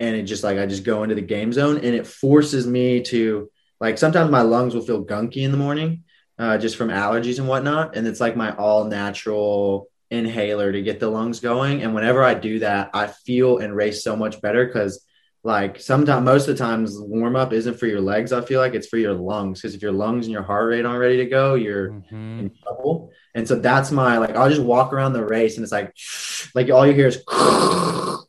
and 0.00 0.16
it 0.16 0.22
just 0.22 0.42
like 0.42 0.58
I 0.58 0.66
just 0.66 0.84
go 0.84 1.02
into 1.02 1.14
the 1.14 1.20
game 1.20 1.52
zone 1.52 1.76
and 1.76 1.94
it 1.94 2.06
forces 2.06 2.66
me 2.66 3.02
to 3.04 3.50
like 3.80 3.98
sometimes 3.98 4.30
my 4.30 4.42
lungs 4.42 4.74
will 4.74 4.82
feel 4.82 5.04
gunky 5.04 5.42
in 5.42 5.52
the 5.52 5.58
morning 5.58 6.04
uh, 6.38 6.58
just 6.58 6.76
from 6.76 6.88
allergies 6.88 7.38
and 7.38 7.46
whatnot 7.46 7.96
and 7.96 8.06
it's 8.06 8.20
like 8.20 8.36
my 8.36 8.54
all 8.56 8.84
natural 8.84 9.88
inhaler 10.10 10.72
to 10.72 10.82
get 10.82 10.98
the 10.98 11.08
lungs 11.08 11.38
going 11.40 11.82
and 11.82 11.94
whenever 11.94 12.24
I 12.24 12.34
do 12.34 12.60
that 12.60 12.90
I 12.94 13.08
feel 13.08 13.58
and 13.58 13.76
race 13.76 14.02
so 14.02 14.16
much 14.16 14.40
better 14.40 14.66
because 14.66 15.04
like 15.42 15.80
sometimes 15.80 16.24
most 16.24 16.48
of 16.48 16.58
the 16.58 16.62
times 16.62 16.94
warm 16.98 17.34
up 17.34 17.52
isn't 17.52 17.78
for 17.78 17.86
your 17.86 18.00
legs 18.00 18.32
I 18.32 18.42
feel 18.42 18.60
like 18.60 18.74
it's 18.74 18.88
for 18.88 18.98
your 18.98 19.14
lungs 19.14 19.60
because 19.60 19.74
if 19.74 19.80
your 19.80 19.92
lungs 19.92 20.26
and 20.26 20.32
your 20.32 20.42
heart 20.42 20.68
rate 20.68 20.84
aren't 20.84 21.00
ready 21.00 21.16
to 21.18 21.26
go 21.26 21.54
you're 21.54 21.90
mm-hmm. 21.90 22.40
in 22.40 22.50
trouble 22.62 23.10
and 23.34 23.48
so 23.48 23.54
that's 23.54 23.90
my 23.90 24.18
like 24.18 24.36
I'll 24.36 24.50
just 24.50 24.62
walk 24.62 24.92
around 24.92 25.14
the 25.14 25.24
race 25.24 25.56
and 25.56 25.62
it's 25.62 25.72
like 25.72 25.94
like 26.54 26.70
all 26.70 26.86
you 26.86 26.92
hear 26.92 27.08
is 27.08 27.24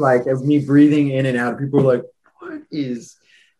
like 0.00 0.26
me 0.26 0.64
breathing 0.64 1.10
in 1.10 1.26
and 1.26 1.36
out. 1.36 1.58
People 1.58 1.80
are 1.80 1.96
like, 1.96 2.04
what 2.38 2.62
is 2.70 3.16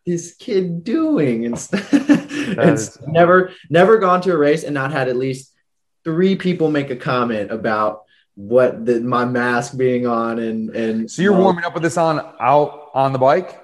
this 0.06 0.34
kid 0.34 0.82
doing? 0.82 1.44
And, 1.44 1.54
it's 1.54 1.72
is- 1.72 2.98
never 3.06 3.52
never 3.68 3.98
gone 3.98 4.20
to 4.22 4.32
a 4.32 4.36
race 4.36 4.64
and 4.64 4.74
not 4.74 4.92
had 4.92 5.08
at 5.08 5.16
least 5.16 5.54
three 6.02 6.34
people 6.34 6.70
make 6.70 6.90
a 6.90 6.96
comment 6.96 7.52
about 7.52 8.02
what 8.34 8.84
the, 8.86 9.00
my 9.00 9.24
mask 9.24 9.76
being 9.76 10.06
on 10.06 10.38
and 10.38 10.70
and 10.70 11.10
so 11.10 11.22
you're 11.22 11.32
well, 11.32 11.44
warming 11.44 11.64
up 11.64 11.74
with 11.74 11.82
this 11.82 11.96
on 11.96 12.20
out 12.40 12.90
on 12.94 13.12
the 13.12 13.18
bike? 13.18 13.62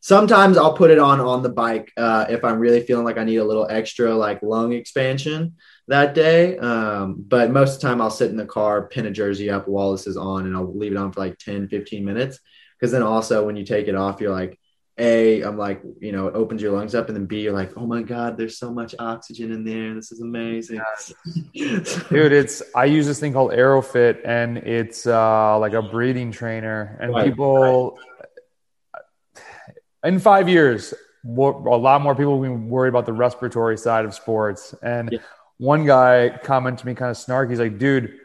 Sometimes 0.00 0.56
i'll 0.56 0.76
put 0.76 0.90
it 0.90 0.98
on 0.98 1.20
on 1.20 1.42
the 1.42 1.48
bike 1.48 1.92
uh, 1.96 2.26
if 2.28 2.44
i'm 2.44 2.58
really 2.58 2.80
feeling 2.80 3.04
like 3.04 3.18
i 3.18 3.24
need 3.24 3.36
a 3.36 3.44
little 3.44 3.68
extra 3.70 4.14
like 4.14 4.42
lung 4.42 4.72
expansion 4.72 5.54
that 5.88 6.14
day. 6.14 6.56
Um, 6.58 7.24
but 7.26 7.50
most 7.50 7.74
of 7.74 7.80
the 7.80 7.88
time 7.88 8.00
i'll 8.00 8.10
sit 8.10 8.30
in 8.30 8.36
the 8.36 8.46
car 8.46 8.88
pin 8.88 9.06
a 9.06 9.10
jersey 9.10 9.50
up 9.50 9.68
while 9.68 9.92
this 9.92 10.06
is 10.06 10.16
on 10.16 10.46
and 10.46 10.56
i'll 10.56 10.76
leave 10.76 10.92
it 10.92 10.98
on 10.98 11.12
for 11.12 11.20
like 11.20 11.38
10 11.38 11.68
15 11.68 12.04
minutes. 12.04 12.38
Because 12.78 12.92
then 12.92 13.02
also 13.02 13.46
when 13.46 13.56
you 13.56 13.64
take 13.64 13.88
it 13.88 13.94
off 13.94 14.20
you're 14.20 14.32
like 14.32 14.58
a 14.98 15.40
i'm 15.42 15.56
like 15.56 15.82
you 16.00 16.12
know 16.12 16.26
it 16.26 16.34
opens 16.34 16.60
your 16.60 16.72
lungs 16.72 16.94
up 16.94 17.08
and 17.08 17.16
then 17.16 17.24
b 17.24 17.40
you're 17.40 17.52
like 17.52 17.72
oh 17.78 17.86
my 17.86 18.02
god 18.02 18.36
there's 18.36 18.58
so 18.58 18.70
much 18.70 18.94
oxygen 18.98 19.50
in 19.50 19.64
there. 19.64 19.94
This 19.94 20.12
is 20.12 20.20
amazing. 20.20 20.82
Dude 21.54 22.32
it's 22.32 22.62
i 22.74 22.84
use 22.84 23.06
this 23.06 23.18
thing 23.18 23.32
called 23.32 23.52
Airofit 23.52 24.20
and 24.24 24.58
it's 24.58 25.06
uh 25.06 25.58
like 25.58 25.72
a 25.72 25.80
breathing 25.80 26.30
trainer 26.30 26.98
and 27.00 27.12
right. 27.12 27.24
people 27.24 27.98
in 30.04 30.18
five 30.18 30.48
years 30.48 30.92
more, 31.24 31.52
a 31.68 31.76
lot 31.76 32.02
more 32.02 32.14
people 32.14 32.38
will 32.38 32.48
be 32.48 32.54
worried 32.54 32.88
about 32.88 33.06
the 33.06 33.12
respiratory 33.12 33.78
side 33.78 34.04
of 34.04 34.12
sports. 34.12 34.74
And 34.82 35.10
yeah. 35.12 35.18
one 35.58 35.86
guy 35.86 36.36
commented 36.42 36.80
to 36.80 36.86
me 36.86 36.94
kind 36.94 37.10
of 37.10 37.16
snarky 37.16 37.50
he's 37.50 37.60
like 37.60 37.78
dude 37.78 38.18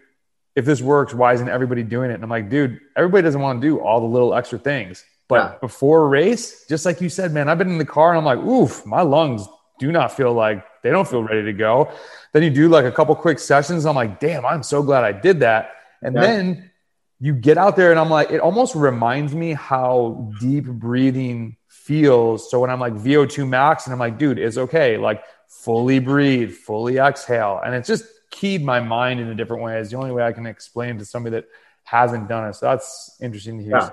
if 0.55 0.65
this 0.65 0.81
works 0.81 1.13
why 1.13 1.33
isn't 1.33 1.47
everybody 1.47 1.83
doing 1.83 2.11
it? 2.11 2.15
And 2.15 2.23
i'm 2.23 2.29
like 2.29 2.49
dude 2.49 2.79
everybody 2.95 3.21
doesn't 3.21 3.39
want 3.39 3.61
to 3.61 3.67
do 3.67 3.79
all 3.79 4.01
the 4.01 4.07
little 4.07 4.33
extra 4.33 4.59
things 4.59 5.05
but 5.27 5.35
yeah. 5.35 5.57
before 5.59 6.03
a 6.03 6.07
race, 6.07 6.65
just 6.67 6.85
like 6.85 7.01
you 7.01 7.09
said, 7.09 7.33
man, 7.33 7.49
I've 7.49 7.57
been 7.57 7.69
in 7.69 7.77
the 7.77 7.85
car 7.85 8.09
and 8.09 8.17
I'm 8.17 8.25
like, 8.25 8.39
oof, 8.39 8.85
my 8.85 9.01
lungs 9.01 9.47
do 9.79 9.91
not 9.91 10.15
feel 10.15 10.33
like 10.33 10.65
they 10.83 10.89
don't 10.89 11.07
feel 11.07 11.23
ready 11.23 11.43
to 11.43 11.53
go. 11.53 11.91
Then 12.33 12.43
you 12.43 12.49
do 12.49 12.69
like 12.69 12.85
a 12.85 12.91
couple 12.91 13.15
quick 13.15 13.39
sessions. 13.39 13.85
I'm 13.85 13.95
like, 13.95 14.19
damn, 14.19 14.45
I'm 14.45 14.63
so 14.63 14.81
glad 14.81 15.03
I 15.03 15.11
did 15.11 15.41
that. 15.41 15.71
And 16.01 16.15
yeah. 16.15 16.21
then 16.21 16.71
you 17.19 17.33
get 17.33 17.57
out 17.57 17.75
there 17.75 17.91
and 17.91 17.99
I'm 17.99 18.09
like, 18.09 18.31
it 18.31 18.39
almost 18.39 18.75
reminds 18.75 19.33
me 19.33 19.53
how 19.53 20.31
deep 20.39 20.65
breathing 20.65 21.57
feels. 21.67 22.49
So 22.49 22.59
when 22.59 22.69
I'm 22.69 22.79
like 22.79 22.93
VO2 22.93 23.47
max 23.47 23.85
and 23.85 23.93
I'm 23.93 23.99
like, 23.99 24.17
dude, 24.17 24.39
it's 24.39 24.57
okay. 24.57 24.97
Like 24.97 25.23
fully 25.47 25.99
breathe, 25.99 26.53
fully 26.53 26.97
exhale. 26.97 27.61
And 27.63 27.73
it's 27.75 27.87
just 27.87 28.05
keyed 28.29 28.63
my 28.63 28.79
mind 28.79 29.19
in 29.19 29.27
a 29.27 29.35
different 29.35 29.63
way. 29.63 29.79
It's 29.79 29.89
the 29.89 29.97
only 29.97 30.11
way 30.11 30.23
I 30.23 30.31
can 30.31 30.45
explain 30.45 30.97
to 30.99 31.05
somebody 31.05 31.37
that 31.37 31.45
hasn't 31.83 32.27
done 32.27 32.49
it. 32.49 32.53
So 32.53 32.67
that's 32.67 33.17
interesting 33.21 33.57
to 33.57 33.63
hear. 33.63 33.77
Yeah. 33.77 33.89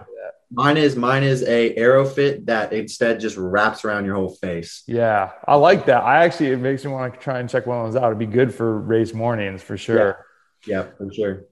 Mine 0.50 0.76
is 0.76 0.94
mine 0.96 1.22
is 1.22 1.42
a 1.42 1.74
Airofit 1.74 2.46
that 2.46 2.72
instead 2.72 3.20
just 3.20 3.37
wraps 3.37 3.85
around 3.85 4.04
your 4.04 4.14
whole 4.14 4.35
face. 4.35 4.83
Yeah, 4.87 5.33
I 5.46 5.57
like 5.57 5.87
that. 5.87 6.02
I 6.02 6.24
actually 6.24 6.50
it 6.50 6.59
makes 6.61 6.85
me 6.85 6.92
want 6.92 7.14
to 7.14 7.20
try 7.20 7.40
and 7.40 7.48
check 7.48 7.66
one 7.66 7.85
of 7.85 7.92
those 7.92 8.00
out. 8.00 8.07
It'd 8.07 8.18
be 8.18 8.26
good 8.26 8.54
for 8.54 8.78
race 8.78 9.12
mornings 9.12 9.62
for 9.62 9.76
sure. 9.76 10.24
Yeah, 10.66 10.83
yeah 10.83 10.87
for 10.96 11.12
sure. 11.12 11.44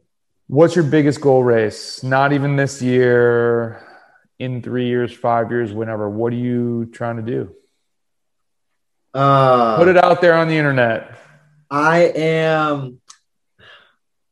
What's 0.46 0.76
your 0.76 0.84
biggest 0.84 1.20
goal 1.20 1.42
race? 1.42 2.02
Not 2.02 2.32
even 2.32 2.56
this 2.56 2.82
year, 2.82 3.82
in 4.38 4.60
three 4.60 4.88
years, 4.88 5.12
five 5.12 5.50
years, 5.50 5.72
whenever. 5.72 6.10
What 6.10 6.32
are 6.32 6.36
you 6.36 6.86
trying 6.86 7.16
to 7.16 7.22
do? 7.22 7.54
Uh, 9.14 9.76
Put 9.76 9.88
it 9.88 9.96
out 9.96 10.20
there 10.20 10.34
on 10.34 10.48
the 10.48 10.56
internet. 10.56 11.16
I 11.70 12.12
am 12.16 13.00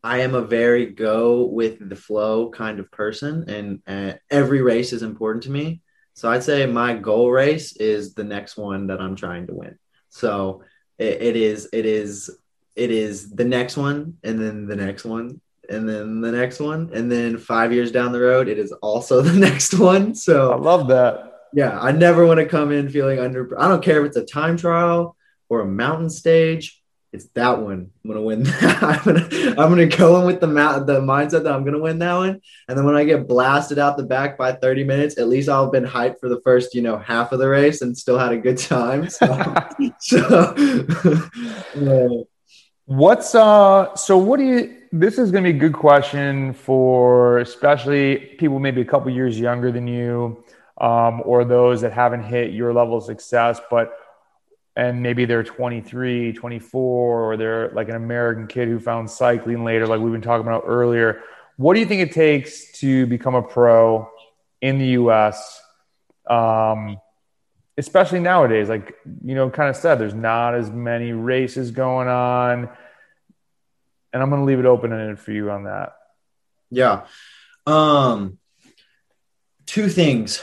I 0.02 0.20
am 0.20 0.34
a 0.34 0.42
very 0.42 0.86
go 0.86 1.44
with 1.44 1.88
the 1.88 1.96
flow 1.96 2.50
kind 2.50 2.80
of 2.80 2.90
person, 2.90 3.48
and, 3.48 3.82
and 3.86 4.18
every 4.30 4.62
race 4.62 4.92
is 4.92 5.02
important 5.02 5.44
to 5.44 5.50
me. 5.50 5.82
So 6.14 6.30
I'd 6.30 6.42
say 6.42 6.66
my 6.66 6.94
goal 6.94 7.30
race 7.30 7.76
is 7.76 8.14
the 8.14 8.24
next 8.24 8.56
one 8.56 8.86
that 8.88 9.00
I'm 9.00 9.16
trying 9.16 9.46
to 9.48 9.54
win. 9.54 9.78
So 10.08 10.62
it, 10.98 11.22
it 11.22 11.36
is, 11.36 11.68
it 11.72 11.84
is, 11.84 12.30
it 12.76 12.90
is 12.90 13.30
the 13.30 13.44
next 13.44 13.76
one, 13.76 14.16
and 14.24 14.40
then 14.40 14.66
the 14.66 14.76
next 14.76 15.04
one, 15.04 15.40
and 15.68 15.88
then 15.88 16.20
the 16.20 16.32
next 16.32 16.60
one, 16.60 16.90
and 16.94 17.12
then 17.12 17.36
five 17.36 17.72
years 17.72 17.92
down 17.92 18.12
the 18.12 18.20
road, 18.20 18.48
it 18.48 18.58
is 18.58 18.72
also 18.72 19.20
the 19.22 19.38
next 19.38 19.78
one. 19.78 20.14
So 20.14 20.52
I 20.52 20.56
love 20.56 20.88
that. 20.88 21.26
Yeah, 21.52 21.78
I 21.78 21.92
never 21.92 22.26
want 22.26 22.38
to 22.38 22.46
come 22.46 22.72
in 22.72 22.88
feeling 22.88 23.18
under. 23.18 23.58
I 23.60 23.68
don't 23.68 23.82
care 23.82 24.00
if 24.00 24.06
it's 24.06 24.16
a 24.16 24.24
time 24.24 24.56
trial 24.56 25.16
or 25.48 25.60
a 25.60 25.66
mountain 25.66 26.08
stage 26.08 26.79
it's 27.12 27.26
that 27.34 27.60
one. 27.60 27.90
I'm 28.04 28.10
gonna 28.10 28.22
win. 28.22 28.46
I'm 28.60 29.02
gonna 29.04 29.28
I'm 29.58 29.68
gonna 29.68 29.86
go 29.86 30.20
in 30.20 30.26
with 30.26 30.40
the 30.40 30.46
ma- 30.46 30.78
the 30.78 31.00
mindset 31.00 31.42
that 31.42 31.52
I'm 31.52 31.64
gonna 31.64 31.80
win 31.80 31.98
that 31.98 32.14
one. 32.14 32.40
And 32.68 32.78
then 32.78 32.84
when 32.84 32.94
I 32.94 33.04
get 33.04 33.26
blasted 33.26 33.78
out 33.78 33.96
the 33.96 34.04
back 34.04 34.38
by 34.38 34.52
30 34.52 34.84
minutes, 34.84 35.18
at 35.18 35.28
least 35.28 35.48
I'll 35.48 35.64
have 35.64 35.72
been 35.72 35.84
hyped 35.84 36.20
for 36.20 36.28
the 36.28 36.40
first 36.42 36.74
you 36.74 36.82
know 36.82 36.98
half 36.98 37.32
of 37.32 37.40
the 37.40 37.48
race 37.48 37.82
and 37.82 37.98
still 37.98 38.18
had 38.18 38.32
a 38.32 38.38
good 38.38 38.58
time. 38.58 39.08
So, 39.08 39.26
so 39.98 40.54
what's 42.86 43.34
uh 43.34 43.94
so 43.96 44.18
what 44.18 44.38
do 44.38 44.44
you 44.44 44.76
this 44.92 45.18
is 45.18 45.30
gonna 45.32 45.44
be 45.44 45.56
a 45.56 45.60
good 45.60 45.74
question 45.74 46.52
for 46.52 47.38
especially 47.38 48.16
people 48.38 48.60
maybe 48.60 48.80
a 48.80 48.84
couple 48.84 49.10
years 49.10 49.38
younger 49.38 49.72
than 49.72 49.86
you 49.88 50.44
um, 50.80 51.22
or 51.24 51.44
those 51.44 51.82
that 51.82 51.92
haven't 51.92 52.24
hit 52.24 52.52
your 52.52 52.72
level 52.72 52.96
of 52.96 53.04
success, 53.04 53.60
but 53.70 53.92
and 54.76 55.02
maybe 55.02 55.24
they're 55.24 55.42
23, 55.42 56.33
24, 56.33 57.20
or 57.33 57.37
they're 57.37 57.70
like 57.70 57.88
an 57.88 57.96
American 57.96 58.46
kid 58.46 58.68
who 58.68 58.78
found 58.78 59.11
cycling 59.11 59.64
later, 59.64 59.87
like 59.87 60.00
we've 60.00 60.12
been 60.12 60.22
talking 60.22 60.46
about 60.46 60.64
earlier. 60.66 61.22
What 61.56 61.74
do 61.74 61.80
you 61.80 61.87
think 61.87 62.02
it 62.02 62.12
takes 62.12 62.72
to 62.80 63.06
become 63.06 63.35
a 63.35 63.42
pro 63.42 64.09
in 64.61 64.78
the 64.78 64.87
US? 64.88 65.61
Um, 66.28 66.98
especially 67.76 68.20
nowadays, 68.20 68.68
like, 68.68 68.94
you 69.24 69.35
know, 69.35 69.50
kind 69.50 69.68
of 69.68 69.76
said, 69.76 69.96
there's 69.96 70.14
not 70.14 70.54
as 70.54 70.70
many 70.70 71.12
races 71.12 71.70
going 71.72 72.09
on. 72.09 72.68
And 74.12 74.22
I'm 74.22 74.30
going 74.30 74.40
to 74.40 74.46
leave 74.46 74.59
it 74.59 74.66
open 74.66 74.92
ended 74.92 75.18
for 75.18 75.33
you 75.33 75.50
on 75.50 75.64
that. 75.64 75.94
Yeah. 76.70 77.06
Um, 77.66 78.38
two 79.66 79.88
things 79.88 80.42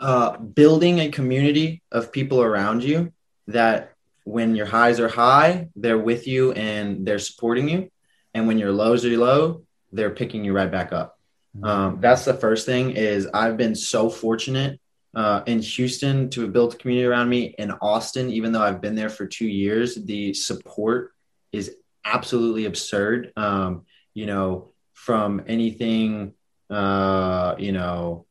uh, 0.00 0.36
building 0.36 0.98
a 0.98 1.10
community 1.10 1.82
of 1.90 2.12
people 2.12 2.42
around 2.42 2.82
you 2.82 3.12
that 3.48 3.92
when 4.24 4.54
your 4.54 4.66
highs 4.66 5.00
are 5.00 5.08
high, 5.08 5.68
they're 5.74 5.98
with 5.98 6.26
you 6.26 6.52
and 6.52 7.06
they're 7.06 7.18
supporting 7.18 7.68
you. 7.68 7.90
And 8.34 8.46
when 8.46 8.58
your 8.58 8.72
lows 8.72 9.04
are 9.04 9.16
low, 9.16 9.62
they're 9.90 10.10
picking 10.10 10.44
you 10.44 10.52
right 10.52 10.70
back 10.70 10.92
up. 10.92 11.18
Mm-hmm. 11.56 11.64
Um, 11.64 12.00
that's 12.00 12.24
the 12.24 12.34
first 12.34 12.66
thing 12.66 12.92
is 12.92 13.28
I've 13.34 13.56
been 13.56 13.74
so 13.74 14.08
fortunate 14.08 14.80
uh, 15.14 15.42
in 15.46 15.60
Houston 15.60 16.30
to 16.30 16.42
have 16.42 16.52
built 16.52 16.74
a 16.74 16.78
community 16.78 17.06
around 17.06 17.28
me 17.28 17.54
in 17.58 17.70
Austin, 17.82 18.30
even 18.30 18.52
though 18.52 18.62
I've 18.62 18.80
been 18.80 18.94
there 18.94 19.10
for 19.10 19.26
two 19.26 19.46
years, 19.46 19.96
the 19.96 20.32
support 20.32 21.12
is 21.52 21.76
absolutely 22.04 22.64
absurd. 22.64 23.32
Um, 23.36 23.84
you 24.14 24.26
know, 24.26 24.72
from 24.94 25.42
anything, 25.46 26.32
uh, 26.70 27.56
you 27.58 27.72
know, 27.72 28.24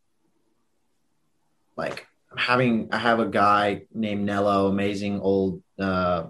like 1.78 2.08
having 2.37 2.89
I 2.91 2.97
have 2.97 3.19
a 3.19 3.25
guy 3.25 3.83
named 3.93 4.25
Nello, 4.25 4.67
amazing 4.67 5.19
old 5.19 5.61
uh, 5.79 6.25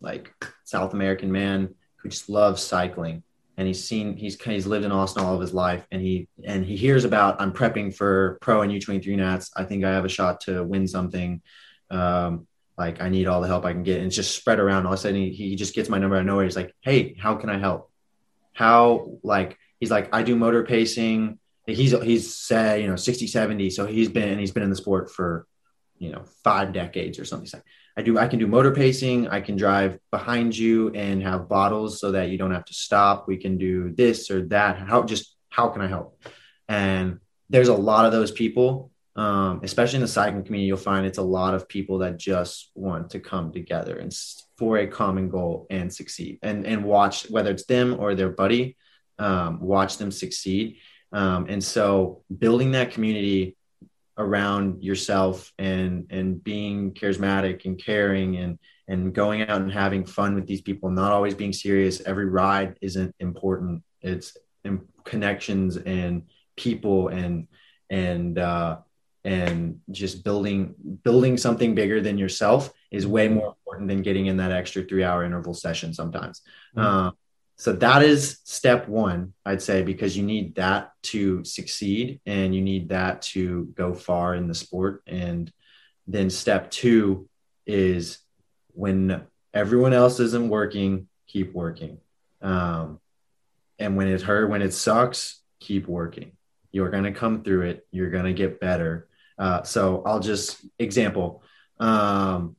like 0.00 0.32
South 0.64 0.92
American 0.92 1.32
man 1.32 1.74
who 1.96 2.08
just 2.08 2.28
loves 2.28 2.62
cycling, 2.62 3.22
and 3.56 3.66
he's 3.66 3.82
seen 3.82 4.16
he's 4.16 4.40
he's 4.40 4.66
lived 4.66 4.84
in 4.84 4.92
Austin 4.92 5.24
all 5.24 5.34
of 5.34 5.40
his 5.40 5.54
life, 5.54 5.86
and 5.90 6.02
he 6.02 6.28
and 6.44 6.64
he 6.64 6.76
hears 6.76 7.04
about 7.04 7.40
I'm 7.40 7.52
prepping 7.52 7.94
for 7.94 8.38
pro 8.40 8.62
and 8.62 8.72
U23 8.72 9.16
Nats. 9.16 9.50
I 9.56 9.64
think 9.64 9.84
I 9.84 9.90
have 9.90 10.04
a 10.04 10.10
shot 10.10 10.42
to 10.42 10.62
win 10.62 10.86
something. 10.86 11.42
Um, 11.90 12.46
like 12.76 13.00
I 13.00 13.08
need 13.08 13.26
all 13.26 13.40
the 13.40 13.48
help 13.48 13.64
I 13.64 13.72
can 13.72 13.82
get, 13.82 13.98
and 13.98 14.06
it's 14.06 14.16
just 14.16 14.36
spread 14.36 14.60
around. 14.60 14.86
All 14.86 14.92
of 14.92 14.98
a 14.98 15.02
sudden, 15.02 15.16
he, 15.16 15.30
he 15.30 15.56
just 15.56 15.74
gets 15.74 15.88
my 15.88 15.98
number 15.98 16.16
out 16.16 16.20
of 16.20 16.26
nowhere. 16.26 16.44
He's 16.44 16.56
like, 16.56 16.74
"Hey, 16.82 17.14
how 17.18 17.36
can 17.36 17.48
I 17.48 17.58
help? 17.58 17.90
How 18.52 19.18
like?" 19.22 19.56
He's 19.80 19.90
like, 19.90 20.14
"I 20.14 20.22
do 20.22 20.36
motor 20.36 20.64
pacing." 20.64 21.38
He's 21.66 21.92
he's 22.02 22.34
say 22.34 22.82
you 22.82 22.88
know 22.88 22.96
60 22.96 23.26
70 23.26 23.70
so 23.70 23.86
he's 23.86 24.08
been 24.08 24.38
he's 24.38 24.52
been 24.52 24.62
in 24.62 24.70
the 24.70 24.76
sport 24.76 25.10
for 25.10 25.46
you 25.98 26.10
know 26.10 26.24
five 26.44 26.72
decades 26.72 27.18
or 27.18 27.24
something. 27.24 27.48
Like 27.52 27.64
i 27.96 28.02
do 28.02 28.18
i 28.18 28.28
can 28.28 28.38
do 28.38 28.46
motor 28.46 28.72
pacing 28.72 29.28
i 29.28 29.40
can 29.40 29.56
drive 29.56 29.98
behind 30.10 30.56
you 30.56 30.90
and 30.90 31.22
have 31.22 31.48
bottles 31.48 32.00
so 32.00 32.12
that 32.12 32.30
you 32.30 32.38
don't 32.38 32.52
have 32.52 32.66
to 32.66 32.74
stop. 32.74 33.26
We 33.26 33.36
can 33.36 33.58
do 33.58 33.90
this 33.90 34.30
or 34.30 34.46
that. 34.48 34.78
How 34.78 35.02
just 35.02 35.34
how 35.48 35.68
can 35.68 35.82
i 35.82 35.88
help? 35.88 36.20
And 36.68 37.20
there's 37.48 37.68
a 37.68 37.74
lot 37.74 38.06
of 38.06 38.12
those 38.12 38.30
people 38.30 38.90
um, 39.16 39.60
especially 39.62 39.96
in 39.96 40.02
the 40.02 40.08
cycling 40.08 40.44
community 40.44 40.66
you'll 40.66 40.76
find 40.76 41.06
it's 41.06 41.16
a 41.16 41.22
lot 41.22 41.54
of 41.54 41.68
people 41.68 41.98
that 41.98 42.18
just 42.18 42.70
want 42.74 43.10
to 43.10 43.18
come 43.18 43.50
together 43.50 43.96
and 43.96 44.12
for 44.58 44.76
a 44.76 44.86
common 44.86 45.30
goal 45.30 45.66
and 45.70 45.92
succeed. 45.92 46.38
And 46.42 46.66
and 46.66 46.84
watch 46.84 47.30
whether 47.30 47.50
it's 47.50 47.64
them 47.64 47.96
or 47.98 48.14
their 48.14 48.28
buddy 48.28 48.76
um, 49.18 49.60
watch 49.60 49.96
them 49.96 50.10
succeed 50.10 50.78
um, 51.16 51.46
and 51.48 51.64
so 51.64 52.22
building 52.38 52.72
that 52.72 52.90
community 52.90 53.56
around 54.18 54.82
yourself 54.82 55.52
and 55.58 56.06
and 56.10 56.44
being 56.44 56.92
charismatic 56.92 57.64
and 57.64 57.82
caring 57.82 58.36
and 58.36 58.58
and 58.88 59.14
going 59.14 59.40
out 59.42 59.62
and 59.62 59.72
having 59.72 60.04
fun 60.04 60.34
with 60.34 60.46
these 60.46 60.60
people 60.60 60.90
not 60.90 61.12
always 61.12 61.34
being 61.34 61.52
serious 61.52 62.02
every 62.02 62.26
ride 62.26 62.76
isn't 62.82 63.14
important 63.18 63.82
it's 64.02 64.36
connections 65.04 65.76
and 65.76 66.22
people 66.56 67.08
and 67.08 67.48
and 67.90 68.38
uh 68.38 68.76
and 69.24 69.80
just 69.90 70.22
building 70.22 70.74
building 71.02 71.36
something 71.36 71.74
bigger 71.74 72.00
than 72.00 72.16
yourself 72.16 72.72
is 72.90 73.06
way 73.06 73.26
more 73.26 73.48
important 73.48 73.88
than 73.88 74.02
getting 74.02 74.26
in 74.26 74.36
that 74.36 74.52
extra 74.52 74.84
three 74.84 75.02
hour 75.02 75.24
interval 75.24 75.52
session 75.52 75.92
sometimes. 75.92 76.42
Mm-hmm. 76.76 76.86
Uh, 76.86 77.10
so 77.56 77.72
that 77.72 78.02
is 78.02 78.38
step 78.44 78.86
one, 78.86 79.32
I'd 79.44 79.62
say, 79.62 79.82
because 79.82 80.14
you 80.16 80.22
need 80.22 80.56
that 80.56 80.92
to 81.04 81.42
succeed 81.42 82.20
and 82.26 82.54
you 82.54 82.60
need 82.60 82.90
that 82.90 83.22
to 83.22 83.64
go 83.74 83.94
far 83.94 84.34
in 84.34 84.46
the 84.46 84.54
sport. 84.54 85.02
And 85.06 85.50
then 86.06 86.28
step 86.28 86.70
two 86.70 87.28
is 87.66 88.18
when 88.74 89.22
everyone 89.54 89.94
else 89.94 90.20
isn't 90.20 90.50
working, 90.50 91.08
keep 91.26 91.54
working. 91.54 91.98
Um, 92.42 93.00
and 93.78 93.96
when 93.96 94.08
it 94.08 94.20
hurt, 94.20 94.50
when 94.50 94.60
it 94.60 94.74
sucks, 94.74 95.40
keep 95.58 95.88
working. 95.88 96.32
You're 96.72 96.90
going 96.90 97.04
to 97.04 97.12
come 97.12 97.42
through 97.42 97.62
it. 97.62 97.86
You're 97.90 98.10
going 98.10 98.26
to 98.26 98.34
get 98.34 98.60
better. 98.60 99.08
Uh, 99.38 99.62
so 99.62 100.02
I'll 100.04 100.20
just 100.20 100.62
example. 100.78 101.42
Um, 101.80 102.56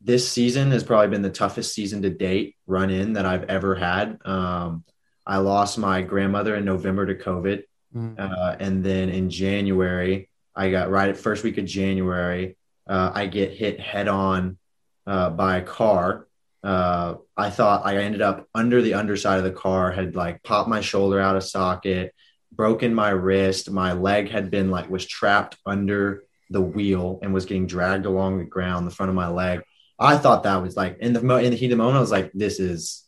this 0.00 0.28
season 0.28 0.70
has 0.70 0.82
probably 0.82 1.08
been 1.08 1.22
the 1.22 1.30
toughest 1.30 1.74
season 1.74 2.02
to 2.02 2.10
date 2.10 2.56
run 2.66 2.90
in 2.90 3.14
that 3.14 3.26
I've 3.26 3.44
ever 3.44 3.74
had. 3.74 4.18
Um, 4.24 4.84
I 5.26 5.38
lost 5.38 5.78
my 5.78 6.02
grandmother 6.02 6.56
in 6.56 6.64
November 6.64 7.06
to 7.06 7.14
COVID. 7.14 7.62
Mm. 7.94 8.18
Uh, 8.18 8.56
and 8.58 8.82
then 8.82 9.10
in 9.10 9.30
January, 9.30 10.30
I 10.54 10.70
got 10.70 10.90
right 10.90 11.08
at 11.08 11.16
first 11.16 11.44
week 11.44 11.58
of 11.58 11.64
January, 11.64 12.56
uh, 12.88 13.12
I 13.14 13.26
get 13.26 13.52
hit 13.52 13.78
head 13.78 14.08
on 14.08 14.58
uh, 15.06 15.30
by 15.30 15.58
a 15.58 15.62
car. 15.62 16.26
Uh, 16.62 17.14
I 17.36 17.50
thought 17.50 17.86
I 17.86 17.98
ended 17.98 18.20
up 18.20 18.48
under 18.54 18.82
the 18.82 18.94
underside 18.94 19.38
of 19.38 19.44
the 19.44 19.52
car, 19.52 19.92
had 19.92 20.16
like 20.16 20.42
popped 20.42 20.68
my 20.68 20.80
shoulder 20.80 21.20
out 21.20 21.36
of 21.36 21.44
socket, 21.44 22.14
broken 22.52 22.94
my 22.94 23.10
wrist. 23.10 23.70
My 23.70 23.92
leg 23.92 24.30
had 24.30 24.50
been 24.50 24.70
like 24.70 24.90
was 24.90 25.06
trapped 25.06 25.56
under 25.64 26.24
the 26.50 26.60
wheel 26.60 27.20
and 27.22 27.32
was 27.32 27.46
getting 27.46 27.66
dragged 27.66 28.06
along 28.06 28.38
the 28.38 28.44
ground, 28.44 28.86
the 28.86 28.94
front 28.94 29.10
of 29.10 29.16
my 29.16 29.28
leg. 29.28 29.62
I 30.00 30.16
thought 30.16 30.44
that 30.44 30.62
was 30.62 30.76
like 30.76 30.98
in 30.98 31.12
the 31.12 31.20
in 31.36 31.50
the 31.50 31.56
heat 31.56 31.66
of 31.66 31.70
the 31.70 31.76
moment, 31.76 31.98
I 31.98 32.00
was 32.00 32.10
like, 32.10 32.32
this 32.32 32.58
is 32.58 33.04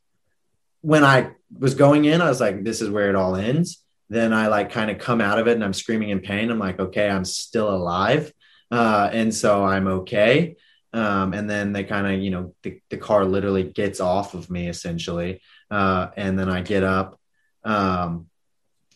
when 0.82 1.04
I 1.04 1.30
was 1.58 1.74
going 1.74 2.04
in, 2.04 2.20
I 2.20 2.28
was 2.28 2.40
like, 2.40 2.62
this 2.62 2.82
is 2.82 2.90
where 2.90 3.08
it 3.08 3.16
all 3.16 3.34
ends. 3.34 3.82
Then 4.10 4.32
I 4.32 4.48
like 4.48 4.70
kind 4.70 4.90
of 4.90 4.98
come 4.98 5.20
out 5.20 5.38
of 5.38 5.48
it 5.48 5.54
and 5.54 5.64
I'm 5.64 5.72
screaming 5.72 6.10
in 6.10 6.20
pain. 6.20 6.50
I'm 6.50 6.58
like, 6.58 6.78
okay, 6.78 7.08
I'm 7.08 7.24
still 7.24 7.74
alive. 7.74 8.32
Uh, 8.70 9.08
and 9.10 9.34
so 9.34 9.64
I'm 9.64 9.86
okay. 9.86 10.56
Um, 10.92 11.32
and 11.32 11.48
then 11.48 11.72
they 11.72 11.84
kind 11.84 12.06
of, 12.06 12.20
you 12.20 12.30
know, 12.30 12.54
the, 12.62 12.80
the 12.90 12.98
car 12.98 13.24
literally 13.24 13.62
gets 13.62 14.00
off 14.00 14.34
of 14.34 14.50
me 14.50 14.68
essentially. 14.68 15.40
Uh, 15.70 16.08
and 16.16 16.38
then 16.38 16.50
I 16.50 16.60
get 16.60 16.82
up, 16.82 17.18
um, 17.64 18.26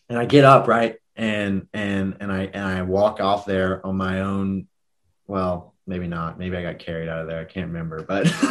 and 0.09 0.19
I 0.19 0.25
get 0.25 0.45
up 0.45 0.67
right 0.67 0.97
and 1.17 1.67
and 1.73 2.17
and 2.19 2.31
I 2.31 2.43
and 2.43 2.63
I 2.63 2.83
walk 2.83 3.19
off 3.19 3.45
there 3.45 3.85
on 3.85 3.97
my 3.97 4.21
own. 4.21 4.67
Well, 5.25 5.73
maybe 5.87 6.07
not. 6.07 6.37
Maybe 6.37 6.57
I 6.57 6.61
got 6.61 6.79
carried 6.79 7.09
out 7.09 7.21
of 7.21 7.27
there. 7.27 7.39
I 7.39 7.45
can't 7.45 7.67
remember, 7.67 8.03
but 8.03 8.27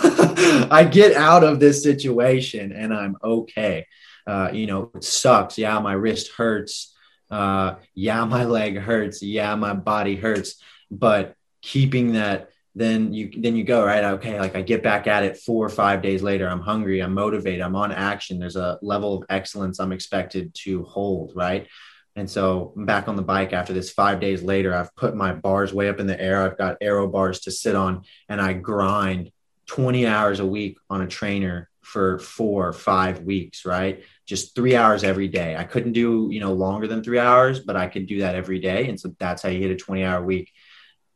I 0.73 0.85
get 0.85 1.15
out 1.15 1.45
of 1.45 1.61
this 1.61 1.83
situation 1.83 2.73
and 2.73 2.93
I'm 2.93 3.17
okay. 3.23 3.87
Uh, 4.27 4.51
you 4.53 4.67
know, 4.67 4.91
it 4.95 5.05
sucks. 5.05 5.59
Yeah, 5.59 5.79
my 5.79 5.93
wrist 5.93 6.33
hurts. 6.33 6.95
Uh, 7.31 7.77
yeah, 7.95 8.25
my 8.25 8.45
leg 8.45 8.79
hurts. 8.79 9.23
Yeah, 9.23 9.55
my 9.55 9.75
body 9.75 10.17
hurts. 10.17 10.61
But 10.91 11.35
keeping 11.63 12.13
that, 12.13 12.51
then 12.75 13.13
you 13.13 13.31
then 13.37 13.57
you 13.57 13.65
go 13.65 13.85
right. 13.85 14.05
Okay, 14.05 14.39
like 14.39 14.55
I 14.55 14.63
get 14.63 14.83
back 14.83 15.07
at 15.07 15.25
it 15.25 15.39
four 15.39 15.65
or 15.65 15.71
five 15.71 16.03
days 16.03 16.23
later. 16.23 16.49
I'm 16.49 16.61
hungry. 16.61 17.01
I'm 17.01 17.15
motivated. 17.15 17.63
I'm 17.63 17.77
on 17.77 17.93
action. 17.93 18.39
There's 18.39 18.57
a 18.57 18.79
level 18.83 19.17
of 19.17 19.25
excellence 19.31 19.79
I'm 19.79 19.93
expected 19.93 20.55
to 20.65 20.85
hold. 20.85 21.33
Right. 21.35 21.69
And 22.17 22.29
so 22.29 22.73
back 22.75 23.09
on 23.09 23.17
the 23.17 23.23
bike 23.23 23.53
after 23.53 23.75
this 23.75 23.93
five 23.93 24.21
days 24.21 24.43
later. 24.43 24.75
I've 24.75 24.95
put 24.97 25.15
my 25.15 25.33
bars 25.33 25.73
way 25.73 25.91
up 25.91 26.01
in 26.01 26.07
the 26.07 26.21
air. 26.21 26.43
I've 26.43 26.57
got 26.57 26.79
aero 26.81 27.07
bars 27.07 27.41
to 27.41 27.51
sit 27.51 27.77
on, 27.77 28.05
and 28.29 28.41
I 28.41 28.55
grind 28.55 29.31
20 29.67 30.07
hours 30.07 30.41
a 30.41 30.47
week 30.47 30.79
on 30.89 31.03
a 31.03 31.07
trainer 31.07 31.69
for 31.83 32.19
four 32.19 32.67
or 32.67 32.73
five 32.73 33.23
weeks, 33.23 33.65
right? 33.65 34.03
Just 34.25 34.55
three 34.55 34.75
hours 34.75 35.05
every 35.05 35.29
day. 35.29 35.57
I 35.57 35.65
couldn't 35.65 35.93
do, 35.93 36.29
you 36.33 36.41
know, 36.41 36.53
longer 36.53 36.89
than 36.89 37.05
three 37.05 37.19
hours, 37.19 37.61
but 37.61 37.77
I 37.77 37.87
could 37.87 38.07
do 38.07 38.21
that 38.21 38.35
every 38.35 38.59
day. 38.59 38.89
And 38.89 38.99
so 38.99 39.15
that's 39.19 39.43
how 39.43 39.51
you 39.51 39.61
hit 39.61 39.71
a 39.71 39.77
20 39.77 40.03
hour 40.03 40.23
week. 40.25 40.51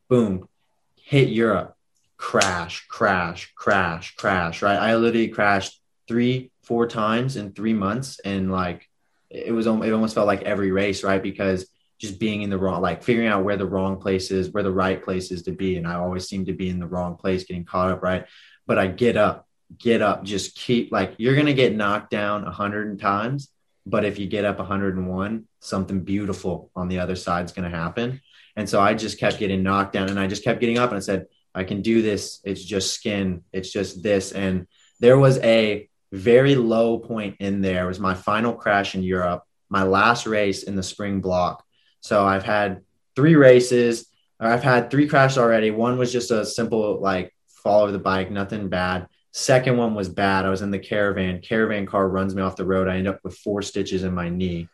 Boom, 0.07 0.47
hit 0.95 1.29
Europe, 1.29 1.75
crash, 2.15 2.85
crash, 2.87 3.51
crash, 3.55 4.15
crash, 4.15 4.61
right? 4.61 4.77
I 4.77 4.95
literally 4.95 5.27
crashed 5.29 5.81
three, 6.07 6.51
four 6.63 6.87
times 6.87 7.35
in 7.35 7.51
three 7.51 7.73
months. 7.73 8.19
And 8.23 8.51
like, 8.51 8.87
it 9.31 9.53
was 9.53 9.65
it 9.65 9.93
almost 9.93 10.15
felt 10.15 10.27
like 10.27 10.43
every 10.43 10.71
race, 10.71 11.03
right? 11.03 11.21
Because 11.21 11.67
just 11.99 12.19
being 12.19 12.41
in 12.41 12.49
the 12.49 12.57
wrong, 12.57 12.81
like 12.81 13.03
figuring 13.03 13.27
out 13.27 13.43
where 13.43 13.57
the 13.57 13.65
wrong 13.65 13.99
place 13.99 14.31
is, 14.31 14.49
where 14.49 14.63
the 14.63 14.71
right 14.71 15.03
place 15.03 15.31
is 15.31 15.43
to 15.43 15.51
be. 15.51 15.77
And 15.77 15.87
I 15.87 15.95
always 15.95 16.27
seem 16.27 16.45
to 16.45 16.53
be 16.53 16.67
in 16.67 16.79
the 16.79 16.87
wrong 16.87 17.15
place, 17.15 17.43
getting 17.43 17.65
caught 17.65 17.91
up, 17.91 18.01
right? 18.01 18.25
But 18.67 18.77
I 18.77 18.87
get 18.87 19.17
up, 19.17 19.47
get 19.77 20.01
up, 20.01 20.23
just 20.23 20.55
keep 20.55 20.91
like 20.91 21.15
you're 21.17 21.35
gonna 21.35 21.53
get 21.53 21.75
knocked 21.75 22.09
down 22.09 22.45
a 22.45 22.51
hundred 22.51 22.99
times, 22.99 23.49
but 23.85 24.03
if 24.03 24.19
you 24.19 24.27
get 24.27 24.45
up 24.45 24.57
101, 24.57 25.47
something 25.59 26.03
beautiful 26.03 26.71
on 26.75 26.87
the 26.87 26.99
other 26.99 27.15
side 27.15 27.45
is 27.45 27.51
gonna 27.51 27.69
happen. 27.69 28.19
And 28.55 28.67
so 28.67 28.81
I 28.81 28.93
just 28.95 29.19
kept 29.19 29.39
getting 29.39 29.63
knocked 29.63 29.93
down 29.93 30.09
and 30.09 30.19
I 30.19 30.27
just 30.27 30.43
kept 30.43 30.59
getting 30.59 30.77
up 30.77 30.89
and 30.89 30.97
I 30.97 31.01
said, 31.01 31.27
I 31.53 31.63
can 31.63 31.81
do 31.81 32.01
this. 32.01 32.41
It's 32.43 32.63
just 32.63 32.93
skin. 32.93 33.43
It's 33.53 33.71
just 33.71 34.03
this. 34.03 34.31
And 34.31 34.67
there 34.99 35.17
was 35.17 35.37
a 35.39 35.89
very 36.11 36.55
low 36.55 36.99
point 36.99 37.37
in 37.39 37.61
there 37.61 37.87
was 37.87 37.99
my 37.99 38.13
final 38.13 38.53
crash 38.53 38.95
in 38.95 39.03
Europe, 39.03 39.43
my 39.69 39.83
last 39.83 40.27
race 40.27 40.63
in 40.63 40.75
the 40.75 40.83
spring 40.83 41.21
block. 41.21 41.63
So 42.01 42.25
I've 42.25 42.43
had 42.43 42.81
three 43.15 43.35
races, 43.35 44.07
or 44.39 44.47
I've 44.47 44.63
had 44.63 44.91
three 44.91 45.07
crashes 45.07 45.37
already. 45.37 45.71
One 45.71 45.97
was 45.97 46.11
just 46.11 46.31
a 46.31 46.45
simple 46.45 46.99
like 46.99 47.33
fall 47.63 47.83
over 47.83 47.91
the 47.91 47.99
bike, 47.99 48.31
nothing 48.31 48.69
bad. 48.69 49.07
Second 49.33 49.77
one 49.77 49.95
was 49.95 50.09
bad. 50.09 50.45
I 50.45 50.49
was 50.49 50.61
in 50.61 50.71
the 50.71 50.79
caravan. 50.79 51.41
Caravan 51.41 51.85
car 51.85 52.09
runs 52.09 52.35
me 52.35 52.41
off 52.41 52.57
the 52.57 52.65
road. 52.65 52.89
I 52.89 52.97
end 52.97 53.07
up 53.07 53.19
with 53.23 53.37
four 53.37 53.61
stitches 53.61 54.03
in 54.03 54.13
my 54.13 54.27
knee. 54.27 54.67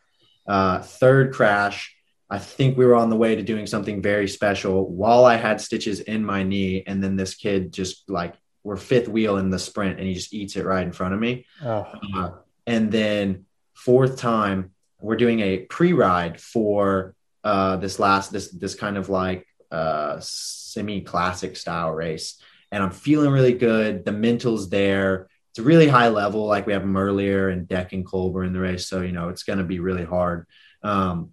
Uh, 0.48 0.82
third 0.82 1.34
crash, 1.34 1.94
I 2.30 2.40
think 2.40 2.76
we 2.76 2.86
were 2.86 2.96
on 2.96 3.12
the 3.12 3.16
way 3.16 3.36
to 3.36 3.44
doing 3.44 3.68
something 3.68 4.02
very 4.02 4.28
special 4.28 4.90
while 4.90 5.26
I 5.26 5.36
had 5.36 5.62
stitches 5.62 6.00
in 6.00 6.26
my 6.26 6.42
knee. 6.42 6.84
And 6.88 7.04
then 7.04 7.16
this 7.16 7.36
kid 7.36 7.72
just 7.72 8.10
like 8.10 8.34
we're 8.68 8.76
fifth 8.76 9.08
wheel 9.08 9.38
in 9.38 9.50
the 9.50 9.58
sprint 9.58 9.98
and 9.98 10.06
he 10.06 10.14
just 10.14 10.34
eats 10.34 10.58
it 10.58 10.66
right 10.66 10.86
in 10.86 10.92
front 10.92 11.14
of 11.14 11.22
me. 11.22 11.46
Oh. 11.64 11.88
Uh, 12.14 12.32
and 12.66 12.92
then 12.92 13.46
fourth 13.74 14.18
time, 14.18 14.72
we're 15.00 15.16
doing 15.16 15.40
a 15.40 15.60
pre-ride 15.60 16.42
for 16.42 17.16
uh, 17.46 17.78
this 17.78 17.98
last 17.98 18.30
this 18.34 18.50
this 18.50 18.76
kind 18.76 18.98
of 18.98 19.08
like 19.08 19.48
uh, 19.72 20.18
semi-classic 20.20 21.56
style 21.56 21.92
race, 21.92 22.42
and 22.70 22.84
I'm 22.84 22.92
feeling 22.92 23.32
really 23.32 23.54
good. 23.54 24.04
The 24.04 24.12
mental's 24.12 24.70
there. 24.70 25.30
It's 25.52 25.60
a 25.60 25.64
really 25.64 25.88
high 25.88 26.10
level. 26.10 26.46
Like 26.46 26.68
we 26.68 26.74
have 26.74 26.82
Merlier 26.82 27.54
and 27.54 27.70
Deck 27.70 27.94
and 27.94 28.06
Colber 28.06 28.46
in 28.46 28.52
the 28.52 28.60
race, 28.60 28.86
so 28.86 29.00
you 29.02 29.14
know 29.14 29.30
it's 29.30 29.44
going 29.44 29.60
to 29.60 29.66
be 29.66 29.80
really 29.80 30.04
hard. 30.04 30.46
Um, 30.84 31.32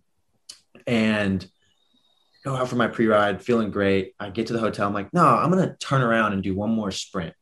and 0.87 1.45
go 2.45 2.55
out 2.55 2.69
for 2.69 2.77
my 2.77 2.89
pre-ride, 2.89 3.43
feeling 3.43 3.71
great. 3.71 4.15
I 4.21 4.31
get 4.31 4.49
to 4.49 4.53
the 4.53 4.61
hotel. 4.61 4.87
I'm 4.87 4.95
like, 4.95 5.13
no, 5.13 5.25
I'm 5.25 5.51
gonna 5.51 5.77
turn 5.81 6.03
around 6.03 6.35
and 6.35 6.43
do 6.43 6.55
one 6.55 6.71
more 6.71 6.91
sprint, 6.91 7.35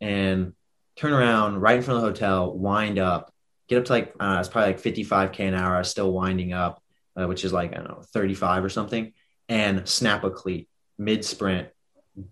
and 0.00 0.52
turn 0.96 1.12
around 1.12 1.60
right 1.60 1.76
in 1.76 1.82
front 1.82 1.98
of 1.98 2.02
the 2.02 2.08
hotel, 2.08 2.56
wind 2.56 2.98
up, 2.98 3.32
get 3.68 3.78
up 3.78 3.84
to 3.86 3.92
like 3.92 4.14
uh, 4.20 4.36
it's 4.40 4.48
probably 4.48 4.72
like 4.72 4.82
55k 4.82 5.40
an 5.40 5.54
hour. 5.54 5.76
I 5.76 5.82
still 5.82 6.12
winding 6.12 6.52
up, 6.52 6.82
uh, 7.16 7.26
which 7.26 7.44
is 7.44 7.52
like 7.52 7.72
I 7.72 7.76
don't 7.76 7.88
know 7.88 8.02
35 8.12 8.64
or 8.64 8.68
something, 8.68 9.12
and 9.48 9.88
snap 9.88 10.24
a 10.24 10.30
cleat 10.30 10.68
mid 10.98 11.24
sprint, 11.24 11.68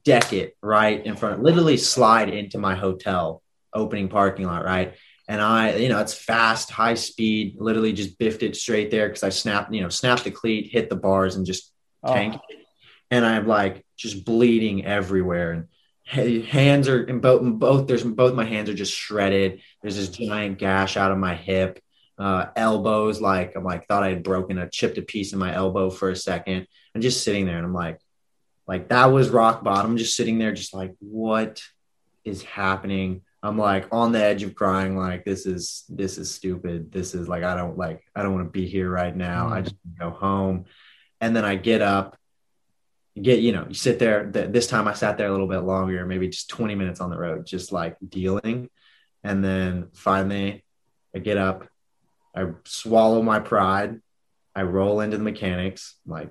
deck 0.05 0.33
it 0.33 0.57
right 0.63 1.05
in 1.05 1.17
front, 1.17 1.43
literally 1.43 1.77
slide 1.77 2.29
into 2.29 2.59
my 2.59 2.75
hotel 2.75 3.43
opening 3.73 4.09
parking 4.09 4.47
lot, 4.47 4.65
right. 4.65 4.95
And 5.27 5.41
I, 5.41 5.77
you 5.77 5.89
know, 5.89 6.01
it's 6.01 6.13
fast, 6.13 6.71
high 6.71 6.95
speed, 6.95 7.57
literally 7.59 7.95
just 7.95 8.19
biffed 8.19 8.43
it 8.43 8.57
straight 8.57 8.91
there 8.91 9.09
because 9.09 9.23
I 9.23 9.31
snapped, 9.31 9.73
you 9.73 9.81
know, 9.81 9.89
snapped 9.89 10.25
the 10.25 10.31
cleat, 10.31 10.71
hit 10.71 10.91
the 10.91 10.97
bars, 10.97 11.37
and 11.37 11.47
just 11.47 11.73
tank. 12.07 12.35
Oh. 12.37 12.55
And 13.11 13.25
I'm 13.25 13.47
like 13.47 13.85
just 13.97 14.25
bleeding 14.25 14.85
everywhere. 14.85 15.53
And 15.53 16.45
hands 16.45 16.89
are 16.89 17.03
in 17.03 17.21
both, 17.21 17.43
both, 17.59 17.87
there's 17.87 18.05
both 18.05 18.35
my 18.35 18.45
hands 18.45 18.69
are 18.69 18.75
just 18.75 18.93
shredded. 18.93 19.61
There's 19.83 19.97
this 19.97 20.09
giant 20.09 20.59
gash 20.59 20.97
out 20.97 21.13
of 21.13 21.19
my 21.19 21.35
hip. 21.35 21.81
Uh, 22.17 22.47
elbows, 22.55 23.21
like 23.21 23.57
I'm 23.57 23.65
like, 23.65 23.87
thought 23.87 24.05
I 24.05 24.11
had 24.11 24.23
broken 24.23 24.59
a 24.59 24.71
chipped 24.71 24.99
a 24.99 25.03
piece 25.03 25.33
in 25.33 25.39
my 25.41 25.53
elbow 25.53 25.91
for 25.91 26.11
a 26.11 26.17
second. 26.17 26.69
I'm 26.95 27.01
just 27.01 27.25
sitting 27.25 27.45
there 27.45 27.57
and 27.57 27.67
I'm 27.67 27.75
like, 27.75 27.99
like 28.69 28.89
that 28.91 29.07
was 29.07 29.31
rock 29.31 29.65
bottom. 29.65 29.97
Just 29.97 30.17
sitting 30.17 30.39
there, 30.39 30.53
just 30.53 30.75
like, 30.75 30.95
what 31.01 31.61
is 32.25 32.43
happening? 32.45 33.23
I'm 33.43 33.59
like 33.59 33.89
on 33.93 34.13
the 34.13 34.23
edge 34.23 34.43
of 34.43 34.55
crying, 34.55 34.97
like 34.97 35.25
this 35.25 35.45
is 35.45 35.85
this 35.91 36.17
is 36.17 36.35
stupid. 36.35 36.91
This 36.91 37.15
is 37.15 37.29
like 37.29 37.43
I 37.43 37.57
don't 37.57 37.77
like 37.77 38.03
I 38.17 38.23
don't 38.23 38.33
want 38.33 38.47
to 38.47 38.51
be 38.51 38.67
here 38.67 38.89
right 38.89 39.15
now. 39.15 39.47
Mm-hmm. 39.47 39.53
I 39.53 39.61
just 39.63 39.77
go 39.99 40.11
home 40.11 40.65
and 41.25 41.35
then 41.35 41.45
I 41.47 41.55
get 41.55 41.81
up, 41.81 42.19
get 43.21 43.41
you 43.41 43.53
know, 43.53 43.65
you 43.67 43.75
sit 43.75 43.99
there. 43.99 44.27
This 44.31 44.67
time 44.67 44.87
I 44.87 44.93
sat 44.93 45.17
there 45.17 45.29
a 45.29 45.31
little 45.31 45.49
bit 45.49 45.61
longer, 45.61 46.05
maybe 46.05 46.29
just 46.29 46.51
20 46.51 46.75
minutes 46.75 47.01
on 47.01 47.09
the 47.09 47.17
road, 47.17 47.47
just 47.47 47.73
like 47.73 47.97
dealing, 48.07 48.69
and 49.23 49.43
then 49.43 49.89
finally 49.95 50.63
I 51.17 51.21
get 51.21 51.39
up, 51.39 51.67
I 52.37 52.49
swallow 52.65 53.23
my 53.23 53.41
pride, 53.41 54.03
I 54.55 54.65
roll 54.65 55.01
into 55.01 55.17
the 55.17 55.23
mechanics, 55.23 55.97
I'm 56.05 56.13
like 56.13 56.31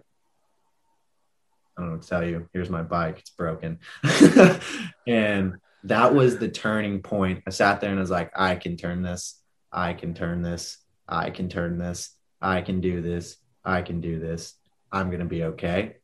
I 1.76 1.82
don't 1.82 1.90
know 1.90 1.96
what 1.96 2.04
to 2.04 2.08
tell 2.08 2.24
you. 2.24 2.48
Here's 2.54 2.70
my 2.70 2.84
bike. 2.84 3.18
It's 3.18 3.32
broken. 3.32 3.80
and 5.08 5.56
that 5.86 6.14
was 6.14 6.38
the 6.38 6.50
turning 6.50 7.02
point. 7.02 7.42
I 7.48 7.50
sat 7.50 7.82
there 7.82 7.90
and 7.90 7.98
I 7.98 8.02
was 8.02 8.12
like, 8.12 8.32
I 8.36 8.54
can 8.58 8.78
turn 8.78 9.02
this. 9.02 9.42
I 9.72 9.94
can 9.94 10.14
turn 10.14 10.44
this. 10.44 10.78
I 11.08 11.32
can 11.32 11.50
turn 11.50 11.80
this. 11.80 12.16
I 12.40 12.62
can 12.62 12.80
do 12.80 13.02
this. 13.02 13.38
I 13.66 13.82
can 13.82 14.02
do 14.02 14.20
this. 14.20 14.54
I'm 14.94 15.08
going 15.08 15.20
to 15.20 15.26
be 15.26 15.44
okay. 15.44 15.98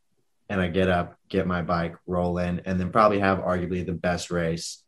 And 0.49 0.59
I 0.59 0.67
get 0.67 0.89
up, 0.89 1.15
get 1.29 1.47
my 1.47 1.61
bike, 1.61 1.95
roll 2.07 2.39
in, 2.39 2.61
and 2.65 2.79
then 2.79 2.91
probably 2.91 3.19
have 3.19 3.37
arguably 3.37 3.85
the 3.85 3.93
best 3.93 4.31
race. 4.31 4.83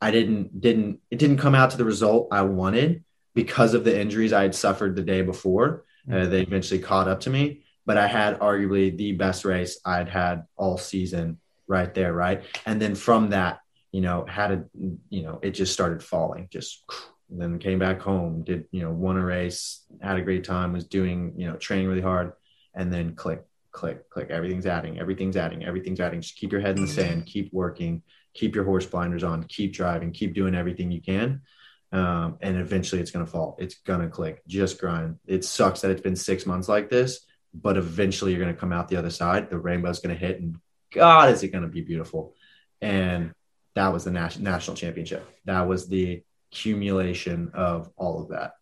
I 0.00 0.10
didn't, 0.10 0.60
didn't, 0.60 1.00
it 1.10 1.18
didn't 1.18 1.38
come 1.38 1.54
out 1.54 1.70
to 1.70 1.76
the 1.76 1.84
result 1.84 2.28
I 2.30 2.42
wanted 2.42 3.02
because 3.34 3.74
of 3.74 3.84
the 3.84 3.98
injuries 3.98 4.32
I 4.32 4.42
had 4.42 4.54
suffered 4.54 4.94
the 4.94 5.02
day 5.02 5.22
before. 5.22 5.84
Uh, 6.12 6.26
they 6.26 6.42
eventually 6.42 6.80
caught 6.80 7.08
up 7.08 7.20
to 7.20 7.30
me, 7.30 7.64
but 7.86 7.96
I 7.96 8.06
had 8.06 8.38
arguably 8.38 8.96
the 8.96 9.12
best 9.12 9.44
race 9.44 9.80
I'd 9.84 10.08
had 10.08 10.44
all 10.56 10.78
season 10.78 11.38
right 11.66 11.92
there. 11.94 12.12
Right. 12.12 12.44
And 12.66 12.80
then 12.80 12.94
from 12.94 13.30
that, 13.30 13.60
you 13.92 14.02
know, 14.02 14.26
had 14.28 14.52
a, 14.52 14.64
you 15.08 15.22
know, 15.22 15.38
it 15.42 15.52
just 15.52 15.72
started 15.72 16.02
falling, 16.02 16.48
just 16.52 16.84
then 17.30 17.58
came 17.58 17.78
back 17.78 18.00
home, 18.00 18.42
did, 18.44 18.66
you 18.70 18.82
know, 18.82 18.90
won 18.90 19.16
a 19.16 19.24
race, 19.24 19.84
had 20.02 20.18
a 20.18 20.22
great 20.22 20.44
time, 20.44 20.72
was 20.72 20.84
doing, 20.84 21.32
you 21.36 21.46
know, 21.46 21.56
training 21.56 21.88
really 21.88 22.02
hard, 22.02 22.32
and 22.78 22.92
then 22.92 23.14
click, 23.16 23.44
click, 23.72 24.08
click. 24.08 24.30
Everything's 24.30 24.64
adding, 24.64 24.98
everything's 24.98 25.36
adding, 25.36 25.64
everything's 25.64 26.00
adding. 26.00 26.22
Just 26.22 26.36
keep 26.36 26.52
your 26.52 26.60
head 26.62 26.76
in 26.76 26.86
the 26.86 26.90
sand, 26.90 27.26
keep 27.26 27.52
working, 27.52 28.02
keep 28.32 28.54
your 28.54 28.64
horse 28.64 28.86
blinders 28.86 29.24
on, 29.24 29.42
keep 29.44 29.74
driving, 29.74 30.12
keep 30.12 30.32
doing 30.32 30.54
everything 30.54 30.90
you 30.90 31.02
can. 31.02 31.42
Um, 31.90 32.38
and 32.40 32.56
eventually 32.56 33.00
it's 33.00 33.10
going 33.10 33.26
to 33.26 33.30
fall. 33.30 33.56
It's 33.58 33.74
going 33.80 34.00
to 34.00 34.08
click. 34.08 34.42
Just 34.46 34.80
grind. 34.80 35.18
It 35.26 35.44
sucks 35.44 35.80
that 35.80 35.90
it's 35.90 36.00
been 36.00 36.16
six 36.16 36.46
months 36.46 36.68
like 36.68 36.88
this, 36.88 37.26
but 37.52 37.76
eventually 37.76 38.30
you're 38.32 38.42
going 38.42 38.54
to 38.54 38.60
come 38.60 38.72
out 38.72 38.88
the 38.88 38.96
other 38.96 39.10
side. 39.10 39.50
The 39.50 39.58
rainbow's 39.58 40.00
going 40.00 40.16
to 40.16 40.26
hit, 40.26 40.40
and 40.40 40.56
God, 40.92 41.32
is 41.32 41.42
it 41.42 41.48
going 41.48 41.64
to 41.64 41.68
be 41.68 41.80
beautiful. 41.80 42.34
And 42.80 43.32
that 43.74 43.92
was 43.92 44.04
the 44.04 44.12
nas- 44.12 44.38
national 44.38 44.76
championship. 44.76 45.28
That 45.46 45.66
was 45.66 45.88
the 45.88 46.22
accumulation 46.52 47.50
of 47.54 47.90
all 47.96 48.22
of 48.22 48.28
that. 48.28 48.52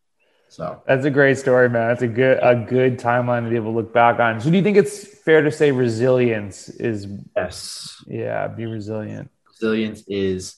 So 0.57 0.83
that's 0.87 1.05
a 1.05 1.11
great 1.11 1.37
story, 1.37 1.69
man. 1.69 1.89
That's 1.89 2.01
a 2.01 2.09
good 2.09 2.39
a 2.41 2.55
good 2.55 2.99
timeline 2.99 3.45
to 3.45 3.51
be 3.51 3.57
able 3.57 3.73
to 3.73 3.77
look 3.77 3.93
back 3.93 4.19
on. 4.21 4.41
So 4.41 4.49
do 4.49 4.57
you 4.57 4.63
think 4.63 4.79
it's 4.79 5.07
fair 5.07 5.43
to 5.43 5.51
say 5.51 5.71
resilience 5.71 6.71
is 6.71 7.09
yes. 7.37 8.03
Yeah, 8.07 8.49
be 8.49 8.65
resilient. 8.65 9.31
Resilience 9.51 10.05
is 10.09 10.57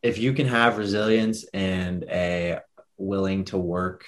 if 0.00 0.18
you 0.18 0.32
can 0.32 0.46
have 0.46 0.78
resilience 0.78 1.44
and 1.52 2.04
a 2.04 2.60
willing 2.98 3.46
to 3.46 3.58
work, 3.58 4.04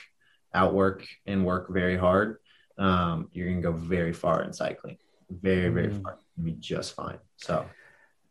outwork 0.54 1.04
and 1.26 1.44
work 1.44 1.68
very 1.68 1.96
hard, 1.96 2.38
um, 2.78 3.28
you're 3.32 3.48
gonna 3.48 3.60
go 3.60 3.72
very 3.72 4.12
far 4.12 4.44
in 4.44 4.52
cycling. 4.52 4.98
Very, 5.28 5.68
very 5.70 5.88
mm. 5.88 6.00
far. 6.00 6.18
Be 6.40 6.52
just 6.52 6.94
fine. 6.94 7.18
So 7.38 7.66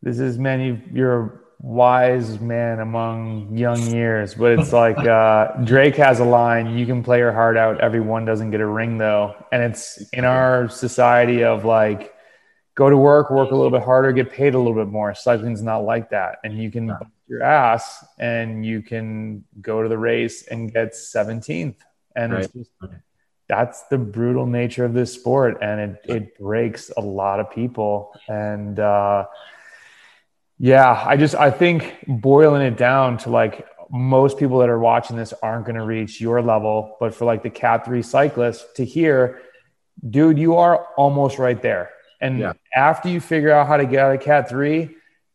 this 0.01 0.19
is 0.19 0.39
man, 0.39 0.61
you 0.61 0.81
you're 0.93 1.46
wise 1.59 2.39
man 2.39 2.79
among 2.79 3.57
young 3.57 3.81
years, 3.81 4.35
but 4.35 4.59
it's 4.59 4.71
like 4.71 4.97
uh, 4.97 5.53
Drake 5.63 5.95
has 5.95 6.19
a 6.19 6.25
line: 6.25 6.77
"You 6.77 6.85
can 6.85 7.03
play 7.03 7.19
your 7.19 7.31
heart 7.31 7.57
out. 7.57 7.81
Everyone 7.81 8.25
doesn't 8.25 8.51
get 8.51 8.61
a 8.61 8.65
ring, 8.65 8.97
though." 8.97 9.35
And 9.51 9.63
it's 9.63 9.97
in 10.11 10.25
our 10.25 10.69
society 10.69 11.43
of 11.43 11.65
like, 11.65 12.13
go 12.75 12.89
to 12.89 12.97
work, 12.97 13.31
work 13.31 13.51
a 13.51 13.55
little 13.55 13.71
bit 13.71 13.83
harder, 13.83 14.11
get 14.11 14.31
paid 14.31 14.53
a 14.53 14.57
little 14.57 14.75
bit 14.75 14.87
more. 14.87 15.13
Cycling's 15.15 15.63
not 15.63 15.79
like 15.79 16.11
that, 16.11 16.37
and 16.43 16.61
you 16.61 16.69
can 16.71 16.87
yeah. 16.87 16.99
your 17.27 17.43
ass 17.43 18.05
and 18.19 18.65
you 18.65 18.81
can 18.81 19.43
go 19.61 19.81
to 19.81 19.89
the 19.89 19.97
race 19.97 20.43
and 20.47 20.71
get 20.71 20.93
17th, 20.93 21.75
and 22.15 22.33
right. 22.33 22.43
it's 22.43 22.53
just 22.53 22.71
that's 23.49 23.83
the 23.83 23.97
brutal 23.97 24.45
nature 24.45 24.85
of 24.85 24.93
this 24.93 25.13
sport, 25.13 25.57
and 25.61 25.79
it 25.79 26.01
it 26.05 26.37
breaks 26.37 26.91
a 26.95 27.01
lot 27.01 27.39
of 27.39 27.49
people 27.49 28.13
and. 28.27 28.79
uh 28.79 29.25
yeah, 30.59 31.03
I 31.05 31.17
just 31.17 31.35
I 31.35 31.51
think 31.51 31.95
boiling 32.07 32.61
it 32.61 32.77
down 32.77 33.17
to 33.19 33.29
like 33.29 33.67
most 33.89 34.37
people 34.37 34.59
that 34.59 34.69
are 34.69 34.79
watching 34.79 35.15
this 35.15 35.33
aren't 35.41 35.65
going 35.65 35.75
to 35.75 35.83
reach 35.83 36.19
your 36.19 36.41
level, 36.41 36.97
but 36.99 37.13
for 37.13 37.25
like 37.25 37.43
the 37.43 37.49
cat 37.49 37.85
3 37.85 38.01
cyclist 38.01 38.75
to 38.75 38.85
hear, 38.85 39.41
dude, 40.09 40.37
you 40.37 40.55
are 40.55 40.87
almost 40.97 41.37
right 41.37 41.61
there. 41.61 41.91
And 42.19 42.39
yeah. 42.39 42.53
after 42.75 43.09
you 43.09 43.21
figure 43.21 43.51
out 43.51 43.67
how 43.67 43.77
to 43.77 43.85
get 43.85 43.99
out 43.99 44.15
of 44.15 44.21
cat 44.21 44.49
3, 44.49 44.89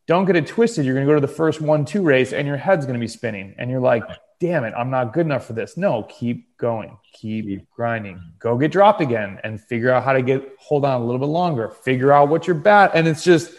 don't 0.08 0.24
get 0.24 0.34
it 0.34 0.46
twisted. 0.48 0.84
You're 0.84 0.94
going 0.94 1.06
to 1.06 1.10
go 1.10 1.14
to 1.14 1.24
the 1.24 1.32
first 1.32 1.60
1-2 1.60 2.04
race 2.04 2.32
and 2.32 2.46
your 2.46 2.56
head's 2.56 2.84
going 2.84 2.98
to 2.98 3.00
be 3.00 3.08
spinning 3.08 3.54
and 3.56 3.70
you're 3.70 3.80
like, 3.80 4.02
"Damn 4.40 4.64
it, 4.64 4.74
I'm 4.76 4.90
not 4.90 5.12
good 5.12 5.24
enough 5.24 5.46
for 5.46 5.52
this." 5.52 5.76
No, 5.76 6.02
keep 6.02 6.56
going. 6.58 6.98
Keep, 7.14 7.46
keep 7.46 7.70
grinding. 7.70 8.20
Go 8.40 8.58
get 8.58 8.72
dropped 8.72 9.00
again 9.00 9.38
and 9.44 9.60
figure 9.60 9.90
out 9.90 10.02
how 10.02 10.12
to 10.12 10.22
get 10.22 10.56
hold 10.58 10.84
on 10.84 11.00
a 11.00 11.04
little 11.04 11.20
bit 11.20 11.26
longer. 11.26 11.70
Figure 11.70 12.12
out 12.12 12.28
what 12.28 12.48
you're 12.48 12.56
bad 12.56 12.90
and 12.94 13.06
it's 13.06 13.22
just 13.22 13.52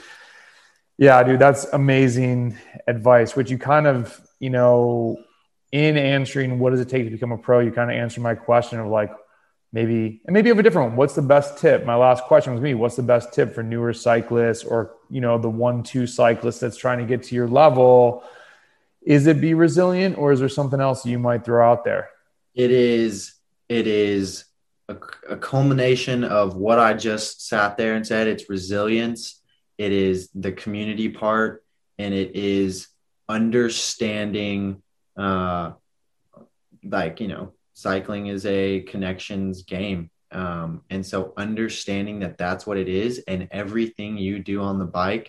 yeah, 0.98 1.24
dude, 1.24 1.40
that's 1.40 1.66
amazing 1.66 2.58
advice, 2.88 3.36
which 3.36 3.50
you 3.50 3.58
kind 3.58 3.88
of, 3.88 4.20
you 4.40 4.50
know, 4.50 5.18
in 5.72 5.98
answering 5.98 6.60
what 6.60 6.70
does 6.70 6.80
it 6.80 6.90
take 6.90 7.06
to 7.06 7.10
become 7.10 7.32
a 7.32 7.38
pro, 7.38 7.60
you 7.60 7.72
kind 7.72 7.90
of 7.90 7.98
answer 7.98 8.22
my 8.22 8.36
question 8.36 8.80
of 8.80 8.88
like 8.88 9.12
maybe, 9.72 10.22
and 10.26 10.34
maybe 10.34 10.48
you 10.48 10.54
have 10.54 10.60
a 10.60 10.64
different 10.64 10.90
one. 10.90 10.98
What's 10.98 11.16
the 11.16 11.24
best 11.24 11.58
tip? 11.58 11.84
My 11.84 11.96
last 11.96 12.26
question 12.26 12.54
was 12.54 12.62
me. 12.62 12.76
What's 12.76 12.96
the 12.96 13.02
best 13.02 13.34
tip 13.34 13.56
for 13.56 13.64
newer 13.64 13.92
cyclists 13.92 14.64
or, 14.64 14.92
you 15.10 15.20
know, 15.20 15.40
the 15.40 15.50
one, 15.50 15.82
two 15.82 16.06
cyclist 16.06 16.62
that's 16.62 16.78
trying 16.78 17.00
to 17.00 17.06
get 17.06 17.24
to 17.24 17.36
your 17.36 17.48
level? 17.48 18.24
Is 19.02 19.26
it 19.26 19.42
be 19.42 19.56
resilient 19.56 20.18
or 20.18 20.32
is 20.32 20.40
there 20.40 20.50
something 20.50 20.80
else 20.80 21.06
you 21.08 21.18
might 21.18 21.44
throw 21.44 21.68
out 21.68 21.84
there? 21.84 22.10
It 22.54 22.70
is, 22.70 23.34
it 23.68 23.88
is 23.88 24.46
a, 24.88 24.96
a 25.28 25.38
culmination 25.38 26.24
of 26.24 26.56
what 26.56 26.78
I 26.78 26.94
just 26.94 27.48
sat 27.48 27.78
there 27.78 27.96
and 27.96 28.06
said. 28.06 28.28
It's 28.28 28.48
resilience 28.48 29.42
it 29.84 29.91
is 29.91 30.30
the 30.46 30.54
community 30.63 31.10
part, 31.10 31.63
and 32.02 32.13
it 32.13 32.36
is 32.36 32.88
understanding, 33.28 34.82
uh, 35.17 35.72
like, 36.98 37.15
you 37.22 37.28
know, 37.28 37.54
cycling 37.74 38.28
is 38.28 38.46
a 38.46 38.82
connections 38.91 39.63
game. 39.63 40.10
Um, 40.32 40.82
and 40.89 41.06
so 41.06 41.34
understanding 41.38 42.22
that 42.22 42.38
that's 42.38 42.65
what 42.67 42.78
it 42.78 42.89
is, 43.06 43.24
and 43.28 43.48
everything 43.52 44.17
you 44.17 44.39
do 44.39 44.62
on 44.62 44.80
the 44.80 44.91
bike 45.04 45.28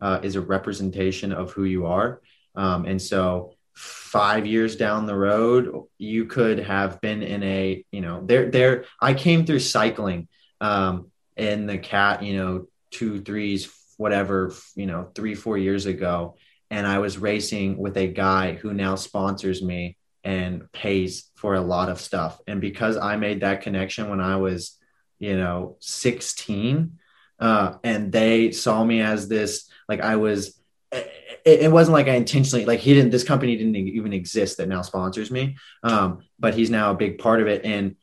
uh, 0.00 0.18
is 0.22 0.36
a 0.36 0.40
representation 0.56 1.32
of 1.32 1.52
who 1.52 1.64
you 1.64 1.86
are. 1.86 2.20
Um, 2.54 2.84
and 2.84 3.00
so 3.00 3.54
five 3.74 4.44
years 4.46 4.76
down 4.76 5.06
the 5.06 5.16
road, 5.30 5.62
you 5.96 6.26
could 6.26 6.58
have 6.58 7.00
been 7.00 7.22
in 7.22 7.42
a, 7.42 7.84
you 7.90 8.02
know, 8.02 8.20
there, 8.26 8.50
there, 8.50 8.84
I 9.00 9.14
came 9.14 9.46
through 9.46 9.60
cycling 9.60 10.28
um, 10.60 11.10
in 11.36 11.66
the 11.66 11.78
cat, 11.78 12.22
you 12.22 12.36
know, 12.36 12.66
two, 12.90 13.22
threes, 13.22 13.64
whatever, 13.96 14.52
you 14.74 14.86
know, 14.86 15.10
three, 15.14 15.34
four 15.34 15.58
years 15.58 15.86
ago. 15.86 16.36
And 16.70 16.86
I 16.86 16.98
was 16.98 17.18
racing 17.18 17.76
with 17.76 17.96
a 17.96 18.06
guy 18.06 18.54
who 18.54 18.72
now 18.72 18.94
sponsors 18.94 19.62
me 19.62 19.96
and 20.24 20.70
pays 20.72 21.30
for 21.34 21.54
a 21.54 21.60
lot 21.60 21.88
of 21.88 22.00
stuff. 22.00 22.40
And 22.46 22.60
because 22.60 22.96
I 22.96 23.16
made 23.16 23.40
that 23.40 23.62
connection 23.62 24.08
when 24.08 24.20
I 24.20 24.36
was, 24.36 24.78
you 25.18 25.36
know, 25.36 25.76
16, 25.80 26.98
uh, 27.40 27.74
and 27.82 28.12
they 28.12 28.52
saw 28.52 28.84
me 28.84 29.00
as 29.00 29.28
this, 29.28 29.68
like 29.88 30.00
I 30.00 30.16
was, 30.16 30.58
it, 30.92 31.10
it, 31.44 31.72
wasn't 31.72 31.94
like 31.94 32.06
I 32.06 32.14
intentionally, 32.14 32.64
like 32.64 32.78
he 32.78 32.94
didn't, 32.94 33.10
this 33.10 33.24
company 33.24 33.56
didn't 33.56 33.74
even 33.74 34.12
exist 34.12 34.58
that 34.58 34.68
now 34.68 34.82
sponsors 34.82 35.30
me. 35.30 35.56
Um, 35.82 36.20
but 36.38 36.54
he's 36.54 36.70
now 36.70 36.92
a 36.92 36.96
big 36.96 37.18
part 37.18 37.40
of 37.40 37.48
it. 37.48 37.64
And 37.64 37.96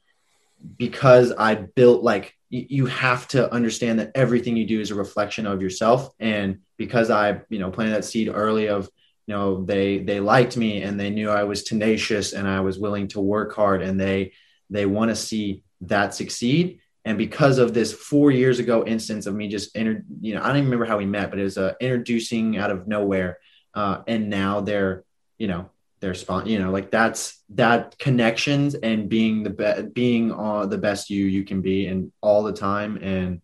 because 0.78 1.32
I 1.32 1.56
built 1.56 2.04
like 2.04 2.36
you 2.49 2.88
have 2.88 3.27
to 3.27 3.51
understand 3.53 3.99
that 3.99 4.12
everything 4.15 4.57
you 4.57 4.65
do 4.65 4.81
is 4.81 4.91
a 4.91 4.95
reflection 4.95 5.45
of 5.45 5.62
yourself. 5.62 6.09
And 6.19 6.59
because 6.79 7.12
i 7.12 7.41
you 7.49 7.59
know 7.59 7.69
planted 7.69 7.93
that 7.93 8.05
seed 8.05 8.31
early 8.33 8.67
of 8.67 8.89
you 9.27 9.35
know 9.35 9.63
they 9.63 9.99
they 9.99 10.19
liked 10.19 10.57
me 10.57 10.81
and 10.81 10.99
they 10.99 11.12
knew 11.12 11.29
i 11.29 11.43
was 11.43 11.63
tenacious 11.63 12.33
and 12.33 12.47
i 12.47 12.62
was 12.62 12.79
willing 12.79 13.07
to 13.09 13.19
work 13.19 13.53
hard 13.53 13.83
and 13.83 13.99
they 13.99 14.31
they 14.71 14.88
want 14.88 15.09
to 15.09 15.15
see 15.15 15.63
that 15.81 16.13
succeed. 16.13 16.79
And 17.05 17.17
because 17.17 17.57
of 17.57 17.73
this 17.73 17.91
four 17.93 18.29
years 18.31 18.59
ago 18.59 18.83
instance 18.85 19.25
of 19.25 19.33
me 19.33 19.47
just 19.47 19.75
inter, 19.75 20.03
you 20.21 20.33
know 20.33 20.41
i 20.41 20.47
don't 20.47 20.57
even 20.57 20.65
remember 20.65 20.85
how 20.85 20.97
we 20.97 21.05
met 21.05 21.29
but 21.29 21.39
it 21.39 21.43
was 21.43 21.57
uh, 21.57 21.73
introducing 21.79 22.57
out 22.57 22.71
of 22.71 22.88
nowhere 22.88 23.39
uh, 23.73 24.01
and 24.07 24.29
now 24.29 24.62
they're 24.62 25.03
you 25.38 25.47
know 25.47 25.69
their 25.99 26.13
spot 26.13 26.47
you 26.47 26.59
know 26.59 26.71
like 26.71 26.91
that's 26.91 27.43
that 27.49 27.97
connections 27.97 28.75
and 28.75 29.09
being 29.09 29.43
the 29.43 29.49
best 29.49 29.93
being 29.93 30.31
uh, 30.31 30.65
the 30.65 30.77
best 30.77 31.09
you 31.09 31.25
you 31.25 31.43
can 31.43 31.62
be 31.62 31.88
and 31.88 32.12
all 32.21 32.43
the 32.43 32.53
time 32.53 32.97
and 32.97 33.41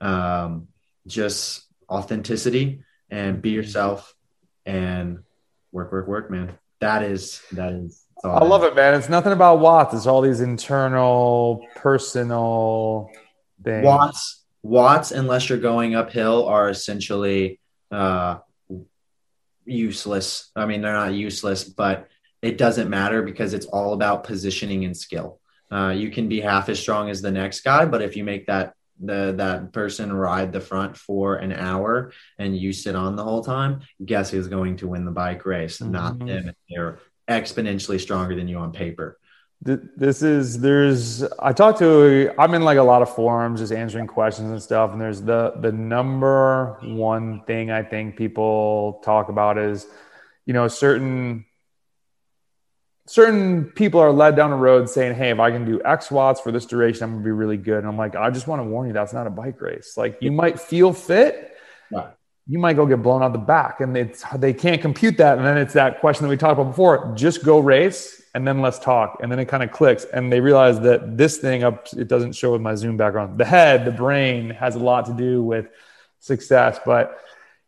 um, 0.00 0.68
just 1.06 1.66
authenticity 1.90 2.82
and 3.10 3.42
be 3.42 3.50
mm-hmm. 3.50 3.56
yourself 3.56 4.14
and 4.64 5.18
work 5.72 5.92
work 5.92 6.06
work 6.06 6.30
man 6.30 6.56
that 6.80 7.02
is 7.02 7.42
that 7.52 7.72
is 7.72 8.02
I 8.24 8.44
love 8.44 8.64
it, 8.64 8.74
man. 8.74 8.94
It's 8.94 9.10
nothing 9.10 9.32
about 9.32 9.60
watts. 9.60 9.94
It's 9.94 10.06
all 10.06 10.22
these 10.22 10.40
internal, 10.40 11.66
personal 11.76 13.10
things. 13.62 13.84
Watts, 13.84 14.42
watts, 14.62 15.10
unless 15.12 15.48
you're 15.48 15.58
going 15.58 15.94
uphill, 15.94 16.46
are 16.46 16.70
essentially 16.70 17.60
uh, 17.90 18.38
useless. 19.66 20.50
I 20.56 20.66
mean, 20.66 20.80
they're 20.80 20.92
not 20.92 21.14
useless, 21.14 21.64
but 21.64 22.08
it 22.42 22.58
doesn't 22.58 22.90
matter 22.90 23.22
because 23.22 23.54
it's 23.54 23.66
all 23.66 23.92
about 23.92 24.24
positioning 24.24 24.84
and 24.84 24.96
skill. 24.96 25.40
Uh, 25.70 25.90
you 25.96 26.10
can 26.10 26.28
be 26.28 26.40
half 26.40 26.68
as 26.68 26.78
strong 26.78 27.10
as 27.10 27.20
the 27.20 27.30
next 27.30 27.60
guy, 27.60 27.84
but 27.84 28.02
if 28.02 28.16
you 28.16 28.24
make 28.24 28.46
that 28.46 28.74
the 28.98 29.34
that 29.36 29.72
person 29.72 30.12
ride 30.12 30.52
the 30.52 30.60
front 30.60 30.96
for 30.96 31.36
an 31.36 31.52
hour 31.52 32.12
and 32.38 32.56
you 32.56 32.72
sit 32.72 32.94
on 32.94 33.16
the 33.16 33.24
whole 33.24 33.44
time, 33.44 33.80
guess 34.04 34.30
who's 34.30 34.48
going 34.48 34.76
to 34.76 34.88
win 34.88 35.04
the 35.04 35.10
bike 35.10 35.44
race? 35.44 35.78
Mm-hmm. 35.78 35.92
Not 35.92 36.18
them. 36.18 36.52
They're 36.70 36.98
exponentially 37.28 38.00
stronger 38.00 38.34
than 38.36 38.48
you 38.48 38.58
on 38.58 38.72
paper. 38.72 39.18
This 39.62 40.22
is 40.22 40.60
there's 40.60 41.24
I 41.40 41.52
talked 41.52 41.78
to 41.80 42.32
I'm 42.38 42.54
in 42.54 42.62
like 42.62 42.78
a 42.78 42.82
lot 42.82 43.02
of 43.02 43.14
forums 43.14 43.60
just 43.60 43.72
answering 43.72 44.06
questions 44.06 44.50
and 44.50 44.62
stuff 44.62 44.92
and 44.92 45.00
there's 45.00 45.22
the 45.22 45.54
the 45.60 45.72
number 45.72 46.78
one 46.82 47.42
thing 47.46 47.70
I 47.70 47.82
think 47.82 48.16
people 48.16 49.00
talk 49.04 49.28
about 49.28 49.58
is 49.58 49.86
you 50.44 50.52
know 50.52 50.68
certain 50.68 51.46
certain 53.06 53.64
people 53.64 54.00
are 54.00 54.12
led 54.12 54.36
down 54.36 54.52
a 54.52 54.56
road 54.56 54.90
saying, 54.90 55.14
Hey, 55.14 55.30
if 55.30 55.38
I 55.38 55.50
can 55.50 55.64
do 55.64 55.80
X 55.84 56.10
watts 56.10 56.40
for 56.40 56.52
this 56.52 56.66
duration, 56.66 57.04
I'm 57.04 57.12
gonna 57.12 57.24
be 57.24 57.30
really 57.30 57.56
good. 57.56 57.78
And 57.78 57.86
I'm 57.86 57.96
like, 57.96 58.14
I 58.16 58.30
just 58.30 58.46
want 58.46 58.60
to 58.60 58.64
warn 58.64 58.88
you, 58.88 58.92
that's 58.92 59.12
not 59.12 59.26
a 59.26 59.30
bike 59.30 59.60
race. 59.60 59.94
Like 59.96 60.18
you 60.20 60.32
might 60.32 60.60
feel 60.60 60.92
fit, 60.92 61.56
you 62.48 62.58
might 62.58 62.74
go 62.74 62.86
get 62.86 63.02
blown 63.02 63.22
out 63.22 63.32
the 63.32 63.38
back. 63.38 63.80
And 63.80 63.96
it's 63.96 64.24
they 64.36 64.52
can't 64.52 64.80
compute 64.80 65.16
that. 65.18 65.38
And 65.38 65.46
then 65.46 65.56
it's 65.56 65.74
that 65.74 66.00
question 66.00 66.24
that 66.24 66.30
we 66.30 66.36
talked 66.36 66.52
about 66.52 66.70
before. 66.70 67.12
Just 67.16 67.44
go 67.44 67.58
race 67.58 68.22
and 68.36 68.46
then 68.46 68.60
let's 68.60 68.78
talk. 68.78 69.18
And 69.20 69.32
then 69.32 69.40
it 69.40 69.46
kind 69.46 69.62
of 69.62 69.72
clicks. 69.72 70.04
And 70.04 70.32
they 70.32 70.40
realize 70.40 70.78
that 70.80 71.16
this 71.16 71.38
thing 71.38 71.64
up, 71.64 71.88
it 71.96 72.06
doesn't 72.06 72.34
show 72.34 72.52
with 72.52 72.60
my 72.60 72.76
Zoom 72.76 72.96
background. 72.96 73.38
The 73.38 73.44
head, 73.44 73.84
the 73.84 73.90
brain 73.90 74.50
has 74.50 74.76
a 74.76 74.78
lot 74.78 75.06
to 75.06 75.12
do 75.12 75.42
with 75.42 75.66
success. 76.20 76.78
But 76.84 77.18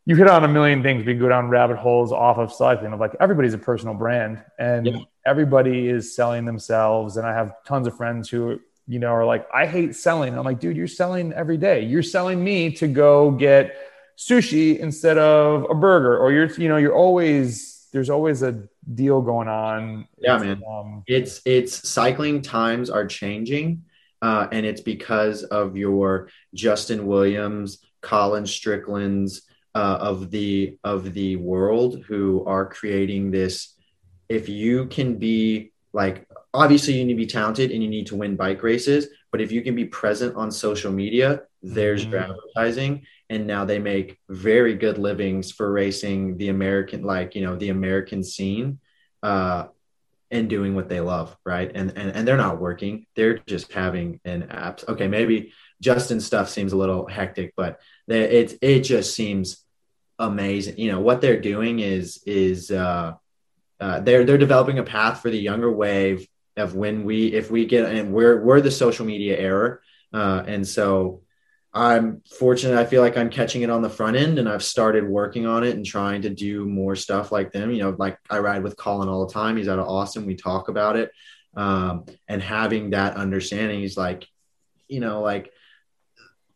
you 0.04 0.14
hit 0.14 0.28
on 0.28 0.44
a 0.44 0.48
million 0.48 0.82
things. 0.82 1.04
We 1.04 1.14
go 1.14 1.28
down 1.28 1.48
rabbit 1.48 1.78
holes 1.78 2.12
off 2.12 2.38
of 2.38 2.52
cycling 2.52 2.92
of 2.92 3.00
like 3.00 3.16
everybody's 3.18 3.54
a 3.54 3.58
personal 3.58 3.94
brand. 3.94 4.44
And 4.58 4.86
yeah 4.86 4.98
everybody 5.28 5.88
is 5.88 6.14
selling 6.14 6.46
themselves. 6.46 7.18
And 7.18 7.26
I 7.26 7.34
have 7.34 7.52
tons 7.64 7.86
of 7.86 7.96
friends 7.96 8.28
who, 8.28 8.60
you 8.86 8.98
know, 8.98 9.08
are 9.08 9.26
like, 9.26 9.46
I 9.52 9.66
hate 9.66 9.94
selling. 9.94 10.36
I'm 10.36 10.44
like, 10.44 10.58
dude, 10.58 10.76
you're 10.76 10.88
selling 10.88 11.32
every 11.34 11.58
day. 11.58 11.84
You're 11.84 12.02
selling 12.02 12.42
me 12.42 12.72
to 12.72 12.88
go 12.88 13.30
get 13.30 13.76
sushi 14.16 14.78
instead 14.78 15.18
of 15.18 15.66
a 15.70 15.74
burger, 15.74 16.18
or 16.18 16.32
you're, 16.32 16.50
you 16.54 16.68
know, 16.68 16.78
you're 16.78 16.94
always, 16.94 17.86
there's 17.92 18.10
always 18.10 18.42
a 18.42 18.62
deal 18.95 19.20
going 19.20 19.49
on. 19.49 20.07
Yeah, 20.18 20.36
it's, 20.36 20.45
man. 20.45 20.62
Um, 20.68 21.03
it's, 21.07 21.41
it's 21.45 21.89
cycling 21.89 22.43
times 22.43 22.91
are 22.91 23.07
changing. 23.07 23.84
Uh, 24.20 24.49
and 24.51 24.66
it's 24.66 24.80
because 24.80 25.45
of 25.45 25.76
your 25.76 26.28
Justin 26.55 27.07
Williams, 27.07 27.78
Colin 28.01 28.47
Strickland's, 28.47 29.43
uh, 29.74 29.99
of 30.01 30.30
the 30.30 30.76
of 30.82 31.12
the 31.14 31.36
world 31.36 32.03
who 32.09 32.45
are 32.47 32.66
creating 32.66 33.30
this 33.30 33.76
if 34.28 34.49
you 34.49 34.86
can 34.86 35.18
be 35.18 35.72
like 35.93 36.26
obviously 36.53 36.95
you 36.95 37.05
need 37.05 37.12
to 37.12 37.16
be 37.16 37.26
talented 37.26 37.70
and 37.70 37.82
you 37.82 37.89
need 37.89 38.07
to 38.07 38.16
win 38.16 38.34
bike 38.34 38.62
races 38.62 39.07
but 39.30 39.40
if 39.40 39.52
you 39.52 39.62
can 39.62 39.74
be 39.74 39.84
present 39.84 40.36
on 40.36 40.50
social 40.50 40.92
media 40.92 41.42
there's 41.62 42.02
mm-hmm. 42.02 42.12
your 42.12 42.20
advertising 42.20 43.04
and 43.30 43.46
now 43.46 43.64
they 43.64 43.78
make 43.78 44.18
very 44.28 44.74
good 44.74 44.98
livings 44.98 45.50
for 45.50 45.70
racing 45.72 46.36
the 46.38 46.48
american 46.48 47.02
like 47.02 47.34
you 47.34 47.42
know 47.42 47.56
the 47.56 47.68
american 47.68 48.22
scene 48.22 48.78
uh 49.22 49.66
and 50.30 50.48
doing 50.48 50.74
what 50.74 50.88
they 50.88 51.00
love 51.00 51.36
right? 51.44 51.70
And 51.74 51.92
and, 51.96 52.10
and 52.10 52.28
they're 52.28 52.36
not 52.36 52.60
working. 52.60 53.06
They're 53.16 53.38
just 53.38 53.72
having 53.72 54.20
an 54.24 54.44
app 54.50 54.80
okay 54.88 55.08
maybe 55.08 55.52
Justin's 55.80 56.26
stuff 56.26 56.48
seems 56.48 56.72
a 56.72 56.76
little 56.76 57.06
hectic 57.06 57.54
but 57.56 57.80
they, 58.06 58.22
it 58.24 58.58
it 58.60 58.80
just 58.80 59.14
seems 59.14 59.64
amazing. 60.18 60.78
You 60.78 60.92
know 60.92 61.00
what 61.00 61.20
they're 61.20 61.40
doing 61.40 61.80
is 61.80 62.22
is 62.26 62.70
uh 62.70 63.14
uh, 63.80 64.00
they're 64.00 64.24
they're 64.24 64.38
developing 64.38 64.80
a 64.80 64.82
path 64.82 65.22
for 65.22 65.30
the 65.30 65.38
younger 65.38 65.70
wave 65.70 66.26
of 66.59 66.74
when 66.74 67.04
we 67.04 67.28
if 67.28 67.50
we 67.50 67.66
get 67.66 67.86
and 67.86 68.12
we're 68.12 68.42
we're 68.42 68.61
the 68.61 68.70
social 68.70 69.06
media 69.06 69.38
error 69.38 69.82
uh, 70.12 70.42
and 70.46 70.66
so 70.66 71.22
I'm 71.72 72.22
fortunate. 72.38 72.78
I 72.78 72.86
feel 72.86 73.02
like 73.02 73.16
I'm 73.16 73.30
catching 73.30 73.62
it 73.62 73.70
on 73.70 73.82
the 73.82 73.90
front 73.90 74.16
end, 74.16 74.38
and 74.38 74.48
I've 74.48 74.64
started 74.64 75.06
working 75.06 75.46
on 75.46 75.64
it 75.64 75.76
and 75.76 75.84
trying 75.84 76.22
to 76.22 76.30
do 76.30 76.64
more 76.64 76.96
stuff 76.96 77.30
like 77.30 77.52
them. 77.52 77.70
You 77.70 77.82
know, 77.82 77.96
like 77.98 78.18
I 78.30 78.38
ride 78.38 78.62
with 78.62 78.76
Colin 78.76 79.09
all 79.09 79.26
the 79.26 79.32
time. 79.32 79.56
He's 79.56 79.68
out 79.68 79.78
of 79.78 79.86
Austin. 79.86 80.26
We 80.26 80.34
talk 80.34 80.68
about 80.68 80.96
it, 80.96 81.12
um, 81.54 82.06
and 82.26 82.42
having 82.42 82.90
that 82.90 83.16
understanding. 83.16 83.80
He's 83.80 83.96
like, 83.96 84.26
you 84.88 85.00
know, 85.00 85.20
like 85.20 85.52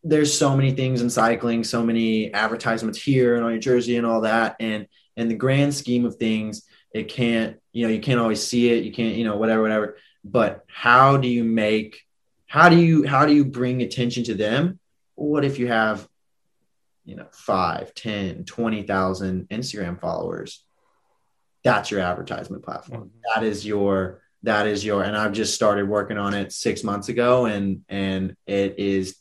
there's 0.03 0.37
so 0.37 0.57
many 0.57 0.73
things 0.73 1.03
in 1.03 1.11
cycling, 1.11 1.63
so 1.63 1.85
many 1.85 2.33
advertisements 2.33 3.01
here 3.01 3.37
and 3.37 3.45
on 3.45 3.53
your 3.53 3.61
jersey 3.61 3.97
and 3.99 4.07
all 4.07 4.23
that, 4.23 4.57
and 4.61 4.87
in 5.17 5.29
the 5.29 5.35
grand 5.35 5.75
scheme 5.75 6.07
of 6.07 6.17
things, 6.17 6.63
it 6.95 7.09
can't 7.09 7.59
you 7.73 7.87
know 7.87 7.93
you 7.93 8.01
can't 8.01 8.21
always 8.21 8.47
see 8.47 8.71
it 8.71 8.85
you 8.85 8.93
can't 8.93 9.17
you 9.17 9.25
know 9.25 9.37
whatever 9.37 9.63
whatever. 9.63 9.97
But 10.25 10.65
how 10.69 11.17
do 11.17 11.29
you 11.29 11.45
make 11.45 12.03
how 12.47 12.69
do 12.69 12.77
you 12.77 13.07
how 13.07 13.27
do 13.27 13.35
you 13.35 13.45
bring 13.45 13.83
attention 13.83 14.25
to 14.25 14.35
them? 14.35 14.79
What 15.15 15.45
if 15.45 15.59
you 15.59 15.69
have 15.69 16.07
you 17.05 17.17
know 17.17 17.27
5 17.33 17.95
10 17.95 18.45
20,000 18.45 19.49
Instagram 19.49 20.01
followers? 20.01 20.65
That's 21.65 21.91
your 21.91 22.01
advertisement 22.01 22.65
platform. 22.65 23.05
Mm-hmm. 23.05 23.19
that 23.35 23.45
is 23.45 23.65
your 23.65 24.23
that 24.45 24.67
is 24.67 24.85
your 24.85 25.03
and 25.03 25.17
I've 25.17 25.33
just 25.33 25.55
started 25.55 25.89
working 25.89 26.19
on 26.19 26.35
it 26.35 26.53
6 26.53 26.85
months 26.85 27.09
ago 27.09 27.47
and 27.47 27.85
and 27.89 28.37
it 28.47 28.79
is 28.79 29.17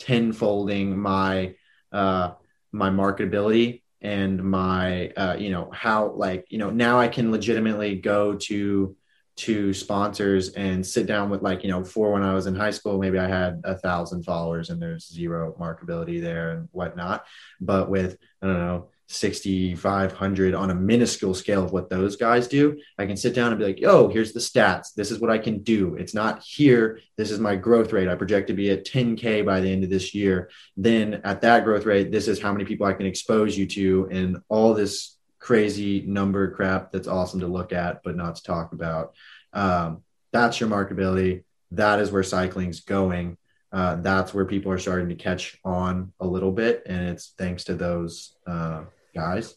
tenfolding 0.00 0.96
my 0.96 1.54
uh 1.92 2.32
my 2.72 2.90
marketability 2.90 3.83
and 4.04 4.44
my 4.44 5.08
uh, 5.16 5.34
you 5.36 5.50
know 5.50 5.70
how 5.72 6.12
like 6.12 6.44
you 6.50 6.58
know 6.58 6.70
now 6.70 7.00
i 7.00 7.08
can 7.08 7.32
legitimately 7.32 7.96
go 7.96 8.36
to 8.36 8.94
to 9.36 9.74
sponsors 9.74 10.50
and 10.50 10.86
sit 10.86 11.06
down 11.06 11.28
with 11.28 11.42
like 11.42 11.64
you 11.64 11.70
know 11.70 11.82
for 11.82 12.12
when 12.12 12.22
i 12.22 12.32
was 12.32 12.46
in 12.46 12.54
high 12.54 12.70
school 12.70 12.98
maybe 12.98 13.18
i 13.18 13.26
had 13.26 13.60
a 13.64 13.76
thousand 13.76 14.22
followers 14.22 14.70
and 14.70 14.80
there's 14.80 15.08
zero 15.08 15.56
markability 15.58 16.20
there 16.20 16.50
and 16.50 16.68
whatnot. 16.70 17.24
But 17.60 17.90
with 17.90 18.16
i 18.42 18.46
don't 18.46 18.58
know 18.58 18.90
6500 19.06 20.54
on 20.54 20.70
a 20.70 20.74
minuscule 20.74 21.34
scale 21.34 21.62
of 21.62 21.72
what 21.72 21.90
those 21.90 22.16
guys 22.16 22.48
do 22.48 22.78
i 22.98 23.04
can 23.04 23.16
sit 23.16 23.34
down 23.34 23.52
and 23.52 23.58
be 23.58 23.66
like 23.66 23.80
yo 23.80 24.08
here's 24.08 24.32
the 24.32 24.40
stats. 24.40 24.94
This 24.94 25.10
is 25.10 25.18
what 25.20 25.30
i 25.30 25.38
can 25.38 25.62
do. 25.62 25.94
It's 25.96 26.14
not 26.14 26.42
here. 26.42 27.00
This 27.16 27.30
is 27.30 27.38
my 27.38 27.56
growth 27.56 27.92
rate. 27.92 28.08
I 28.08 28.14
project 28.14 28.48
to 28.48 28.54
be 28.54 28.70
at 28.70 28.86
10k 28.86 29.44
by 29.44 29.60
the 29.60 29.70
end 29.70 29.84
of 29.84 29.90
this 29.90 30.14
year. 30.14 30.50
Then 30.76 31.20
at 31.24 31.42
that 31.42 31.64
growth 31.64 31.84
rate 31.84 32.10
this 32.10 32.28
is 32.28 32.40
how 32.40 32.52
many 32.52 32.64
people 32.64 32.86
i 32.86 32.92
can 32.92 33.06
expose 33.06 33.56
you 33.56 33.66
to 33.66 34.08
and 34.10 34.38
all 34.48 34.74
this 34.74 35.16
crazy 35.38 36.00
number 36.06 36.50
crap 36.52 36.90
that's 36.90 37.06
awesome 37.06 37.40
to 37.40 37.46
look 37.46 37.72
at 37.72 38.02
but 38.02 38.16
not 38.16 38.36
to 38.36 38.42
talk 38.42 38.72
about. 38.72 39.14
Um, 39.52 40.02
that's 40.32 40.58
your 40.58 40.68
marketability. 40.68 41.44
That 41.72 42.00
is 42.00 42.10
where 42.10 42.22
cycling's 42.22 42.80
going 42.80 43.36
uh, 43.74 43.96
that's 43.96 44.32
where 44.32 44.44
people 44.44 44.70
are 44.70 44.78
starting 44.78 45.08
to 45.08 45.16
catch 45.16 45.58
on 45.64 46.12
a 46.20 46.26
little 46.26 46.52
bit, 46.52 46.84
and 46.86 47.08
it's 47.08 47.34
thanks 47.36 47.64
to 47.64 47.74
those 47.74 48.36
uh, 48.46 48.84
guys. 49.16 49.56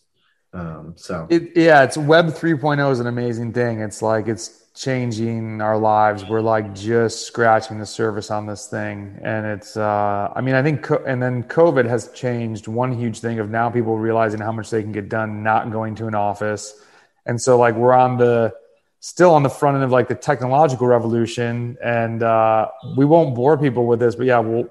Um, 0.53 0.93
so 0.95 1.27
it, 1.29 1.51
yeah, 1.55 1.83
it's 1.83 1.97
Web 1.97 2.25
3.0 2.25 2.91
is 2.91 2.99
an 2.99 3.05
amazing 3.05 3.53
thing. 3.53 3.79
It's 3.81 4.01
like 4.01 4.27
it's 4.27 4.63
changing 4.73 5.61
our 5.61 5.77
lives. 5.77 6.25
We're 6.25 6.41
like 6.41 6.73
just 6.73 7.27
scratching 7.27 7.77
the 7.77 7.85
surface 7.85 8.31
on 8.31 8.47
this 8.47 8.65
thing, 8.65 9.19
and 9.21 9.45
it's. 9.45 9.77
Uh, 9.77 10.33
I 10.35 10.41
mean, 10.41 10.55
I 10.55 10.63
think, 10.63 10.81
co- 10.81 11.03
and 11.05 11.21
then 11.21 11.43
COVID 11.43 11.87
has 11.87 12.11
changed 12.13 12.67
one 12.67 12.91
huge 12.91 13.19
thing 13.19 13.37
of 13.37 13.51
now 13.51 13.69
people 13.69 13.99
realizing 13.99 14.39
how 14.39 14.51
much 14.51 14.71
they 14.71 14.81
can 14.81 14.91
get 14.91 15.09
done 15.09 15.43
not 15.43 15.71
going 15.71 15.93
to 15.93 16.07
an 16.07 16.15
office, 16.15 16.81
and 17.27 17.39
so 17.39 17.59
like 17.59 17.75
we're 17.75 17.93
on 17.93 18.17
the 18.17 18.51
still 18.99 19.33
on 19.33 19.43
the 19.43 19.49
front 19.49 19.75
end 19.75 19.83
of 19.83 19.91
like 19.91 20.07
the 20.07 20.15
technological 20.15 20.87
revolution. 20.87 21.77
And 21.83 22.23
uh, 22.23 22.69
we 22.95 23.05
won't 23.05 23.35
bore 23.35 23.57
people 23.57 23.85
with 23.85 23.99
this, 23.99 24.15
but 24.15 24.25
yeah, 24.25 24.39
we'll 24.39 24.69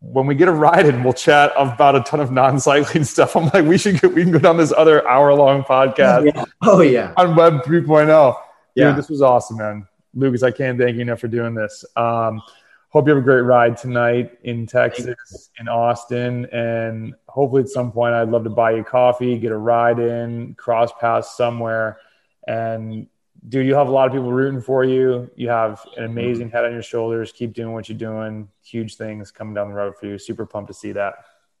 when 0.00 0.26
we 0.26 0.34
get 0.34 0.46
a 0.46 0.52
ride 0.52 0.86
in, 0.86 1.02
we'll 1.02 1.12
chat 1.12 1.52
about 1.56 1.96
a 1.96 2.00
ton 2.00 2.20
of 2.20 2.30
non-cycling 2.30 3.04
stuff. 3.04 3.36
I'm 3.36 3.46
like, 3.46 3.64
we 3.64 3.76
should 3.78 4.00
get, 4.00 4.14
we 4.14 4.22
can 4.22 4.30
go 4.30 4.38
down 4.38 4.56
this 4.56 4.72
other 4.72 5.06
hour-long 5.08 5.64
podcast. 5.64 6.32
Yeah. 6.32 6.44
Oh 6.62 6.80
yeah, 6.80 7.12
on 7.16 7.34
Web 7.34 7.64
3.0. 7.64 8.36
Yeah, 8.74 8.90
Dude, 8.90 8.98
this 8.98 9.08
was 9.08 9.22
awesome, 9.22 9.56
man. 9.56 9.88
Lucas, 10.14 10.42
I 10.42 10.50
can't 10.50 10.78
thank 10.78 10.96
you 10.96 11.02
enough 11.02 11.20
for 11.20 11.28
doing 11.28 11.54
this. 11.54 11.84
Um, 11.96 12.40
hope 12.90 13.06
you 13.06 13.14
have 13.14 13.22
a 13.22 13.24
great 13.24 13.42
ride 13.42 13.76
tonight 13.76 14.38
in 14.44 14.66
Texas, 14.66 15.50
in 15.58 15.68
Austin, 15.68 16.46
and 16.46 17.14
hopefully 17.28 17.62
at 17.62 17.68
some 17.68 17.92
point 17.92 18.14
I'd 18.14 18.28
love 18.28 18.44
to 18.44 18.50
buy 18.50 18.72
you 18.72 18.84
coffee, 18.84 19.36
get 19.38 19.52
a 19.52 19.56
ride 19.56 19.98
in, 19.98 20.54
cross 20.54 20.90
paths 21.00 21.36
somewhere, 21.36 21.98
and 22.46 23.08
dude, 23.46 23.66
you 23.66 23.74
have 23.74 23.88
a 23.88 23.90
lot 23.90 24.06
of 24.06 24.12
people 24.12 24.32
rooting 24.32 24.60
for 24.60 24.84
you. 24.84 25.30
You 25.36 25.48
have 25.48 25.84
an 25.96 26.04
amazing 26.04 26.50
head 26.50 26.64
on 26.64 26.72
your 26.72 26.82
shoulders. 26.82 27.32
Keep 27.32 27.52
doing 27.52 27.72
what 27.72 27.88
you're 27.88 27.98
doing. 27.98 28.48
Huge 28.64 28.96
things 28.96 29.30
coming 29.30 29.54
down 29.54 29.68
the 29.68 29.74
road 29.74 29.94
for 29.98 30.06
you. 30.06 30.18
Super 30.18 30.46
pumped 30.46 30.68
to 30.68 30.74
see 30.74 30.92
that. 30.92 31.14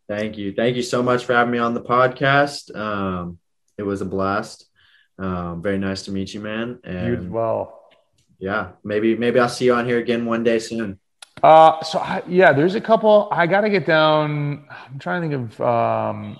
Thank 0.08 0.38
you. 0.38 0.52
Thank 0.52 0.76
you 0.76 0.82
so 0.82 1.02
much 1.02 1.24
for 1.24 1.34
having 1.34 1.52
me 1.52 1.58
on 1.58 1.74
the 1.74 1.82
podcast. 1.82 2.74
Um, 2.74 3.38
it 3.76 3.82
was 3.82 4.00
a 4.00 4.06
blast. 4.06 4.66
Um, 5.18 5.62
very 5.62 5.78
nice 5.78 6.04
to 6.04 6.12
meet 6.12 6.32
you, 6.32 6.40
man. 6.40 6.78
And 6.84 7.06
you 7.06 7.16
as 7.16 7.26
well. 7.26 7.90
Yeah, 8.38 8.70
maybe 8.84 9.16
maybe 9.16 9.40
I'll 9.40 9.48
see 9.48 9.64
you 9.64 9.74
on 9.74 9.84
here 9.84 9.98
again 9.98 10.24
one 10.24 10.44
day 10.44 10.60
soon. 10.60 10.98
Uh, 11.42 11.82
so 11.82 11.98
I, 11.98 12.22
yeah, 12.26 12.52
there's 12.52 12.76
a 12.76 12.80
couple. 12.80 13.28
I 13.32 13.46
got 13.46 13.62
to 13.62 13.70
get 13.70 13.84
down. 13.84 14.64
I'm 14.70 14.98
trying 14.98 15.22
to 15.22 15.36
think 15.36 15.52
of. 15.52 15.60
Um, 15.60 16.38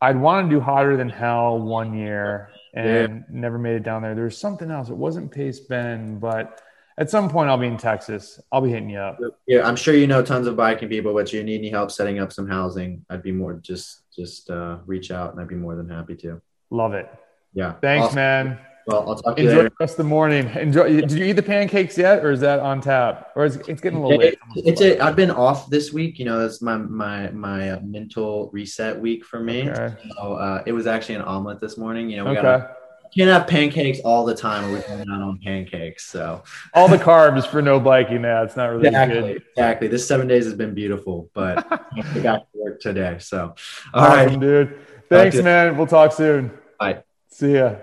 I'd 0.00 0.20
want 0.20 0.48
to 0.48 0.54
do 0.54 0.60
hotter 0.60 0.98
than 0.98 1.08
hell 1.08 1.58
one 1.58 1.96
year 1.96 2.50
and 2.74 3.18
yeah. 3.18 3.24
never 3.30 3.58
made 3.58 3.76
it 3.76 3.82
down 3.82 4.02
there. 4.02 4.14
There's 4.14 4.36
something 4.36 4.70
else. 4.70 4.88
It 4.90 4.96
wasn't 4.96 5.30
Pace 5.30 5.60
Bend, 5.60 6.20
but 6.20 6.60
At 6.96 7.10
some 7.10 7.28
point, 7.28 7.50
I'll 7.50 7.58
be 7.58 7.66
in 7.66 7.76
Texas. 7.76 8.40
I'll 8.52 8.60
be 8.60 8.70
hitting 8.70 8.88
you 8.88 8.98
up. 8.98 9.18
Yeah, 9.48 9.66
I'm 9.66 9.74
sure 9.74 9.94
you 9.94 10.06
know 10.06 10.22
tons 10.22 10.46
of 10.46 10.54
biking 10.56 10.88
people, 10.88 11.12
but 11.12 11.32
you 11.32 11.42
need 11.42 11.58
any 11.58 11.68
help 11.68 11.90
setting 11.90 12.20
up 12.20 12.32
some 12.32 12.46
housing, 12.48 13.04
I'd 13.10 13.22
be 13.22 13.32
more 13.32 13.54
just 13.54 14.02
just 14.14 14.48
uh, 14.48 14.78
reach 14.86 15.10
out, 15.10 15.32
and 15.32 15.40
I'd 15.40 15.48
be 15.48 15.56
more 15.56 15.74
than 15.74 15.88
happy 15.88 16.14
to. 16.16 16.40
Love 16.70 16.94
it. 16.94 17.08
Yeah. 17.52 17.72
Thanks, 17.80 18.06
Awesome. 18.06 18.16
man. 18.16 18.58
Well, 18.86 19.08
I'll 19.08 19.16
talk 19.16 19.36
to 19.36 19.42
Enjoy 19.42 19.62
you 19.62 19.68
the 19.70 19.72
rest 19.80 19.94
of 19.94 19.98
the 19.98 20.04
morning. 20.04 20.48
Enjoy. 20.56 21.00
Did 21.00 21.12
you 21.12 21.24
eat 21.24 21.32
the 21.32 21.42
pancakes 21.42 21.96
yet, 21.96 22.24
or 22.24 22.30
is 22.32 22.40
that 22.40 22.60
on 22.60 22.80
tap? 22.82 23.30
Or 23.34 23.46
is 23.46 23.56
it's 23.56 23.80
getting 23.80 23.98
a 23.98 24.02
little 24.02 24.18
late? 24.18 24.38
It's 24.56 24.82
a, 24.82 24.98
I've 25.00 25.16
been 25.16 25.30
off 25.30 25.70
this 25.70 25.92
week. 25.92 26.18
You 26.18 26.26
know, 26.26 26.44
it's 26.44 26.60
my 26.60 26.76
my 26.76 27.30
my 27.30 27.70
uh, 27.70 27.80
mental 27.82 28.50
reset 28.52 28.98
week 29.00 29.24
for 29.24 29.40
me. 29.40 29.70
Okay. 29.70 29.94
So 30.18 30.34
uh, 30.34 30.62
it 30.66 30.72
was 30.72 30.86
actually 30.86 31.14
an 31.16 31.22
omelet 31.22 31.60
this 31.60 31.78
morning. 31.78 32.10
You 32.10 32.18
know, 32.18 32.24
we 32.24 32.30
Okay. 32.32 32.42
gotta 32.42 32.70
can't 33.16 33.30
have 33.30 33.46
pancakes 33.46 34.00
all 34.04 34.24
the 34.24 34.34
time, 34.34 34.64
or 34.64 34.70
we're 34.72 34.82
going 34.82 35.08
out 35.08 35.22
on 35.22 35.38
pancakes. 35.42 36.04
So 36.06 36.42
All 36.74 36.88
the 36.88 36.98
carbs 36.98 37.46
for 37.46 37.62
no 37.62 37.78
biking. 37.80 38.22
Yeah, 38.24 38.42
it's 38.42 38.56
not 38.56 38.66
really 38.66 38.88
exactly, 38.88 39.14
good. 39.34 39.42
exactly. 39.56 39.88
This 39.88 40.06
seven 40.06 40.26
days 40.26 40.44
has 40.44 40.54
been 40.54 40.74
beautiful, 40.74 41.30
but 41.32 41.64
I 41.70 41.78
have 41.96 42.08
to 42.08 42.14
get 42.14 42.22
back 42.24 42.40
to 42.40 42.46
work 42.54 42.80
today. 42.80 43.16
So 43.20 43.54
all 43.94 44.08
right, 44.08 44.26
Awesome, 44.28 44.40
dude. 44.40 44.78
Thanks, 45.08 45.36
man. 45.36 45.76
We'll 45.78 45.86
talk 45.86 46.12
soon. 46.12 46.50
Bye. 46.78 47.02
See 47.28 47.54
ya. 47.54 47.76